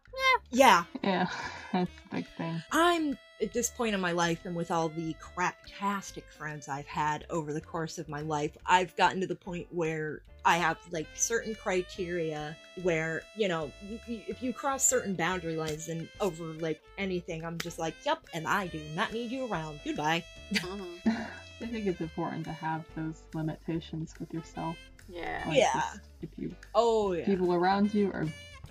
Yeah, 0.52 0.84
Yeah, 1.04 1.10
Yeah. 1.10 1.28
that's 1.74 1.92
the 2.10 2.16
big 2.18 2.28
thing. 2.38 2.62
I'm 2.72 3.18
at 3.41 3.54
this 3.54 3.69
point 3.69 3.95
in 3.95 4.01
my 4.01 4.12
life, 4.12 4.45
and 4.45 4.56
with 4.56 4.71
all 4.71 4.89
the 4.89 5.15
craptastic 5.15 6.23
friends 6.38 6.67
I've 6.67 6.88
had 6.88 7.25
over 7.30 7.54
the 7.54 7.62
course 7.62 7.97
of 7.97 8.08
my 8.10 8.21
life, 8.21 8.56
I've 8.65 8.95
gotten 8.95 9.19
to 9.21 9.27
the 9.27 9.36
point 9.36 9.67
where 9.71 10.21
I 10.45 10.58
have 10.58 10.77
like 10.91 11.08
certain 11.15 11.54
criteria 11.54 12.56
where 12.84 13.21
you 13.36 13.47
know 13.47 13.71
y- 13.89 13.99
y- 14.08 14.23
if 14.27 14.41
you 14.41 14.54
cross 14.54 14.84
certain 14.88 15.13
boundary 15.13 15.56
lines 15.56 15.88
and 15.89 16.08
over 16.19 16.45
like 16.54 16.82
anything, 16.97 17.43
I'm 17.45 17.58
just 17.60 17.77
like, 17.80 17.93
yep, 18.06 18.19
and 18.34 18.47
I 18.47 18.67
do 18.67 18.82
not 18.95 19.13
need 19.13 19.32
you 19.32 19.45
around. 19.51 19.80
Goodbye. 19.86 20.23
Mhm. 20.54 20.88
I 21.62 21.65
think 21.67 21.86
it's 21.86 22.01
important 22.01 22.43
to 22.45 22.51
have 22.54 22.84
those 22.95 23.21
limitations 23.36 24.15
with 24.19 24.34
yourself. 24.34 24.75
Yeah. 25.08 25.43
Like, 25.47 25.58
Yeah. 25.58 25.73
just- 25.73 25.99
If 26.23 26.30
you 26.38 26.56
Oh 26.75 27.13
yeah. 27.13 27.25
people 27.25 27.54
around 27.54 27.93
you 27.93 28.12
are 28.12 28.25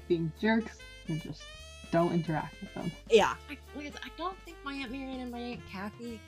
being 0.08 0.32
jerks, 0.40 0.78
then 1.06 1.20
just 1.20 1.42
don't 1.90 2.12
interact 2.12 2.54
with 2.60 2.72
them. 2.74 2.90
Yeah. 3.10 3.34
I, 3.48 3.56
I 3.78 3.90
don't 4.16 4.38
think 4.44 4.56
my 4.64 4.74
Aunt 4.74 4.90
Marion 4.92 5.20
and 5.20 5.30
my 5.30 5.38
Aunt 5.38 5.60
Kathy 5.70 6.20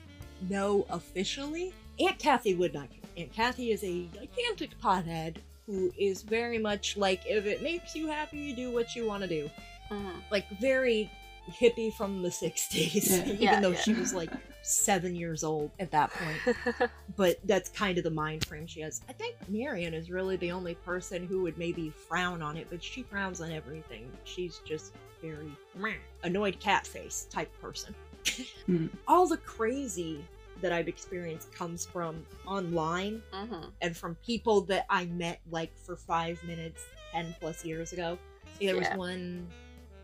know 0.49 0.85
officially. 0.89 1.73
Aunt 1.99 2.19
Kathy 2.19 2.55
would 2.55 2.73
not. 2.73 2.87
Aunt 3.17 3.31
Kathy 3.31 3.71
is 3.71 3.83
a 3.83 4.07
gigantic 4.13 4.71
pothead 4.81 5.37
who 5.67 5.91
is 5.97 6.21
very 6.23 6.57
much 6.57 6.97
like, 6.97 7.21
if 7.25 7.45
it 7.45 7.61
makes 7.61 7.95
you 7.95 8.07
happy, 8.07 8.37
you 8.37 8.55
do 8.55 8.71
what 8.71 8.95
you 8.95 9.05
want 9.07 9.21
to 9.23 9.29
do. 9.29 9.49
Mhm. 9.91 10.11
Like, 10.31 10.45
very 10.59 11.09
hippie 11.49 11.93
from 11.93 12.21
the 12.21 12.29
60s, 12.29 13.09
Yeah. 13.09 13.25
even 13.25 13.41
Yeah, 13.41 13.59
though 13.61 13.71
yeah. 13.71 13.79
she 13.81 13.93
was 13.93 14.13
like 14.13 14.29
seven 14.61 15.13
years 15.15 15.43
old 15.43 15.71
at 15.79 15.91
that 15.91 16.09
point. 16.11 16.89
But 17.15 17.37
that's 17.45 17.69
kind 17.69 17.97
of 17.97 18.03
the 18.05 18.09
mind 18.09 18.45
frame 18.45 18.65
she 18.65 18.79
has. 18.81 19.01
I 19.07 19.13
think 19.13 19.35
Marion 19.49 19.93
is 19.93 20.09
really 20.09 20.35
the 20.37 20.51
only 20.51 20.73
person 20.75 21.27
who 21.27 21.43
would 21.43 21.57
maybe 21.57 21.89
frown 21.91 22.41
on 22.41 22.57
it, 22.57 22.67
but 22.71 22.83
she 22.83 23.03
frowns 23.03 23.39
on 23.39 23.51
everything. 23.51 24.09
She's 24.23 24.59
just 24.65 24.93
very 25.23 25.97
annoyed 26.23 26.59
cat 26.59 26.85
face 26.85 27.27
type 27.31 27.51
person. 27.61 27.93
Hmm. 28.65 28.87
All 29.07 29.27
the 29.27 29.37
crazy 29.37 30.23
that 30.61 30.71
I've 30.71 30.87
experienced 30.87 31.51
comes 31.51 31.85
from 31.85 32.25
online 32.47 33.21
Mhm. 33.33 33.71
and 33.81 33.97
from 33.97 34.15
people 34.25 34.61
that 34.61 34.85
I 34.89 35.05
met 35.07 35.41
like 35.51 35.75
for 35.77 35.97
five 35.97 36.41
minutes 36.45 36.81
10 37.11 37.35
plus 37.41 37.65
years 37.65 37.91
ago. 37.91 38.17
There 38.61 38.77
was 38.77 38.87
one 38.95 39.49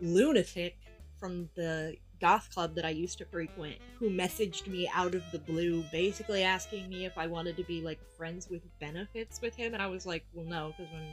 lunatic 0.02 0.76
from 1.18 1.48
the 1.54 1.96
goth 2.20 2.50
club 2.52 2.74
that 2.74 2.84
I 2.84 2.90
used 2.90 3.16
to 3.18 3.24
frequent 3.24 3.78
who 3.98 4.10
messaged 4.10 4.66
me 4.66 4.86
out 4.92 5.14
of 5.14 5.22
the 5.32 5.38
blue, 5.38 5.82
basically 5.90 6.42
asking 6.42 6.88
me 6.90 7.06
if 7.06 7.16
I 7.16 7.26
wanted 7.26 7.56
to 7.56 7.64
be 7.64 7.80
like 7.80 7.98
friends 8.16 8.50
with 8.50 8.60
benefits 8.78 9.40
with 9.40 9.54
him, 9.54 9.72
and 9.72 9.82
I 9.82 9.86
was 9.86 10.04
like, 10.04 10.24
well, 10.34 10.44
no, 10.44 10.74
because 10.76 10.92
when 10.92 11.08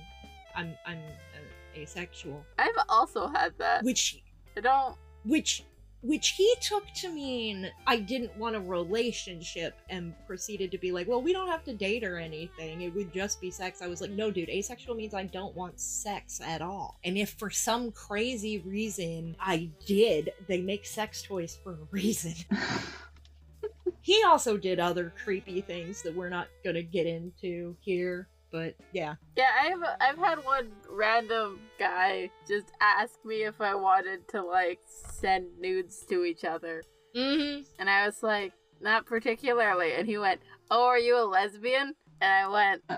I'm 0.56 0.76
I'm 0.86 0.98
uh, 1.00 1.40
asexual, 1.78 2.46
I've 2.58 2.72
also 2.90 3.28
had 3.28 3.54
that. 3.58 3.84
which 3.84 4.22
I 4.56 4.62
don't. 4.62 4.96
which 5.24 5.64
which 6.02 6.30
he 6.30 6.54
took 6.62 6.86
to 6.94 7.10
mean 7.10 7.72
I 7.88 7.98
didn't 7.98 8.38
want 8.38 8.56
a 8.56 8.60
relationship 8.60 9.76
and 9.90 10.14
proceeded 10.28 10.72
to 10.72 10.78
be 10.78 10.92
like, 10.92 11.08
well, 11.08 11.22
we 11.22 11.34
don't 11.34 11.50
have 11.50 11.64
to 11.66 11.74
date 11.74 12.04
or 12.04 12.18
anything. 12.18 12.82
It 12.82 12.94
would 12.94 13.12
just 13.12 13.42
be 13.42 13.50
sex. 13.50 13.82
I 13.82 13.88
was 13.88 14.00
like, 14.00 14.12
no, 14.12 14.30
dude, 14.30 14.50
asexual 14.50 14.96
means 14.96 15.14
I 15.14 15.24
don't 15.24 15.56
want 15.56 15.80
sex 15.80 16.40
at 16.40 16.62
all. 16.62 17.00
And 17.04 17.18
if 17.18 17.32
for 17.32 17.50
some 17.50 17.92
crazy 17.92 18.60
reason 18.60 19.36
I 19.40 19.70
did, 19.86 20.32
they 20.48 20.62
make 20.62 20.86
sex 20.86 21.24
toys 21.24 21.58
for 21.64 21.74
a 21.74 21.88
reason. 21.92 22.36
he 24.02 24.24
also 24.24 24.56
did 24.56 24.80
other 24.80 25.14
creepy 25.24 25.62
things 25.62 26.04
that 26.04 26.16
we're 26.16 26.30
not 26.30 26.48
gonna 26.64 26.84
get 26.84 27.08
into 27.08 27.76
here. 27.82 28.28
But 28.52 28.76
yeah. 28.94 29.16
Yeah, 29.36 29.50
I've 29.62 29.84
I've 30.00 30.18
had 30.18 30.44
one 30.46 30.72
random 30.90 31.60
guy 31.78 32.30
just 32.48 32.72
ask 32.80 33.14
me 33.26 33.44
if 33.44 33.60
I 33.62 33.76
wanted 33.76 34.28
to 34.30 34.42
like 34.42 34.80
send 34.88 35.60
nudes 35.60 36.06
to 36.10 36.24
each 36.24 36.46
other, 36.46 36.84
Mm-hmm. 37.16 37.64
and 37.80 37.90
I 37.90 38.06
was 38.06 38.22
like, 38.24 38.54
not 38.82 39.06
particularly. 39.06 39.94
And 39.94 40.08
he 40.08 40.18
went, 40.18 40.40
"Oh, 40.72 40.86
are 40.86 41.00
you 41.00 41.18
a 41.18 41.26
lesbian?" 41.26 41.96
And 42.22 42.32
I 42.32 42.48
went, 42.48 42.84
Uh, 42.90 42.98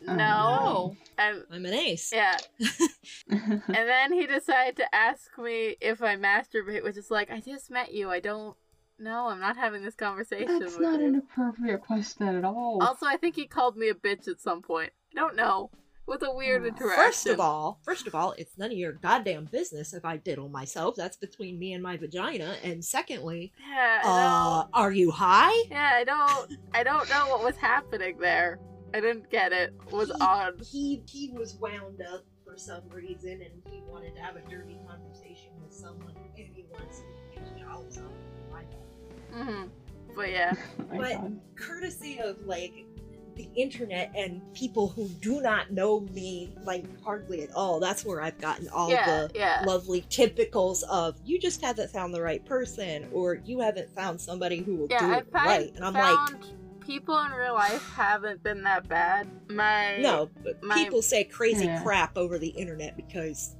"No." 0.00 0.16
No. 0.16 0.96
And 1.18 1.44
I'm 1.50 1.64
an 1.66 1.74
ace. 1.74 2.10
yeah, 2.12 2.38
and 3.30 3.62
then 3.68 4.12
he 4.12 4.26
decided 4.26 4.76
to 4.78 4.94
ask 4.94 5.36
me 5.38 5.76
if 5.80 6.02
I 6.02 6.16
masturbate, 6.16 6.82
which 6.82 6.96
is 6.96 7.10
like, 7.10 7.30
I 7.30 7.40
just 7.40 7.70
met 7.70 7.92
you. 7.92 8.10
I 8.10 8.18
don't 8.20 8.56
No, 9.02 9.26
I'm 9.28 9.40
not 9.40 9.56
having 9.56 9.82
this 9.82 9.94
conversation 9.96 10.60
That's 10.60 10.74
with 10.78 10.80
not 10.86 11.00
you. 11.00 11.06
an 11.08 11.14
appropriate 11.16 11.80
question 11.82 12.28
at 12.28 12.44
all. 12.44 12.78
Also, 12.82 13.04
I 13.06 13.16
think 13.16 13.34
he 13.34 13.46
called 13.46 13.76
me 13.76 13.88
a 13.88 13.94
bitch 13.94 14.28
at 14.28 14.40
some 14.40 14.62
point. 14.62 14.92
I 15.12 15.20
don't 15.20 15.34
know. 15.36 15.70
It 15.74 16.10
was 16.10 16.22
a 16.22 16.32
weird 16.34 16.62
Oh. 16.62 16.66
interaction. 16.66 16.96
First 17.04 17.26
of 17.26 17.40
all, 17.40 17.80
first 17.84 18.06
of 18.06 18.14
all, 18.14 18.32
it's 18.38 18.56
none 18.58 18.70
of 18.72 18.76
your 18.78 18.92
goddamn 18.92 19.46
business 19.46 19.92
if 19.92 20.04
I 20.04 20.16
diddle 20.18 20.48
myself. 20.48 20.94
That's 20.96 21.16
between 21.16 21.58
me 21.58 21.72
and 21.72 21.82
my 21.82 21.96
vagina. 21.96 22.56
And 22.62 22.84
secondly, 22.84 23.52
yeah, 23.68 24.02
uh, 24.04 24.66
are 24.72 24.92
you 24.92 25.10
high? 25.10 25.52
yeah, 25.70 25.90
I 25.94 26.04
don't, 26.04 26.52
I 26.74 26.82
don't 26.82 27.08
know 27.10 27.28
what 27.28 27.44
was 27.44 27.56
happening 27.56 28.18
there. 28.18 28.58
I 28.94 29.00
didn't 29.00 29.30
get 29.30 29.52
it. 29.52 29.74
It 29.86 29.92
was 29.92 30.08
He- 30.08 30.14
odd. 30.20 30.60
He 30.60 31.02
he 31.08 31.30
was 31.32 31.54
wound 31.54 32.02
up 32.02 32.24
for 32.44 32.56
some 32.58 32.86
reason, 32.90 33.40
and 33.40 33.62
he 33.72 33.80
wanted 33.88 34.14
to 34.16 34.20
have 34.20 34.36
a 34.36 34.42
dirty 34.50 34.78
conversation 34.86 35.52
with 35.62 35.72
someone, 35.72 36.14
and 36.36 36.48
he 36.54 36.66
wants 36.72 37.00
bad. 39.32 39.46
hmm 39.46 39.62
But 40.14 40.30
yeah, 40.30 40.52
Oh 40.80 40.84
but- 40.98 41.12
God. 41.12 41.40
courtesy 41.56 42.18
of 42.20 42.40
like 42.46 42.84
the 43.34 43.48
internet 43.56 44.12
and 44.14 44.42
people 44.52 44.88
who 44.88 45.08
do 45.08 45.40
not 45.40 45.70
know 45.72 46.00
me 46.00 46.54
like 46.64 46.84
hardly 47.02 47.42
at 47.42 47.50
all. 47.54 47.80
That's 47.80 48.04
where 48.04 48.20
I've 48.20 48.38
gotten 48.38 48.68
all 48.68 48.90
yeah, 48.90 49.06
the 49.06 49.30
yeah. 49.34 49.62
lovely 49.66 50.02
typicals 50.02 50.82
of 50.90 51.16
you 51.24 51.38
just 51.40 51.62
haven't 51.62 51.90
found 51.90 52.12
the 52.12 52.20
right 52.20 52.44
person 52.44 53.08
or 53.10 53.36
you 53.46 53.58
haven't 53.60 53.88
found 53.96 54.20
somebody 54.20 54.58
who 54.58 54.76
will 54.76 54.86
Yeah, 54.90 54.98
do 54.98 55.12
I 55.12 55.16
it 55.18 55.26
find, 55.32 55.46
right. 55.46 55.72
And 55.76 55.82
I'm 55.82 55.94
found 55.94 56.44
people 56.80 57.18
in 57.22 57.32
real 57.32 57.54
life 57.54 57.90
haven't 57.94 58.42
been 58.42 58.62
that 58.64 58.86
bad. 58.86 59.26
My 59.48 59.96
no, 59.96 60.28
but 60.44 60.62
my- 60.62 60.74
people 60.76 61.00
say 61.00 61.24
crazy 61.24 61.64
Yeah. 61.64 61.82
crap 61.82 62.18
over 62.18 62.38
the 62.38 62.48
internet 62.48 62.96
because 62.98 63.56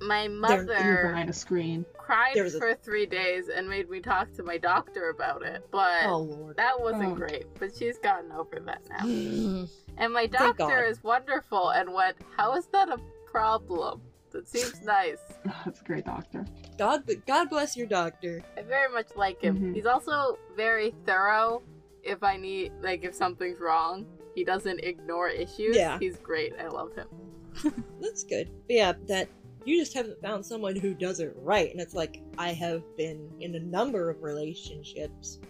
my 0.00 0.28
mother 0.28 1.02
behind 1.08 1.30
a 1.30 1.32
screen. 1.32 1.84
cried 1.96 2.36
a- 2.36 2.50
for 2.50 2.74
three 2.74 3.06
days 3.06 3.48
and 3.48 3.68
made 3.68 3.88
me 3.90 4.00
talk 4.00 4.32
to 4.34 4.42
my 4.42 4.58
doctor 4.58 5.10
about 5.10 5.42
it. 5.42 5.66
But 5.70 6.04
oh 6.06 6.18
lord. 6.18 6.56
that 6.56 6.80
wasn't 6.80 7.12
Oh. 7.12 7.14
great. 7.14 7.46
But 7.58 7.74
she's 7.76 7.98
gotten 7.98 8.30
over 8.32 8.60
that 8.60 8.82
now. 8.88 9.66
And 9.98 10.12
my 10.12 10.26
doctor 10.26 10.84
is 10.84 11.02
wonderful 11.02 11.70
and 11.70 11.94
went, 11.94 12.16
How 12.36 12.54
is 12.54 12.66
that 12.66 12.90
a 12.90 12.98
problem? 13.24 14.02
That 14.32 14.46
seems 14.46 14.82
nice. 14.82 15.20
That's 15.64 15.80
a 15.80 15.84
great 15.84 16.04
doctor. 16.04 16.44
God, 16.76 17.04
God 17.26 17.48
bless 17.48 17.74
your 17.78 17.86
doctor. 17.86 18.42
I 18.58 18.62
very 18.62 18.92
much 18.92 19.06
like 19.16 19.40
him. 19.40 19.58
Mhm. 19.58 19.74
He's 19.74 19.86
also 19.86 20.38
very 20.54 20.94
thorough 21.06 21.62
if 22.02 22.22
I 22.22 22.36
need, 22.36 22.72
like, 22.82 23.04
if 23.04 23.14
something's 23.14 23.58
wrong. 23.58 24.04
He 24.34 24.44
doesn't 24.44 24.80
ignore 24.80 25.30
issues. 25.30 25.74
Yeah. 25.74 25.98
He's 25.98 26.18
great. 26.18 26.52
I 26.60 26.66
love 26.68 26.94
him. 26.94 27.08
That's 28.02 28.22
good. 28.24 28.50
But 28.66 28.76
yeah, 28.76 28.92
that 29.08 29.28
you 29.66 29.78
just 29.78 29.92
haven't 29.92 30.20
found 30.22 30.46
someone 30.46 30.76
who 30.76 30.94
does 30.94 31.18
it 31.20 31.34
right. 31.36 31.70
And 31.70 31.80
it's 31.80 31.94
like 31.94 32.22
I 32.38 32.50
have 32.50 32.82
been 32.96 33.28
in 33.40 33.54
a 33.56 33.60
number 33.60 34.08
of 34.08 34.22
relationships. 34.22 35.40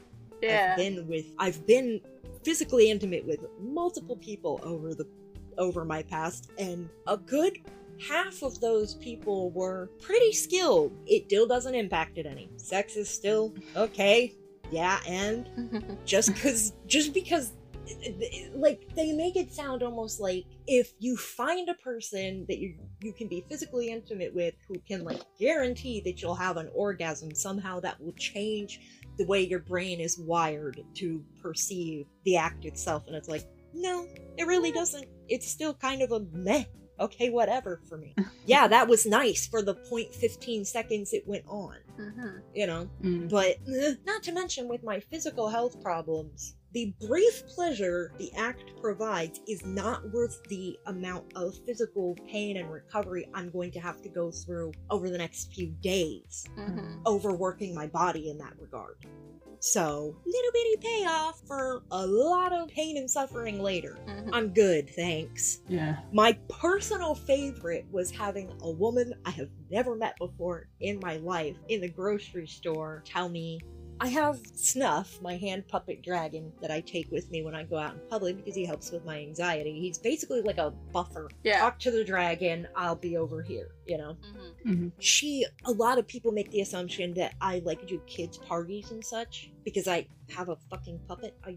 Yeah. 0.42 0.70
I've 0.72 0.76
been 0.78 1.06
with 1.06 1.26
I've 1.38 1.66
been 1.66 2.00
physically 2.42 2.90
intimate 2.90 3.26
with 3.26 3.40
multiple 3.60 4.16
people 4.16 4.58
over 4.62 4.94
the 4.94 5.06
over 5.58 5.84
my 5.84 6.02
past 6.02 6.50
and 6.58 6.88
a 7.06 7.16
good 7.16 7.58
half 7.98 8.42
of 8.42 8.60
those 8.60 8.94
people 8.94 9.50
were 9.50 9.90
pretty 10.00 10.32
skilled. 10.32 10.92
It 11.06 11.24
still 11.26 11.46
doesn't 11.46 11.74
impact 11.74 12.18
it 12.18 12.26
any. 12.26 12.50
Sex 12.56 12.96
is 12.96 13.08
still 13.08 13.54
okay. 13.74 14.34
Yeah, 14.70 14.98
and 15.06 15.98
just 16.04 16.34
cuz 16.36 16.72
just 16.86 17.12
because 17.12 17.52
like 18.54 18.88
they 18.94 19.12
make 19.12 19.36
it 19.36 19.52
sound 19.52 19.82
almost 19.82 20.20
like 20.20 20.44
if 20.66 20.92
you 20.98 21.16
find 21.16 21.68
a 21.68 21.74
person 21.74 22.44
that 22.48 22.58
you 22.58 22.74
you 23.00 23.12
can 23.12 23.28
be 23.28 23.44
physically 23.48 23.90
intimate 23.90 24.34
with 24.34 24.54
who 24.68 24.78
can 24.88 25.04
like 25.04 25.20
guarantee 25.38 26.00
that 26.04 26.20
you'll 26.22 26.34
have 26.34 26.56
an 26.56 26.68
orgasm 26.74 27.34
somehow 27.34 27.78
that 27.80 28.00
will 28.00 28.12
change 28.14 28.80
the 29.18 29.26
way 29.26 29.40
your 29.42 29.60
brain 29.60 30.00
is 30.00 30.18
wired 30.18 30.80
to 30.94 31.22
perceive 31.40 32.06
the 32.24 32.36
act 32.36 32.64
itself. 32.64 33.06
And 33.06 33.16
it's 33.16 33.28
like 33.28 33.44
no 33.74 34.06
it 34.38 34.46
really 34.46 34.72
doesn't. 34.72 35.06
It's 35.28 35.48
still 35.50 35.74
kind 35.74 36.02
of 36.02 36.12
a 36.12 36.20
meh. 36.32 36.64
Okay 36.98 37.28
whatever 37.30 37.80
for 37.88 37.98
me. 37.98 38.14
Yeah 38.46 38.68
that 38.68 38.86
was 38.88 39.04
nice 39.06 39.46
for 39.46 39.60
the 39.60 39.74
0.15 39.74 40.66
seconds 40.66 41.12
it 41.12 41.26
went 41.26 41.44
on 41.48 41.76
Mhm. 41.98 42.42
you 42.54 42.66
know? 42.66 42.88
Mm. 43.02 43.28
but 43.30 43.56
eh, 43.68 43.94
not 44.06 44.22
to 44.24 44.32
mention 44.32 44.68
with 44.68 44.82
my 44.84 45.00
physical 45.00 45.48
health 45.48 45.82
problems, 45.82 46.54
the 46.76 46.92
brief 47.08 47.46
pleasure 47.46 48.12
the 48.18 48.30
act 48.36 48.64
provides 48.82 49.40
is 49.48 49.64
not 49.64 50.12
worth 50.12 50.42
the 50.50 50.78
amount 50.84 51.24
of 51.34 51.54
physical 51.64 52.14
pain 52.28 52.58
and 52.58 52.70
recovery 52.70 53.26
I'm 53.32 53.48
going 53.48 53.70
to 53.70 53.80
have 53.80 54.02
to 54.02 54.10
go 54.10 54.30
through 54.30 54.72
over 54.90 55.08
the 55.08 55.16
next 55.16 55.54
few 55.54 55.68
days, 55.80 56.44
Mhm. 56.58 57.00
overworking 57.06 57.74
my 57.74 57.86
body 57.86 58.28
in 58.28 58.36
that 58.38 58.60
regard. 58.60 58.98
So, 59.58 60.14
little 60.26 60.52
bitty 60.52 60.76
payoff 60.82 61.40
for 61.46 61.82
a 61.90 62.06
lot 62.06 62.52
of 62.52 62.68
pain 62.68 62.98
and 62.98 63.10
suffering 63.10 63.62
later. 63.62 63.96
Mhm. 64.06 64.28
I'm 64.34 64.48
good, 64.50 64.90
thanks. 64.90 65.62
Yeah. 65.68 66.00
My 66.12 66.34
personal 66.50 67.14
favorite 67.14 67.86
was 67.90 68.10
having 68.10 68.52
a 68.60 68.70
woman 68.70 69.14
I 69.24 69.30
have 69.30 69.48
never 69.70 69.96
met 69.96 70.18
before 70.18 70.68
in 70.80 71.00
my 71.00 71.16
life 71.16 71.56
in 71.68 71.80
the 71.80 71.88
grocery 71.88 72.46
store 72.46 73.02
tell 73.06 73.30
me, 73.30 73.60
I 73.98 74.08
have 74.08 74.40
Snuff, 74.54 75.18
my 75.22 75.36
hand 75.36 75.68
puppet 75.68 76.02
dragon 76.02 76.52
that 76.60 76.70
I 76.70 76.82
take 76.82 77.10
with 77.10 77.30
me 77.30 77.42
when 77.42 77.54
I 77.54 77.64
go 77.64 77.78
out 77.78 77.94
in 77.94 78.00
public 78.10 78.36
because 78.36 78.54
he 78.54 78.64
helps 78.64 78.92
with 78.92 79.04
my 79.06 79.18
anxiety. 79.18 79.80
He's 79.80 79.98
basically 79.98 80.42
like 80.42 80.58
a 80.58 80.74
buffer. 80.92 81.30
Yeah. 81.44 81.60
Talk 81.60 81.78
to 81.80 81.90
the 81.90 82.04
dragon, 82.04 82.68
I'll 82.76 82.96
be 82.96 83.16
over 83.16 83.42
here, 83.42 83.68
you 83.86 83.96
know? 83.96 84.16
Mhm. 84.22 84.62
hmm 84.62 84.88
She, 84.98 85.46
a 85.64 85.72
lot 85.72 85.98
of 85.98 86.06
people 86.06 86.30
make 86.32 86.50
the 86.50 86.60
assumption 86.60 87.14
that 87.14 87.34
I 87.40 87.60
like 87.64 87.80
to 87.80 87.86
do 87.86 87.98
kids' 88.06 88.38
parties 88.38 88.90
and 88.90 89.02
such 89.04 89.50
because 89.64 89.88
I 89.88 90.06
have 90.30 90.50
a 90.50 90.56
fucking 90.70 91.00
puppet. 91.08 91.34
I 91.44 91.56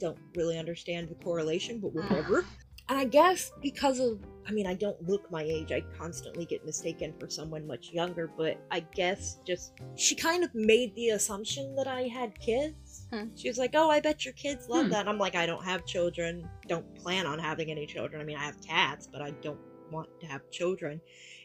don't 0.00 0.18
really 0.34 0.58
understand 0.58 1.08
the 1.08 1.14
correlation, 1.16 1.78
but 1.78 1.94
whatever. 1.94 2.44
and 2.88 2.98
I 2.98 3.04
guess 3.04 3.52
because 3.62 4.00
of, 4.00 4.20
I 4.48 4.52
mean, 4.52 4.66
I 4.66 4.74
don't 4.74 5.00
look 5.08 5.30
my 5.30 5.42
age. 5.42 5.72
I 5.72 5.82
constantly 5.98 6.44
get 6.44 6.64
mistaken 6.64 7.14
for 7.18 7.28
someone 7.28 7.66
much 7.66 7.90
younger, 7.90 8.30
but 8.36 8.60
I 8.70 8.80
guess 8.80 9.38
just, 9.46 9.72
she 9.96 10.14
kind 10.14 10.44
of 10.44 10.54
made 10.54 10.94
the 10.94 11.10
assumption 11.10 11.74
that 11.76 11.88
I 11.88 12.02
had 12.02 12.38
kids. 12.40 13.06
Hmm. 13.12 13.24
She 13.34 13.48
was 13.48 13.58
like, 13.58 13.72
oh, 13.74 13.90
I 13.90 14.00
bet 14.00 14.24
your 14.24 14.34
kids 14.34 14.68
love 14.68 14.86
Hmm. 14.86 14.90
that. 14.92 15.00
And 15.00 15.08
I'm 15.08 15.18
like, 15.18 15.34
I 15.34 15.46
don't 15.46 15.64
have 15.64 15.84
children, 15.84 16.48
don't 16.68 16.94
plan 16.94 17.26
on 17.26 17.38
having 17.38 17.70
any 17.70 17.86
children. 17.86 18.20
I 18.20 18.24
mean, 18.24 18.36
I 18.36 18.44
have 18.44 18.60
cats, 18.62 19.08
but 19.10 19.20
I 19.20 19.30
don't 19.42 19.60
want 19.90 20.08
to 20.20 20.26
have 20.26 20.48
children 20.50 21.00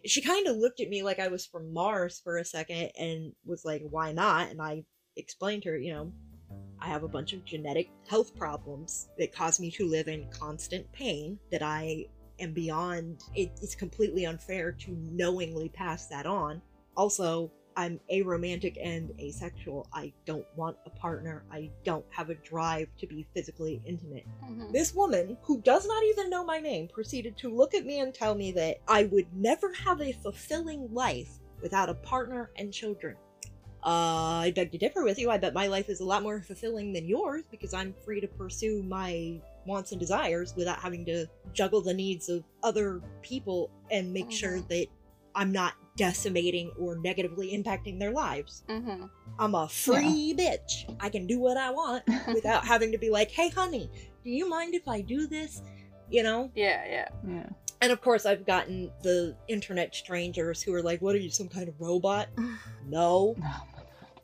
she 0.06 0.22
kind 0.22 0.48
of 0.48 0.58
looked 0.58 0.80
at 0.80 0.90
me 0.90 1.04
like 1.04 1.20
I 1.20 1.28
was 1.28 1.46
from 1.46 1.74
Mars 1.74 2.20
for 2.24 2.38
a 2.38 2.46
second 2.46 2.92
and 2.98 3.34
was 3.46 3.66
like, 3.66 3.84
why 3.90 4.12
not? 4.12 4.50
And 4.50 4.62
I 4.62 4.84
explained 5.16 5.64
to 5.64 5.70
her, 5.70 5.78
you 5.78 5.94
know, 5.94 6.12
I 6.82 6.88
have 6.88 7.04
a 7.04 7.08
bunch 7.08 7.34
of 7.34 7.46
genetic 7.46 7.90
health 8.08 8.36
problems 8.36 9.10
that 9.18 9.34
cause 9.34 9.60
me 9.60 9.70
to 9.72 9.88
live 9.88 10.08
in 10.08 10.28
constant 10.32 10.92
pain 10.92 11.40
that 11.52 11.62
I 11.62 12.08
am 12.40 12.54
beyond. 12.54 13.24
It, 13.36 13.52
it's 13.62 13.76
completely 13.76 14.26
unfair 14.26 14.72
to 14.72 14.92
knowingly 14.92 15.70
pass 15.70 16.08
that 16.08 16.26
on. 16.26 16.62
Also, 16.98 17.52
I'm 17.78 18.00
aromantic 18.12 18.78
and 18.84 19.14
asexual. 19.20 19.88
I 19.94 20.12
don't 20.26 20.46
want 20.56 20.78
a 20.86 20.90
partner. 20.90 21.44
I 21.52 21.70
don't 21.86 22.06
have 22.10 22.30
a 22.30 22.36
drive 22.36 22.90
to 22.98 23.08
be 23.08 23.26
physically 23.34 23.82
intimate. 23.86 24.26
Mhm. 24.44 24.74
This 24.74 24.94
woman, 24.94 25.38
who 25.44 25.62
does 25.62 25.88
not 25.88 26.04
even 26.04 26.30
know 26.30 26.44
my 26.44 26.60
name, 26.60 26.90
proceeded 26.90 27.38
to 27.38 27.50
look 27.50 27.74
at 27.74 27.86
me 27.86 28.00
and 28.00 28.14
tell 28.14 28.36
me 28.36 28.52
that 28.54 28.82
I 28.88 29.04
would 29.06 29.34
never 29.34 29.72
have 29.74 30.02
a 30.02 30.12
fulfilling 30.12 30.94
life 30.94 31.40
without 31.62 31.90
a 31.90 31.94
partner 31.94 32.52
and 32.58 32.74
children. 32.74 33.16
Uh, 33.84 34.46
I 34.46 34.54
beg 34.56 34.72
to 34.74 34.78
differ 34.78 35.04
with 35.04 35.18
you. 35.18 35.30
I 35.32 35.38
bet 35.38 35.54
my 35.54 35.68
life 35.68 35.90
is 35.90 36.00
a 36.02 36.06
lot 36.06 36.22
more 36.24 36.42
fulfilling 36.42 36.94
than 36.94 37.08
yours 37.08 37.44
because 37.50 37.74
I'm 37.74 37.96
free 38.06 38.22
to 38.22 38.28
pursue 38.28 38.84
my 38.84 39.40
wants 39.66 39.92
and 39.92 40.00
desires 40.00 40.54
without 40.56 40.80
having 40.80 41.06
to 41.06 41.26
juggle 41.54 41.82
the 41.82 41.94
needs 41.94 42.30
of 42.30 42.44
other 42.64 43.02
people 43.22 43.70
and 43.90 44.12
make 44.14 44.32
sure 44.32 44.58
Mhm. 44.60 44.68
that 44.70 44.86
I'm 45.34 45.52
not 45.52 45.74
decimating 45.98 46.72
or 46.80 46.96
negatively 46.98 47.52
impacting 47.58 47.98
their 48.00 48.12
lives. 48.12 48.64
Mhm. 48.68 49.10
I'm 49.40 49.56
a 49.56 49.68
free 49.68 50.34
bitch. 50.38 50.94
I 51.00 51.10
can 51.10 51.26
do 51.26 51.40
what 51.40 51.58
I 51.58 51.72
want 51.72 52.04
without 52.36 52.66
having 52.66 52.92
to 52.92 52.98
be 52.98 53.10
like, 53.10 53.32
hey, 53.32 53.50
honey, 53.50 53.90
do 54.24 54.30
you 54.30 54.48
mind 54.50 54.76
if 54.76 54.88
I 54.88 55.02
do 55.02 55.26
this? 55.28 55.62
You 56.10 56.24
know? 56.24 56.52
Yeah, 56.56 56.84
yeah. 56.86 57.08
Yeah. 57.28 57.50
And 57.82 57.92
of 57.92 58.02
course, 58.02 58.26
I've 58.26 58.46
gotten 58.46 58.92
the 59.02 59.36
internet 59.48 59.96
strangers 59.96 60.62
who 60.62 60.74
are 60.74 60.84
like, 60.84 61.02
what 61.02 61.16
are 61.16 61.20
you, 61.20 61.30
some 61.32 61.48
kind 61.48 61.68
of 61.68 61.80
robot? 61.80 62.28
No. 62.88 63.36
Oh 63.38 63.42
my 63.42 63.48
god. 63.48 63.62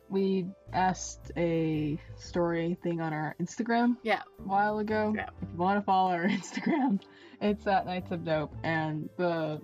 We 0.10 0.45
asked 0.72 1.32
a 1.36 1.99
story 2.16 2.78
thing 2.82 3.01
on 3.01 3.12
our 3.14 3.36
Instagram 3.41 3.97
Yeah. 4.03 4.22
a 4.39 4.43
while 4.43 4.80
ago. 4.80 5.14
Yeah. 5.16 5.30
If 5.41 5.49
you 5.51 5.58
want 5.58 5.80
to 5.80 5.84
follow 5.86 6.12
our 6.12 6.26
Instagram, 6.28 7.01
it's 7.41 7.68
at 7.68 7.86
Knights 7.86 8.12
of 8.12 8.24
Nope, 8.24 8.53
and 8.64 9.10
the 9.18 9.62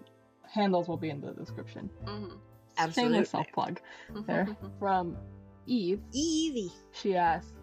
handles 0.51 0.87
will 0.87 0.97
be 0.97 1.09
in 1.09 1.21
the 1.21 1.31
description. 1.31 1.89
Mhm. 2.05 2.37
Absolutely. 2.77 3.13
Shameless 3.15 3.29
self 3.29 3.47
plug 3.53 3.79
there. 4.27 4.45
Mhm. 4.45 4.79
From 4.79 5.17
Eve, 5.65 6.01
Evie. 6.13 6.71
she 6.91 7.15
asked. 7.15 7.53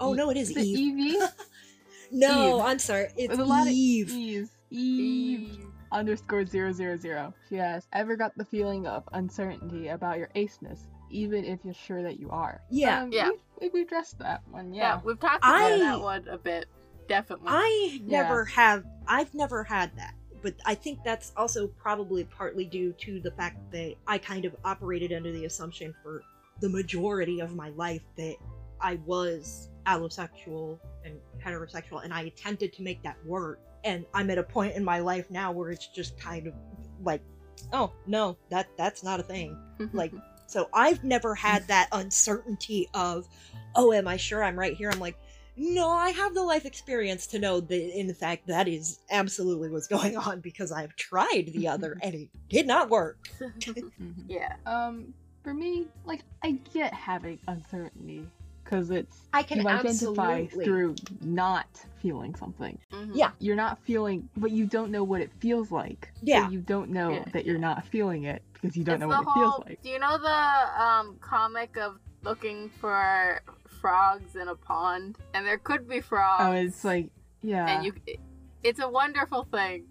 Oh, 0.00 0.14
no, 0.14 0.30
it 0.30 0.36
is 0.36 0.50
Is 0.50 0.56
it 0.56 0.64
Eve. 0.64 0.98
Evie? 0.98 1.18
No, 2.12 2.58
Eve. 2.58 2.64
I'm 2.64 2.78
sorry. 2.80 3.04
It's 3.16 3.28
There's 3.28 3.38
a 3.38 3.44
lot 3.44 3.66
of 3.68 3.72
Eve. 3.72 4.10
Eves. 4.10 4.50
Eve. 4.70 5.66
underscore 5.92 6.44
zero 6.46 6.72
zero 6.72 6.96
zero. 6.96 7.34
She 7.48 7.58
asks, 7.60 7.86
ever 7.92 8.16
got 8.16 8.36
the 8.36 8.44
feeling 8.44 8.86
of 8.86 9.04
uncertainty 9.12 9.88
about 9.88 10.18
your 10.18 10.28
aceness, 10.34 10.86
even 11.10 11.44
if 11.44 11.60
you're 11.64 11.74
sure 11.74 12.02
that 12.02 12.18
you 12.18 12.30
are? 12.30 12.60
Yeah. 12.70 13.02
Um, 13.02 13.12
Yeah. 13.12 13.30
We've, 13.30 13.40
think 13.58 13.74
we 13.74 13.82
addressed 13.82 14.18
that 14.20 14.42
one. 14.50 14.72
Yeah, 14.72 14.94
Yeah. 14.96 15.00
we've 15.04 15.18
talked 15.20 15.44
about 15.44 15.54
I- 15.60 15.78
that 15.78 16.00
one 16.00 16.26
a 16.28 16.38
bit. 16.38 16.66
Definitely. 17.08 17.48
I 17.48 18.00
Yeah. 18.04 18.22
never 18.22 18.44
have. 18.46 18.84
I've 19.06 19.34
never 19.34 19.64
had 19.64 19.94
that. 19.96 20.14
But 20.42 20.54
I 20.64 20.74
think 20.74 21.00
that's 21.04 21.32
also 21.36 21.66
probably 21.66 22.24
partly 22.24 22.64
due 22.64 22.92
to 22.94 23.20
the 23.20 23.30
fact 23.32 23.58
that 23.72 23.94
I 24.06 24.16
kind 24.16 24.44
of 24.46 24.56
operated 24.64 25.12
under 25.12 25.30
the 25.32 25.44
assumption 25.44 25.94
for 26.02 26.22
the 26.60 26.68
majority 26.68 27.40
of 27.40 27.54
my 27.54 27.70
life 27.70 28.02
that 28.16 28.36
I 28.80 28.94
was 29.04 29.68
allosexual 29.86 30.78
and 31.04 31.18
heterosexual, 31.44 32.02
and 32.04 32.14
I 32.14 32.22
attempted 32.22 32.72
to 32.74 32.82
make 32.82 33.02
that 33.02 33.16
work. 33.26 33.60
And 33.84 34.06
I'm 34.14 34.30
at 34.30 34.38
a 34.38 34.42
point 34.42 34.74
in 34.76 34.84
my 34.84 35.00
life 35.00 35.30
now 35.30 35.52
where 35.52 35.70
it's 35.70 35.88
just 35.88 36.18
kind 36.18 36.46
of 36.46 36.54
like, 37.04 37.22
oh 37.72 37.92
no, 38.06 38.36
that 38.50 38.68
that's 38.78 39.02
not 39.02 39.20
a 39.20 39.22
thing. 39.22 39.58
like 39.92 40.12
so 40.50 40.68
I've 40.74 41.04
never 41.04 41.36
had 41.36 41.68
that 41.68 41.88
uncertainty 41.92 42.88
of, 42.92 43.28
oh, 43.76 43.92
am 43.92 44.08
I 44.08 44.16
sure 44.16 44.42
I'm 44.42 44.58
right 44.58 44.74
here? 44.76 44.90
I'm 44.90 44.98
like, 44.98 45.16
no, 45.56 45.88
I 45.90 46.10
have 46.10 46.34
the 46.34 46.42
life 46.42 46.64
experience 46.64 47.28
to 47.28 47.38
know 47.38 47.60
that 47.60 47.98
in 47.98 48.12
fact 48.14 48.48
that 48.48 48.66
is 48.66 48.98
absolutely 49.12 49.68
what's 49.70 49.86
going 49.86 50.16
on 50.16 50.40
because 50.40 50.72
I've 50.72 50.96
tried 50.96 51.52
the 51.54 51.68
other 51.68 51.98
and 52.02 52.14
it 52.14 52.28
did 52.48 52.66
not 52.66 52.90
work. 52.90 53.28
Mhm. 53.40 54.24
yeah. 54.26 54.56
Um, 54.66 55.14
for 55.44 55.54
me, 55.54 55.86
like 56.04 56.22
I 56.42 56.52
get 56.72 56.92
having 56.94 57.38
uncertainty 57.46 58.26
because 58.70 58.90
it's 58.90 59.16
I 59.32 59.42
can 59.42 59.60
you 59.60 59.68
identify 59.68 60.40
absolutely 60.42 60.64
through 60.64 60.94
not 61.22 61.66
feeling 62.00 62.34
something. 62.36 62.78
Mhm. 62.92 63.10
Yeah. 63.14 63.30
You're 63.40 63.56
not 63.56 63.78
feeling, 63.80 64.28
but 64.36 64.52
you 64.52 64.64
don't 64.66 64.90
know 64.92 65.02
what 65.02 65.20
it 65.20 65.30
feels 65.40 65.70
like. 65.72 66.10
So 66.14 66.20
Yeah. 66.22 66.48
you 66.48 66.60
don't 66.60 66.90
know 66.90 67.10
Yeah. 67.10 67.24
that 67.32 67.44
you're 67.44 67.58
not 67.58 67.84
feeling 67.86 68.24
it 68.24 68.42
because 68.52 68.76
you 68.76 68.84
don't 68.84 68.96
It's 68.96 69.00
know 69.00 69.08
the 69.08 69.22
what 69.22 69.36
it 69.36 69.40
feels 69.40 69.58
like. 69.66 69.82
Do 69.82 69.88
you 69.88 69.98
know 69.98 70.18
the 70.18 70.82
um 70.82 71.16
comic 71.20 71.76
of 71.76 71.98
looking 72.22 72.70
for 72.80 73.42
frogs 73.80 74.36
in 74.36 74.46
a 74.48 74.54
pond? 74.54 75.18
And 75.34 75.44
there 75.46 75.58
could 75.58 75.88
be 75.88 76.00
frogs. 76.00 76.44
Oh, 76.44 76.52
it's 76.52 76.84
like 76.84 77.10
yeah. 77.42 77.66
and 77.66 77.84
you 77.84 77.92
it's 78.62 78.80
a 78.80 78.88
wonderful 78.88 79.44
thing. 79.50 79.86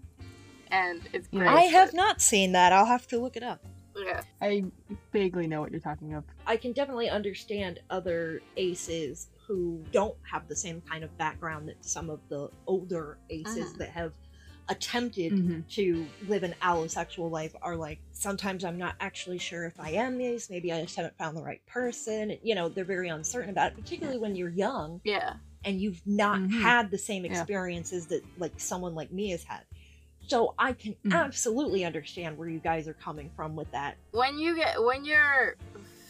And 0.68 1.02
it's 1.12 1.26
great. 1.28 1.48
I 1.48 1.62
have 1.62 1.88
but- 1.90 1.96
not 1.96 2.20
seen 2.22 2.52
that. 2.52 2.72
I'll 2.72 2.86
have 2.86 3.06
to 3.08 3.18
look 3.18 3.36
it 3.36 3.42
up. 3.42 3.60
Yeah. 4.04 4.22
I 4.40 4.64
vaguely 5.12 5.46
know 5.46 5.60
what 5.60 5.70
you're 5.70 5.80
talking 5.80 6.14
of. 6.14 6.24
I 6.46 6.56
can 6.56 6.72
definitely 6.72 7.10
understand 7.10 7.80
other 7.90 8.40
aces 8.56 9.28
who 9.46 9.84
don't 9.92 10.16
have 10.30 10.48
the 10.48 10.56
same 10.56 10.80
kind 10.82 11.04
of 11.04 11.16
background 11.18 11.68
that 11.68 11.84
some 11.84 12.08
of 12.10 12.20
the 12.28 12.50
older 12.66 13.18
aces 13.30 13.72
Mhm. 13.74 13.78
that 13.78 13.90
have 13.90 14.12
attempted 14.68 15.32
Mhm. 15.32 15.68
to 15.68 16.06
live 16.28 16.44
an 16.44 16.54
allosexual 16.62 17.28
life 17.28 17.54
are 17.60 17.74
like 17.76 17.98
sometimes 18.12 18.64
I'm 18.64 18.78
not 18.78 18.94
actually 19.00 19.38
sure 19.38 19.64
if 19.64 19.78
I 19.80 19.90
am 19.90 20.16
this, 20.16 20.48
maybe 20.48 20.72
I 20.72 20.80
just 20.82 20.94
haven't 20.94 21.16
found 21.18 21.36
the 21.36 21.42
right 21.42 21.64
person. 21.66 22.38
You 22.42 22.54
know, 22.54 22.68
they're 22.68 22.84
very 22.84 23.08
uncertain 23.08 23.50
about 23.50 23.72
it, 23.72 23.76
particularly 23.78 24.18
when 24.18 24.36
you're 24.36 24.48
young 24.48 25.00
Yeah. 25.02 25.34
and 25.64 25.80
you've 25.80 26.00
not 26.06 26.38
Mhm. 26.38 26.50
had 26.62 26.90
the 26.92 26.98
same 26.98 27.24
Yeah. 27.24 27.32
experiences 27.32 28.06
that 28.06 28.22
like 28.38 28.52
someone 28.58 28.94
like 28.94 29.10
me 29.10 29.30
has 29.30 29.42
had. 29.42 29.64
So 30.30 30.54
I 30.58 30.72
can 30.74 30.94
Mhm. 31.04 31.12
absolutely 31.12 31.84
understand 31.84 32.38
where 32.38 32.48
you 32.48 32.60
guys 32.60 32.86
are 32.86 32.94
coming 32.94 33.30
from 33.34 33.56
with 33.56 33.70
that. 33.72 33.96
When 34.12 34.38
you 34.38 34.54
get 34.54 34.80
when 34.82 35.04
you're 35.04 35.56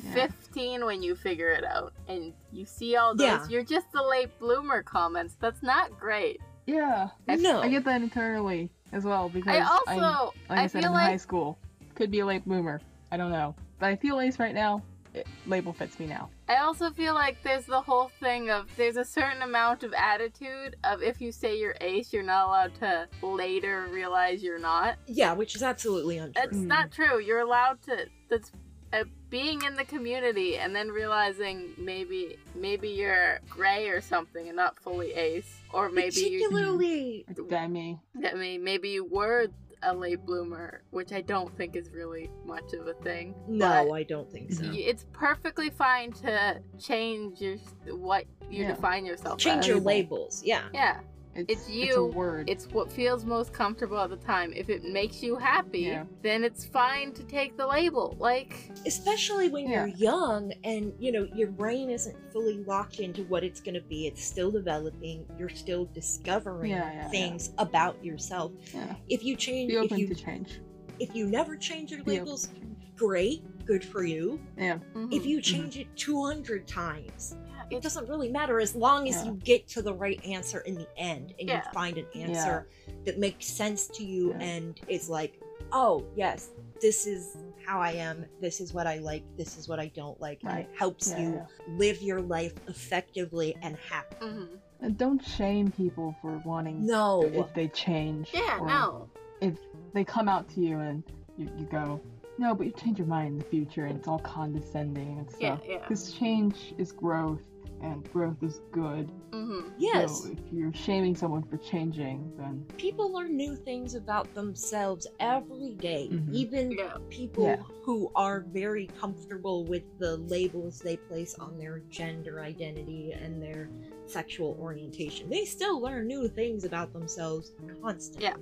Yeah. 0.05 0.13
15 0.15 0.85
when 0.85 1.03
you 1.03 1.15
figure 1.15 1.49
it 1.51 1.65
out 1.65 1.93
and 2.09 2.33
you 2.53 2.65
see 2.67 2.97
all 2.97 3.15
those 3.15 3.27
Yeah. 3.27 3.47
you're 3.49 3.65
just 3.65 3.91
the 3.93 4.03
late 4.03 4.39
bloomer 4.39 4.83
comments. 4.83 5.37
That's 5.41 5.63
not 5.63 5.99
great. 5.99 6.41
Yeah, 6.67 7.09
I- 7.29 7.37
no. 7.37 7.61
I 7.63 7.69
get 7.69 7.85
that 7.85 8.01
entirely 8.03 8.71
as 8.93 9.05
well 9.05 9.29
because 9.31 9.55
I 9.55 9.61
also 9.61 9.91
I'm- 9.91 10.31
like 10.49 10.59
I, 10.59 10.63
I 10.65 10.67
said, 10.67 10.83
feel 10.83 10.93
I'm 10.93 10.99
in 11.01 11.11
high 11.13 11.17
school. 11.17 11.59
Could 11.95 12.11
be 12.11 12.21
a 12.21 12.27
late 12.27 12.45
bloomer. 12.45 12.81
I 13.11 13.17
don't 13.17 13.33
know, 13.33 13.55
but 13.79 13.87
I 13.89 13.97
feel 13.97 14.21
ace 14.21 14.39
right 14.39 14.55
now. 14.55 14.83
It, 15.15 15.27
label 15.47 15.73
fits 15.73 15.99
me 15.99 16.07
now. 16.07 16.31
I 16.51 16.57
also 16.63 16.91
feel 16.91 17.15
like 17.15 17.41
there's 17.45 17.65
the 17.65 17.81
whole 17.81 18.11
thing 18.19 18.51
of 18.51 18.67
there's 18.77 18.97
a 18.97 19.05
certain 19.05 19.43
amount 19.43 19.85
of 19.85 19.95
attitude 19.95 20.75
of 20.83 21.01
if 21.01 21.21
you 21.21 21.31
say 21.31 21.57
you're 21.57 21.77
ace, 21.81 22.13
you're 22.13 22.25
not 22.25 22.49
allowed 22.49 22.75
to 22.81 23.07
later 23.25 23.87
realize 23.93 24.43
you're 24.43 24.59
not. 24.59 24.97
Yeah, 25.07 25.33
which 25.33 25.55
is 25.55 25.63
absolutely 25.63 26.19
untrue. 26.19 26.43
That's 26.43 26.57
Mm. 26.57 26.67
not 26.67 26.91
true. 26.91 27.21
You're 27.21 27.39
allowed 27.39 27.81
to. 27.83 28.07
That's 28.29 28.51
uh, 28.93 29.05
being 29.29 29.63
in 29.63 29.77
the 29.77 29.85
community 29.85 30.59
and 30.59 30.75
then 30.75 30.89
realizing 30.89 31.69
maybe 31.79 32.37
maybe 32.57 32.89
you're 32.89 33.39
gray 33.49 33.89
or 33.89 34.01
something 34.01 34.49
and 34.49 34.57
not 34.57 34.77
fully 34.81 35.13
ace, 35.13 35.61
or 35.73 35.89
maybe 35.89 36.17
you. 36.17 36.41
particularly 36.49 37.25
It's 37.29 37.41
Demi. 37.49 38.01
I 38.29 38.35
mean, 38.35 38.65
maybe 38.65 38.89
you 38.89 39.05
were 39.05 39.47
a 39.83 39.95
late 39.95 40.25
bloomer, 40.27 40.83
which 40.91 41.13
I 41.13 41.21
don't 41.23 41.57
think 41.57 41.75
is 41.77 41.91
really 41.91 42.31
much 42.45 42.73
of 42.75 42.87
a 42.87 42.95
thing. 42.95 43.35
no, 43.49 43.87
but 43.89 43.93
I 43.95 44.03
don't 44.03 44.31
think 44.31 44.53
so. 44.53 44.65
It's 44.73 45.07
perfectly 45.13 45.71
fine 45.71 46.13
to 46.13 46.61
change 46.79 47.41
your 47.41 47.57
what 47.97 48.25
you 48.51 48.63
Yeah. 48.65 48.75
define 48.75 49.07
yourself 49.07 49.39
Change 49.39 49.61
as. 49.61 49.69
your 49.69 49.81
labels, 49.81 50.43
yeah. 50.45 50.65
Yeah, 50.75 51.01
It's, 51.35 51.53
It's 51.53 51.69
It's 51.69 51.97
a 51.97 52.01
you. 52.01 52.07
word. 52.07 52.49
it's 52.51 52.67
what 52.69 52.91
feels 52.91 53.25
most 53.25 53.53
comfortable 53.53 53.99
at 53.99 54.11
the 54.11 54.17
time. 54.17 54.53
If 54.55 54.69
it 54.69 54.83
makes 54.85 55.23
you 55.23 55.37
happy, 55.37 55.81
Yeah. 55.81 56.05
then 56.23 56.43
it's 56.43 56.65
fine 56.65 57.13
to 57.13 57.23
take 57.23 57.57
the 57.57 57.67
label. 57.67 58.17
Like, 58.19 58.71
Especially 58.85 59.49
when 59.49 59.69
Yeah. 59.69 59.87
you're 59.87 59.97
young 59.97 60.53
and 60.65 60.93
you 60.99 61.13
know 61.13 61.29
your 61.35 61.49
brain 61.49 61.89
isn't 61.91 62.17
fully 62.33 62.59
locked 62.65 62.99
into 63.01 63.23
what 63.25 63.45
it's 63.45 63.61
going 63.61 63.75
to 63.77 63.81
be. 63.83 64.07
It's 64.09 64.25
still 64.25 64.51
developing. 64.51 65.25
You're 65.39 65.49
still 65.49 65.85
discovering 65.95 66.73
Yeah, 66.73 66.93
yeah, 66.93 67.03
yeah. 67.03 67.09
things 67.11 67.53
about 67.59 68.05
yourself. 68.05 68.53
yeah. 68.75 68.97
If 69.09 69.23
you 69.23 69.37
change, 69.37 69.71
Be 69.71 69.77
if 69.77 69.93
you 69.97 70.09
to 70.09 70.15
change. 70.15 70.61
if 70.99 71.15
you 71.15 71.27
never 71.27 71.57
change 71.57 71.93
your 71.93 72.03
Be 72.03 72.19
labels, 72.19 72.49
change. 72.49 72.77
great, 72.97 73.43
good 73.65 73.85
for 73.85 74.03
you. 74.05 74.41
Yeah. 74.59 74.79
mhm. 74.95 75.15
If 75.15 75.25
you 75.25 75.41
change 75.41 75.79
it 75.79 75.87
200 75.97 76.67
times, 76.67 77.37
it 77.71 77.83
doesn't 77.83 78.09
really 78.09 78.29
matter 78.29 78.61
as 78.61 78.75
long 78.75 79.09
as 79.09 79.17
Yeah. 79.17 79.25
you 79.31 79.33
get 79.45 79.69
to 79.69 79.83
the 79.83 79.93
right 79.95 80.25
answer 80.27 80.61
in 80.61 80.75
the 80.75 80.89
end 80.97 81.35
and 81.39 81.49
Yeah. 81.49 81.63
you 81.65 81.73
find 81.73 81.99
an 81.99 82.07
answer 82.15 82.69
that 83.05 83.19
makes 83.19 83.47
sense 83.47 83.87
to 83.89 84.05
you 84.05 84.31
Yeah. 84.31 84.41
and 84.41 84.81
is 84.89 85.09
like, 85.09 85.41
oh, 85.73 86.05
yes, 86.17 86.51
this 86.81 87.07
is 87.07 87.37
how 87.65 87.81
I 87.81 87.93
am, 87.93 88.25
this 88.41 88.61
is 88.61 88.73
what 88.75 88.87
I 88.87 88.99
like, 88.99 89.23
this 89.37 89.57
is 89.57 89.69
what 89.69 89.79
I 89.79 89.87
don't 89.89 90.21
like, 90.21 90.43
and 90.43 90.53
Right. 90.53 90.69
it 90.71 90.77
helps 90.79 91.11
Yeah, 91.11 91.21
you 91.21 91.35
yeah. 91.35 91.47
live 91.77 92.03
your 92.03 92.21
life 92.21 92.55
effectively 92.69 93.57
and 93.63 93.77
happy. 93.77 94.17
mhm. 94.27 94.49
And 94.81 94.97
don't 94.97 95.23
shame 95.23 95.71
people 95.71 96.15
for 96.23 96.41
wanting 96.45 96.87
No. 96.87 97.23
if 97.23 97.53
they 97.55 97.69
change. 97.69 98.31
yeah, 98.33 98.59
or 98.59 98.67
no, 98.67 99.11
If 99.41 99.59
they 99.93 100.05
come 100.05 100.29
out 100.29 100.49
to 100.51 100.61
you 100.61 100.79
and 100.81 101.03
you, 101.37 101.49
you 101.59 101.67
go, 101.67 102.01
no, 102.39 102.55
but 102.55 102.67
you 102.67 102.73
change 102.73 102.99
your 102.99 103.07
mind 103.07 103.29
in 103.29 103.39
the 103.39 103.45
future 103.45 103.85
and 103.85 103.99
it's 103.99 104.09
all 104.09 104.19
condescending 104.21 105.19
and 105.19 105.29
stuff. 105.29 105.41
yeah, 105.41 105.57
stuff. 105.57 105.69
yeah. 105.69 105.79
Because 105.79 106.13
change 106.15 106.75
is 106.79 106.91
growth 106.93 107.41
and 107.83 108.11
growth 108.13 108.43
is 108.43 108.61
good. 108.73 109.11
hmm 109.33 109.61
Yes, 109.79 110.23
So 110.23 110.31
if 110.33 110.39
you're 110.53 110.73
shaming 110.75 111.15
someone 111.17 111.43
for 111.45 111.57
changing, 111.59 112.33
then 112.37 112.65
people 112.77 113.13
learn 113.13 113.37
new 113.37 113.57
things 113.57 113.95
about 113.95 114.33
themselves 114.35 115.07
every 115.19 115.75
day. 115.75 116.09
Mhm. 116.13 116.33
even 116.33 116.71
Yeah, 116.73 116.97
people 117.09 117.45
Yeah. 117.45 117.63
who 117.83 118.11
are 118.15 118.41
very 118.41 118.87
comfortable 118.99 119.65
with 119.65 119.83
the 119.99 120.17
labels 120.19 120.81
they 120.81 120.97
place 120.97 121.35
on 121.37 121.59
their 121.59 121.81
gender 121.91 122.41
identity 122.41 123.13
and 123.13 123.43
their 123.43 123.71
sexual 124.07 124.57
orientation. 124.61 125.31
They 125.31 125.45
still 125.45 125.81
learn 125.81 126.07
new 126.07 126.29
things 126.29 126.65
about 126.65 126.93
themselves 126.93 127.53
constantly. 127.83 128.25
Yeah. 128.25 128.37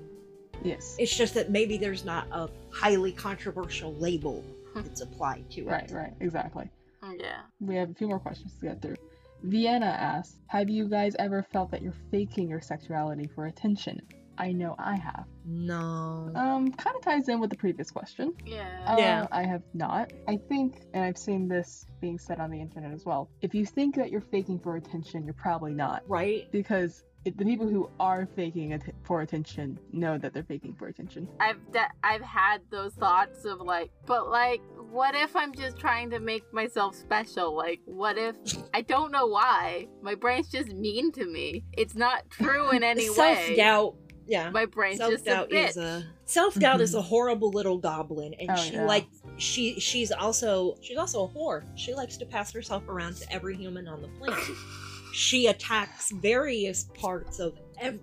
yes. 0.65 0.97
It's 0.99 1.17
just 1.17 1.35
that 1.35 1.51
maybe 1.51 1.77
there's 1.79 2.05
not 2.05 2.27
a 2.33 2.49
highly 2.71 3.13
controversial 3.13 3.95
label 3.95 4.43
that's 4.75 5.01
applied 5.01 5.49
to 5.53 5.61
it. 5.63 5.67
Right, 5.67 5.91
right, 5.91 6.15
exactly. 6.21 6.71
yeah. 7.19 7.43
We 7.61 7.75
have 7.77 7.91
a 7.91 7.95
few 7.95 8.09
more 8.09 8.19
questions 8.21 8.53
to 8.61 8.67
get 8.67 8.83
through. 8.83 8.97
Vienna 9.43 9.87
asks, 9.87 10.39
Have 10.49 10.69
you 10.69 10.89
guys 10.89 11.15
ever 11.19 11.43
felt 11.43 11.71
that 11.71 11.83
you're 11.83 11.95
faking 12.11 12.49
your 12.49 12.61
sexuality 12.61 13.29
for 13.35 13.47
attention? 13.47 14.01
I 14.41 14.53
know 14.53 14.77
I 14.79 14.95
have. 14.97 15.25
No. 15.45 16.31
Um, 16.37 16.71
kind 16.73 16.95
of 16.97 17.03
ties 17.03 17.29
in 17.29 17.41
with 17.41 17.51
the 17.51 17.57
previous 17.57 17.91
question. 17.91 18.35
Yeah. 18.47 18.69
Uh, 18.87 18.97
Yeah. 18.97 19.27
I 19.33 19.43
have 19.45 19.63
not. 19.75 20.13
I 20.29 20.37
think, 20.37 20.83
and 20.95 21.03
I've 21.05 21.19
seen 21.19 21.49
this 21.49 21.87
being 22.01 22.19
said 22.19 22.39
on 22.39 22.51
the 22.51 22.61
internet 22.61 22.93
as 22.93 23.05
well. 23.05 23.29
If 23.43 23.53
you 23.55 23.67
think 23.67 23.97
that 23.97 24.11
you're 24.11 24.21
faking 24.21 24.61
for 24.61 24.77
attention, 24.77 25.25
you're 25.25 25.35
probably 25.35 25.75
not. 25.75 26.05
right? 26.09 26.47
Because 26.53 27.03
it, 27.25 27.37
the 27.37 27.45
people 27.45 27.69
who 27.69 27.91
are 27.99 28.29
faking 28.37 28.71
it 28.71 28.83
for 29.03 29.23
attention 29.23 29.77
know 29.93 30.17
that 30.19 30.33
they're 30.33 30.45
faking 30.45 30.75
for 30.75 30.87
attention. 30.87 31.27
I've 31.41 31.59
de- 31.73 31.91
I've 32.05 32.23
had 32.23 32.61
those 32.71 32.95
thoughts 32.95 33.45
of 33.45 33.61
like, 33.61 33.91
but 34.07 34.31
like, 34.31 34.61
what 34.91 35.15
if 35.15 35.35
I'm 35.37 35.55
just 35.55 35.79
trying 35.79 36.11
to 36.11 36.21
make 36.21 36.43
myself 36.53 36.95
special? 36.95 37.55
Like, 37.57 37.81
what 37.85 38.17
if 38.19 38.37
I 38.75 38.83
don't 38.83 39.13
know 39.13 39.27
why 39.27 39.89
my 40.03 40.15
brain's 40.15 40.51
just 40.51 40.69
mean 40.73 41.13
to 41.13 41.27
me? 41.27 41.65
It's 41.73 41.95
not 41.95 42.29
true 42.31 42.71
in 42.71 42.83
any 42.83 43.07
Self 43.07 43.19
way. 43.19 43.45
Self 43.47 43.57
doubt. 43.57 43.95
Yeah. 44.27 44.51
My 44.51 44.67
brain's 44.67 44.99
Self 44.99 45.13
just 45.13 45.27
a 45.27 45.31
doubt 45.31 45.51
bitch. 45.51 45.69
is 45.71 45.77
a 45.79 46.07
self 46.27 46.55
doubt 46.55 46.81
is 46.83 46.95
a 46.95 47.01
horrible 47.01 47.51
little 47.51 47.79
goblin, 47.79 48.35
and 48.39 48.51
Oh, 48.51 48.57
she 48.57 48.75
yeah. 48.75 48.85
like 48.85 49.07
she 49.39 49.81
she's 49.81 50.13
also 50.13 50.77
she's 50.83 50.99
also 50.99 51.25
a 51.25 51.29
whore. 51.29 51.65
She 51.77 51.95
likes 51.95 52.17
to 52.19 52.27
pass 52.27 52.53
herself 52.53 52.87
around 52.89 53.17
to 53.17 53.33
every 53.33 53.57
human 53.57 53.89
on 53.89 54.03
the 54.03 54.09
planet. 54.09 54.45
she 55.15 55.47
attacks 55.47 56.11
various 56.13 56.85
parts 56.95 57.39
of 57.39 57.59
ev- 57.81 58.01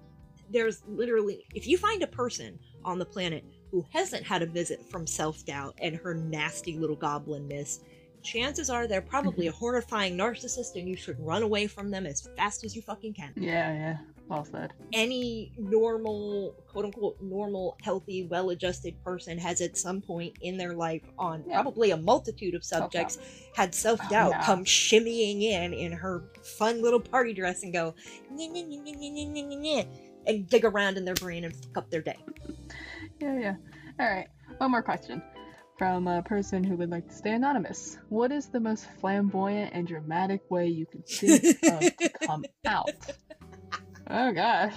there's 0.50 0.82
literally 0.88 1.46
if 1.54 1.68
you 1.68 1.78
find 1.78 2.02
a 2.02 2.08
person 2.08 2.58
on 2.84 2.98
the 2.98 3.06
planet 3.06 3.44
who 3.76 3.86
hasn't 3.92 4.24
had 4.24 4.42
a 4.42 4.46
visit 4.46 4.82
from 4.90 5.06
self 5.06 5.46
doubt 5.46 5.76
and 5.82 5.98
her 5.98 6.14
nasty 6.14 6.78
little 6.78 6.96
goblinness, 6.96 7.82
chances 8.24 8.70
are 8.70 8.88
they're 8.88 9.02
probably 9.02 9.48
a 9.48 9.52
horrifying 9.62 10.18
narcissist 10.18 10.76
and 10.80 10.88
you 10.88 10.96
should 10.96 11.20
run 11.20 11.44
away 11.44 11.68
from 11.68 11.92
them 11.92 12.06
as 12.06 12.26
fast 12.38 12.64
as 12.64 12.74
you 12.74 12.82
fucking 12.82 13.14
can. 13.14 13.34
Yeah, 13.36 13.74
yeah. 13.74 13.98
Well 14.30 14.46
said. 14.46 14.72
Any 14.94 15.52
normal, 15.58 16.56
quote 16.72 16.86
unquote, 16.86 17.18
normal, 17.22 17.78
healthy, 17.84 18.28
well 18.32 18.50
adjusted 18.52 18.96
person 19.04 19.38
has 19.40 19.60
at 19.60 19.78
some 19.78 20.00
point 20.02 20.38
in 20.40 20.58
their 20.58 20.72
life, 20.74 21.02
on 21.20 21.44
Yeah. 21.46 21.62
probably 21.62 21.92
a 21.92 21.98
multitude 21.98 22.56
of 22.56 22.64
subjects, 22.64 23.18
had 23.56 23.76
self 23.76 24.00
doubt 24.10 24.32
yeah. 24.32 24.40
Oh, 24.42 24.46
come 24.46 24.64
shimmying 24.64 25.42
in 25.42 25.74
in 25.74 25.92
her 25.92 26.24
fun 26.58 26.82
little 26.82 27.02
party 27.02 27.34
dress 27.34 27.62
and 27.64 27.74
go, 27.74 27.94
and 30.28 30.48
dig 30.50 30.64
around 30.66 30.98
in 30.98 31.04
their 31.06 31.14
brain 31.16 31.44
and 31.44 31.54
fuck 31.54 31.78
up 31.78 31.90
their 31.92 32.02
day. 32.02 32.18
Yeah, 33.20 33.40
yeah. 33.40 33.56
All 34.00 34.10
right. 34.10 34.28
One 34.58 34.72
more 34.72 34.84
question 34.84 35.22
from 35.78 36.08
a 36.08 36.22
person 36.24 36.64
who 36.64 36.76
would 36.78 36.90
like 36.90 37.08
to 37.10 37.14
stay 37.14 37.32
anonymous. 37.34 37.98
What 38.10 38.32
is 38.32 38.48
the 38.48 38.60
most 38.60 38.88
flamboyant 39.00 39.74
and 39.74 39.88
dramatic 39.88 40.42
way 40.50 40.68
you 40.68 40.86
could 40.86 41.06
think 41.08 41.44
of 41.64 41.98
to 41.98 42.10
come 42.26 42.46
out? 42.66 42.90
Oh 44.10 44.32
gosh, 44.32 44.76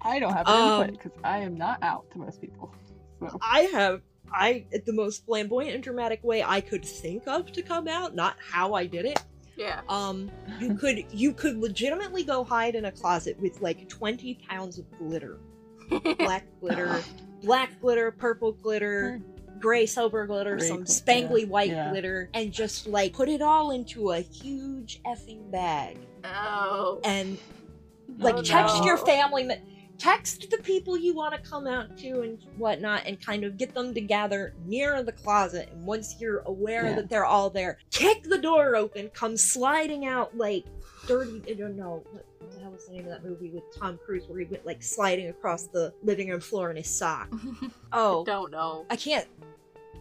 I 0.00 0.18
don't 0.18 0.32
have 0.32 0.48
an 0.48 0.54
Um, 0.54 0.82
input 0.82 0.98
because 1.02 1.18
I 1.22 1.38
am 1.38 1.56
not 1.56 1.78
out 1.82 2.10
to 2.12 2.18
most 2.18 2.40
people. 2.40 2.74
So 3.20 3.38
I 3.40 3.60
have 3.72 4.02
I 4.32 4.64
the 4.86 4.92
most 4.92 5.24
flamboyant 5.26 5.74
and 5.74 5.82
dramatic 5.84 6.24
way 6.24 6.42
I 6.42 6.60
could 6.60 6.84
think 6.84 7.26
of 7.28 7.52
to 7.52 7.62
come 7.62 7.86
out, 7.86 8.14
not 8.14 8.36
how 8.40 8.74
I 8.74 8.86
did 8.86 9.04
it. 9.04 9.22
Yeah. 9.56 9.82
Um, 9.88 10.30
you 10.58 10.74
could 10.80 11.04
you 11.12 11.32
could 11.34 11.58
legitimately 11.58 12.24
go 12.24 12.42
hide 12.42 12.74
in 12.74 12.86
a 12.86 12.92
closet 12.92 13.38
with 13.38 13.60
like 13.60 13.88
twenty 13.88 14.40
pounds 14.48 14.78
of 14.78 14.86
glitter, 14.98 15.38
black 16.18 16.46
glitter, 16.60 17.00
black 17.42 17.80
glitter, 17.80 18.10
purple 18.10 18.52
glitter, 18.52 19.18
hmm. 19.18 19.58
gray 19.58 19.86
silver 19.86 20.26
glitter, 20.26 20.56
Gray 20.56 20.68
some 20.68 20.84
gl- 20.84 21.02
spangly 21.02 21.40
yeah, 21.42 21.46
white 21.46 21.70
yeah. 21.70 21.90
glitter, 21.90 22.30
and 22.34 22.52
just 22.52 22.86
like 22.86 23.12
put 23.12 23.28
it 23.28 23.42
all 23.42 23.70
into 23.72 24.12
a 24.12 24.20
huge 24.20 25.00
effing 25.04 25.50
bag 25.50 25.98
oh. 26.24 27.00
and 27.04 27.38
oh, 27.38 28.14
like 28.18 28.36
Oh, 28.36 28.42
text 28.42 28.84
your 28.84 28.96
family 28.96 29.44
me- 29.44 29.60
text 29.98 30.50
the 30.50 30.58
people 30.58 30.96
you 30.96 31.14
want 31.14 31.32
to 31.34 31.50
come 31.50 31.66
out 31.66 31.96
to 31.98 32.22
and 32.22 32.38
whatnot 32.56 33.02
and 33.06 33.24
kind 33.24 33.44
of 33.44 33.56
get 33.56 33.72
them 33.74 33.94
to 33.94 34.00
gather 34.00 34.54
near 34.66 35.02
the 35.02 35.12
closet 35.12 35.68
and 35.72 35.84
once 35.86 36.16
you're 36.18 36.40
aware 36.46 36.86
Yeah. 36.86 36.94
that 36.96 37.08
they're 37.08 37.24
all 37.24 37.50
there 37.50 37.78
kick 37.90 38.24
the 38.24 38.38
door 38.38 38.74
open 38.74 39.10
come 39.10 39.36
sliding 39.36 40.06
out 40.06 40.36
like 40.36 40.64
dirty 41.06 41.42
i 41.48 41.54
don't 41.54 41.76
know 41.76 42.02
what 42.10 42.24
the 42.54 42.60
hell 42.62 42.70
was 42.70 42.86
the 42.86 42.92
name 42.92 43.04
of 43.04 43.10
that 43.10 43.24
movie 43.24 43.50
with 43.50 43.62
tom 43.76 43.98
cruise 44.04 44.24
where 44.28 44.38
he 44.40 44.46
went 44.46 44.64
like 44.66 44.82
sliding 44.82 45.28
across 45.28 45.64
the 45.64 45.92
living 46.02 46.28
room 46.28 46.40
floor 46.40 46.70
in 46.70 46.76
his 46.76 46.88
sock? 46.88 47.28
Oh. 47.92 48.24
Don't 48.24 48.50
know. 48.50 48.86
i 48.90 48.96
can't 48.96 49.26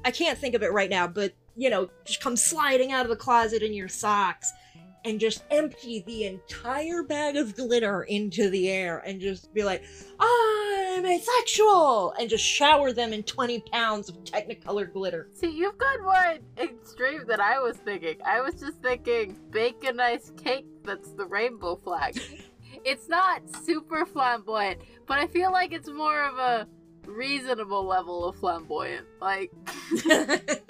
i 0.05 0.11
can't 0.11 0.37
think 0.37 0.55
of 0.55 0.63
it 0.63 0.71
right 0.71 0.89
now 0.89 1.07
but 1.07 1.33
you 1.57 1.69
know 1.69 1.89
just 2.05 2.21
come 2.21 2.37
sliding 2.37 2.91
out 2.93 3.05
of 3.05 3.09
the 3.09 3.15
closet 3.17 3.61
in 3.61 3.73
your 3.73 3.89
socks 3.89 4.51
and 5.05 5.19
just 5.19 5.43
empty 5.49 6.03
the 6.05 6.25
entire 6.25 7.03
bag 7.03 7.35
of 7.35 7.55
glitter 7.55 8.03
into 8.03 8.49
the 8.49 8.69
air 8.69 8.99
and 8.99 9.19
just 9.19 9.53
be 9.53 9.63
like, 9.63 9.83
I'm 10.19 11.05
asexual! 11.05 12.13
And 12.19 12.29
just 12.29 12.43
shower 12.43 12.91
them 12.91 13.13
in 13.13 13.23
20 13.23 13.61
pounds 13.71 14.09
of 14.09 14.23
Technicolor 14.23 14.91
glitter. 14.91 15.29
See, 15.33 15.49
you've 15.49 15.77
gone 15.77 16.03
more 16.03 16.35
extreme 16.57 17.25
than 17.27 17.41
I 17.41 17.59
was 17.59 17.77
thinking. 17.77 18.17
I 18.25 18.41
was 18.41 18.55
just 18.55 18.81
thinking 18.81 19.37
bake 19.49 19.83
a 19.83 19.93
nice 19.93 20.31
cake 20.37 20.67
that's 20.83 21.13
the 21.13 21.25
rainbow 21.25 21.77
flag. 21.77 22.21
it's 22.85 23.09
not 23.09 23.41
super 23.63 24.05
flamboyant, 24.05 24.81
but 25.07 25.17
I 25.17 25.27
feel 25.27 25.51
like 25.51 25.73
it's 25.73 25.89
more 25.89 26.23
of 26.23 26.37
a 26.37 26.67
reasonable 27.05 27.85
level 27.85 28.25
of 28.25 28.35
flamboyant. 28.35 29.07
Like, 29.19 29.51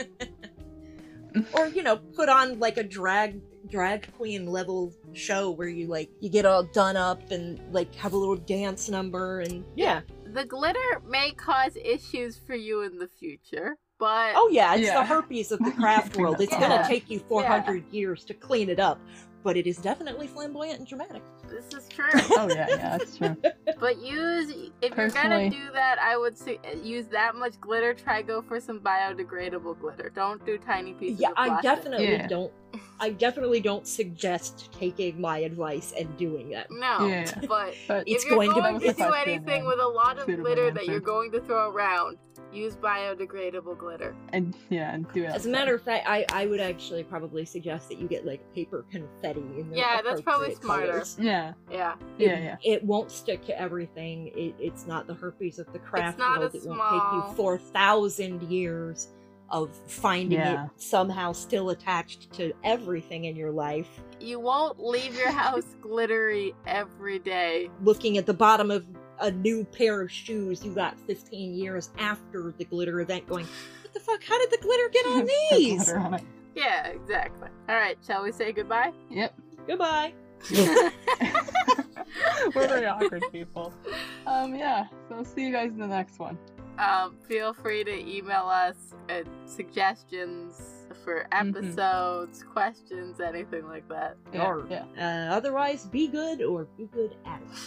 or, 1.53 1.67
you 1.67 1.83
know, 1.83 1.97
put 1.97 2.29
on 2.29 2.59
like 2.59 2.77
a 2.77 2.83
drag 2.83 3.41
drag 3.69 4.11
queen 4.17 4.45
level 4.47 4.93
show 5.13 5.51
where 5.51 5.67
you 5.67 5.87
like 5.87 6.09
you 6.19 6.29
get 6.29 6.45
all 6.45 6.63
done 6.63 6.97
up 6.97 7.31
and 7.31 7.59
like 7.73 7.93
have 7.95 8.13
a 8.13 8.17
little 8.17 8.35
dance 8.35 8.89
number 8.89 9.41
and 9.41 9.63
yeah. 9.75 10.01
the 10.33 10.45
glitter 10.45 11.01
may 11.07 11.31
cause 11.31 11.75
issues 11.83 12.37
for 12.45 12.55
you 12.55 12.81
in 12.83 12.97
the 12.97 13.07
future, 13.07 13.77
but 13.99 14.33
Oh 14.35 14.49
yeah, 14.51 14.73
it's 14.73 14.81
the 14.87 14.93
Yeah. 14.93 15.05
herpes 15.05 15.51
of 15.51 15.59
the 15.59 15.71
craft 15.71 16.17
world. 16.17 16.41
It's 16.41 16.51
Yeah. 16.51 16.59
gonna 16.69 16.87
take 16.87 17.09
you 17.09 17.19
400 17.19 17.85
years 17.91 18.23
to 18.25 18.33
clean 18.33 18.69
it 18.69 18.79
up, 18.79 18.99
but 19.43 19.57
it 19.57 19.67
is 19.67 19.77
definitely 19.77 20.27
flamboyant 20.27 20.79
and 20.79 20.87
dramatic. 20.87 21.21
This 21.51 21.73
is 21.73 21.87
true. 21.89 22.05
oh 22.13 22.47
yeah, 22.49 22.67
yeah, 22.69 22.97
that's 22.97 23.17
true. 23.17 23.35
But 23.79 23.97
use 23.97 24.51
if 24.81 24.95
you're 24.95 25.09
gonna 25.09 25.49
do 25.49 25.71
that, 25.73 25.97
I 25.99 26.15
would 26.17 26.37
su- 26.37 26.57
use 26.83 27.07
that 27.07 27.35
much 27.35 27.59
glitter. 27.59 27.93
Try 27.93 28.21
go 28.21 28.41
for 28.41 28.59
some 28.59 28.79
biodegradable 28.79 29.79
glitter. 29.79 30.11
Don't 30.13 30.45
do 30.45 30.57
tiny 30.57 30.93
pieces. 30.93 31.19
Yeah, 31.19 31.29
of 31.29 31.35
I 31.37 31.61
definitely 31.61 32.11
Yeah. 32.11 32.27
don't. 32.27 32.51
I 32.99 33.09
definitely 33.09 33.59
don't 33.59 33.87
suggest 33.87 34.69
taking 34.71 35.19
my 35.19 35.39
advice 35.39 35.93
and 35.97 36.15
doing 36.17 36.49
that. 36.51 36.67
No, 36.69 37.07
Yeah. 37.07 37.31
but 37.47 37.73
But 37.87 38.03
It's 38.07 38.23
if 38.23 38.29
you're 38.29 38.37
going 38.37 38.51
going, 38.51 38.79
to 38.79 38.87
to, 38.87 38.93
do 38.93 39.13
anything 39.13 39.65
with 39.65 39.79
a 39.79 39.87
lot 39.87 40.17
of 40.19 40.25
suitable 40.25 40.45
glitter 40.45 40.71
that 40.71 40.85
you're 40.85 40.99
going 40.99 41.31
to 41.31 41.41
throw 41.41 41.69
around, 41.71 42.17
use 42.53 42.75
biodegradable 42.75 43.77
glitter. 43.77 44.15
and 44.33 44.55
yeah, 44.69 44.93
and 44.93 45.11
do 45.13 45.23
it. 45.23 45.27
As 45.31 45.45
a 45.45 45.49
matter 45.49 45.75
of 45.75 45.81
fact, 45.81 46.05
I, 46.07 46.25
I 46.33 46.45
would 46.47 46.59
actually 46.59 47.03
probably 47.03 47.45
suggest 47.45 47.89
that 47.89 47.97
you 47.99 48.07
get 48.07 48.25
like 48.25 48.41
paper 48.53 48.85
confetti. 48.91 49.39
In 49.59 49.69
the 49.69 49.77
Yeah, 49.77 50.01
that's 50.01 50.21
probably 50.21 50.53
smarter. 50.55 50.87
colors. 50.91 51.17
yeah, 51.19 51.53
Yeah, 51.69 51.93
It, 52.17 52.27
yeah, 52.27 52.39
yeah. 52.39 52.55
It 52.63 52.83
won't 52.83 53.11
stick 53.11 53.45
to 53.45 53.59
everything. 53.59 54.27
It, 54.35 54.55
it's 54.59 54.85
not 54.87 55.07
the 55.07 55.13
herpes 55.13 55.59
of 55.59 55.71
the 55.73 55.79
craft 55.79 56.19
not 56.19 56.39
world. 56.39 56.53
a 56.53 56.57
It 56.57 56.65
won't 56.65 56.79
take 56.79 57.29
you 57.29 57.35
four 57.35 57.57
thousand 57.57 58.43
years 58.43 59.09
of 59.49 59.75
finding 59.87 60.39
Yeah. 60.39 60.65
it 60.65 60.69
somehow 60.77 61.33
still 61.33 61.71
attached 61.71 62.31
to 62.33 62.53
everything 62.63 63.25
in 63.25 63.35
your 63.35 63.51
life. 63.51 63.89
you 64.21 64.39
won't 64.39 64.79
leave 64.79 65.17
your 65.17 65.31
house 65.31 65.75
glittery 65.81 66.53
every 66.67 67.19
day. 67.19 67.69
looking 67.83 68.17
at 68.17 68.25
the 68.25 68.33
bottom 68.33 68.71
of 68.71 68.85
a 69.21 69.31
new 69.31 69.63
pair 69.63 70.01
of 70.01 70.11
shoes 70.11 70.63
you 70.65 70.73
got 70.73 70.99
15 71.01 71.53
years 71.55 71.89
after 71.97 72.53
the 72.57 72.65
glitter 72.65 72.99
event 73.01 73.27
going 73.27 73.45
what 73.81 73.93
the 73.93 73.99
fuck 73.99 74.23
how 74.23 74.37
did 74.39 74.49
the 74.51 74.57
glitter 74.61 74.89
get 74.89 75.05
on 75.07 75.29
these 75.51 75.91
on. 75.91 76.25
Yeah, 76.55 76.87
exactly. 76.87 77.47
All 77.69 77.75
right, 77.75 77.97
shall 78.05 78.23
we 78.23 78.31
say 78.33 78.51
goodbye? 78.51 78.91
Yep. 79.09 79.33
goodbye 79.67 80.13
We're 82.55 82.67
very 82.67 82.85
awkward 82.87 83.23
people. 83.31 83.73
Um, 84.25 84.55
yeah. 84.55 84.87
So 85.07 85.23
see 85.23 85.45
you 85.45 85.51
guys 85.51 85.69
in 85.71 85.77
the 85.77 85.87
next 85.87 86.19
one. 86.19 86.37
um, 86.79 87.15
feel 87.27 87.53
free 87.53 87.83
to 87.83 87.91
email 88.09 88.47
us 88.47 88.75
uh, 89.09 89.21
suggestions 89.45 90.59
for 91.03 91.27
episodes, 91.31 92.43
questions, 92.43 93.19
anything 93.19 93.67
like 93.67 93.87
that. 93.89 94.17
Yeah, 94.33 94.45
Or, 94.47 94.65
yeah. 94.69 94.85
uh, 94.97 95.35
otherwise 95.35 95.85
be 95.85 96.07
good 96.07 96.41
or 96.41 96.65
be 96.77 96.85
good 96.85 97.15
at 97.25 97.41
it 97.41 97.57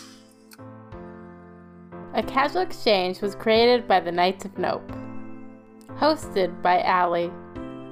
A 2.15 2.23
Casual 2.23 2.63
Exchange 2.63 3.21
was 3.21 3.35
created 3.35 3.89
by 3.89 3.99
the 3.99 4.13
Knights 4.13 4.45
of 4.45 4.57
Nope. 4.57 4.89
Hosted 5.99 6.63
by 6.63 6.81
Ali. 6.83 7.29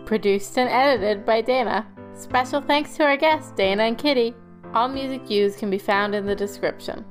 Produced 0.06 0.56
and 0.56 0.70
edited 0.70 1.26
by 1.26 1.40
Dana. 1.40 1.88
Special 2.14 2.60
thanks 2.60 2.96
to 2.96 3.04
our 3.04 3.16
guests, 3.16 3.50
Dana 3.56 3.82
and 3.82 3.98
Kitty. 3.98 4.32
All 4.74 4.86
music 4.86 5.28
used 5.28 5.58
can 5.58 5.70
be 5.70 5.78
found 5.78 6.14
in 6.14 6.24
the 6.24 6.36
description. 6.36 7.04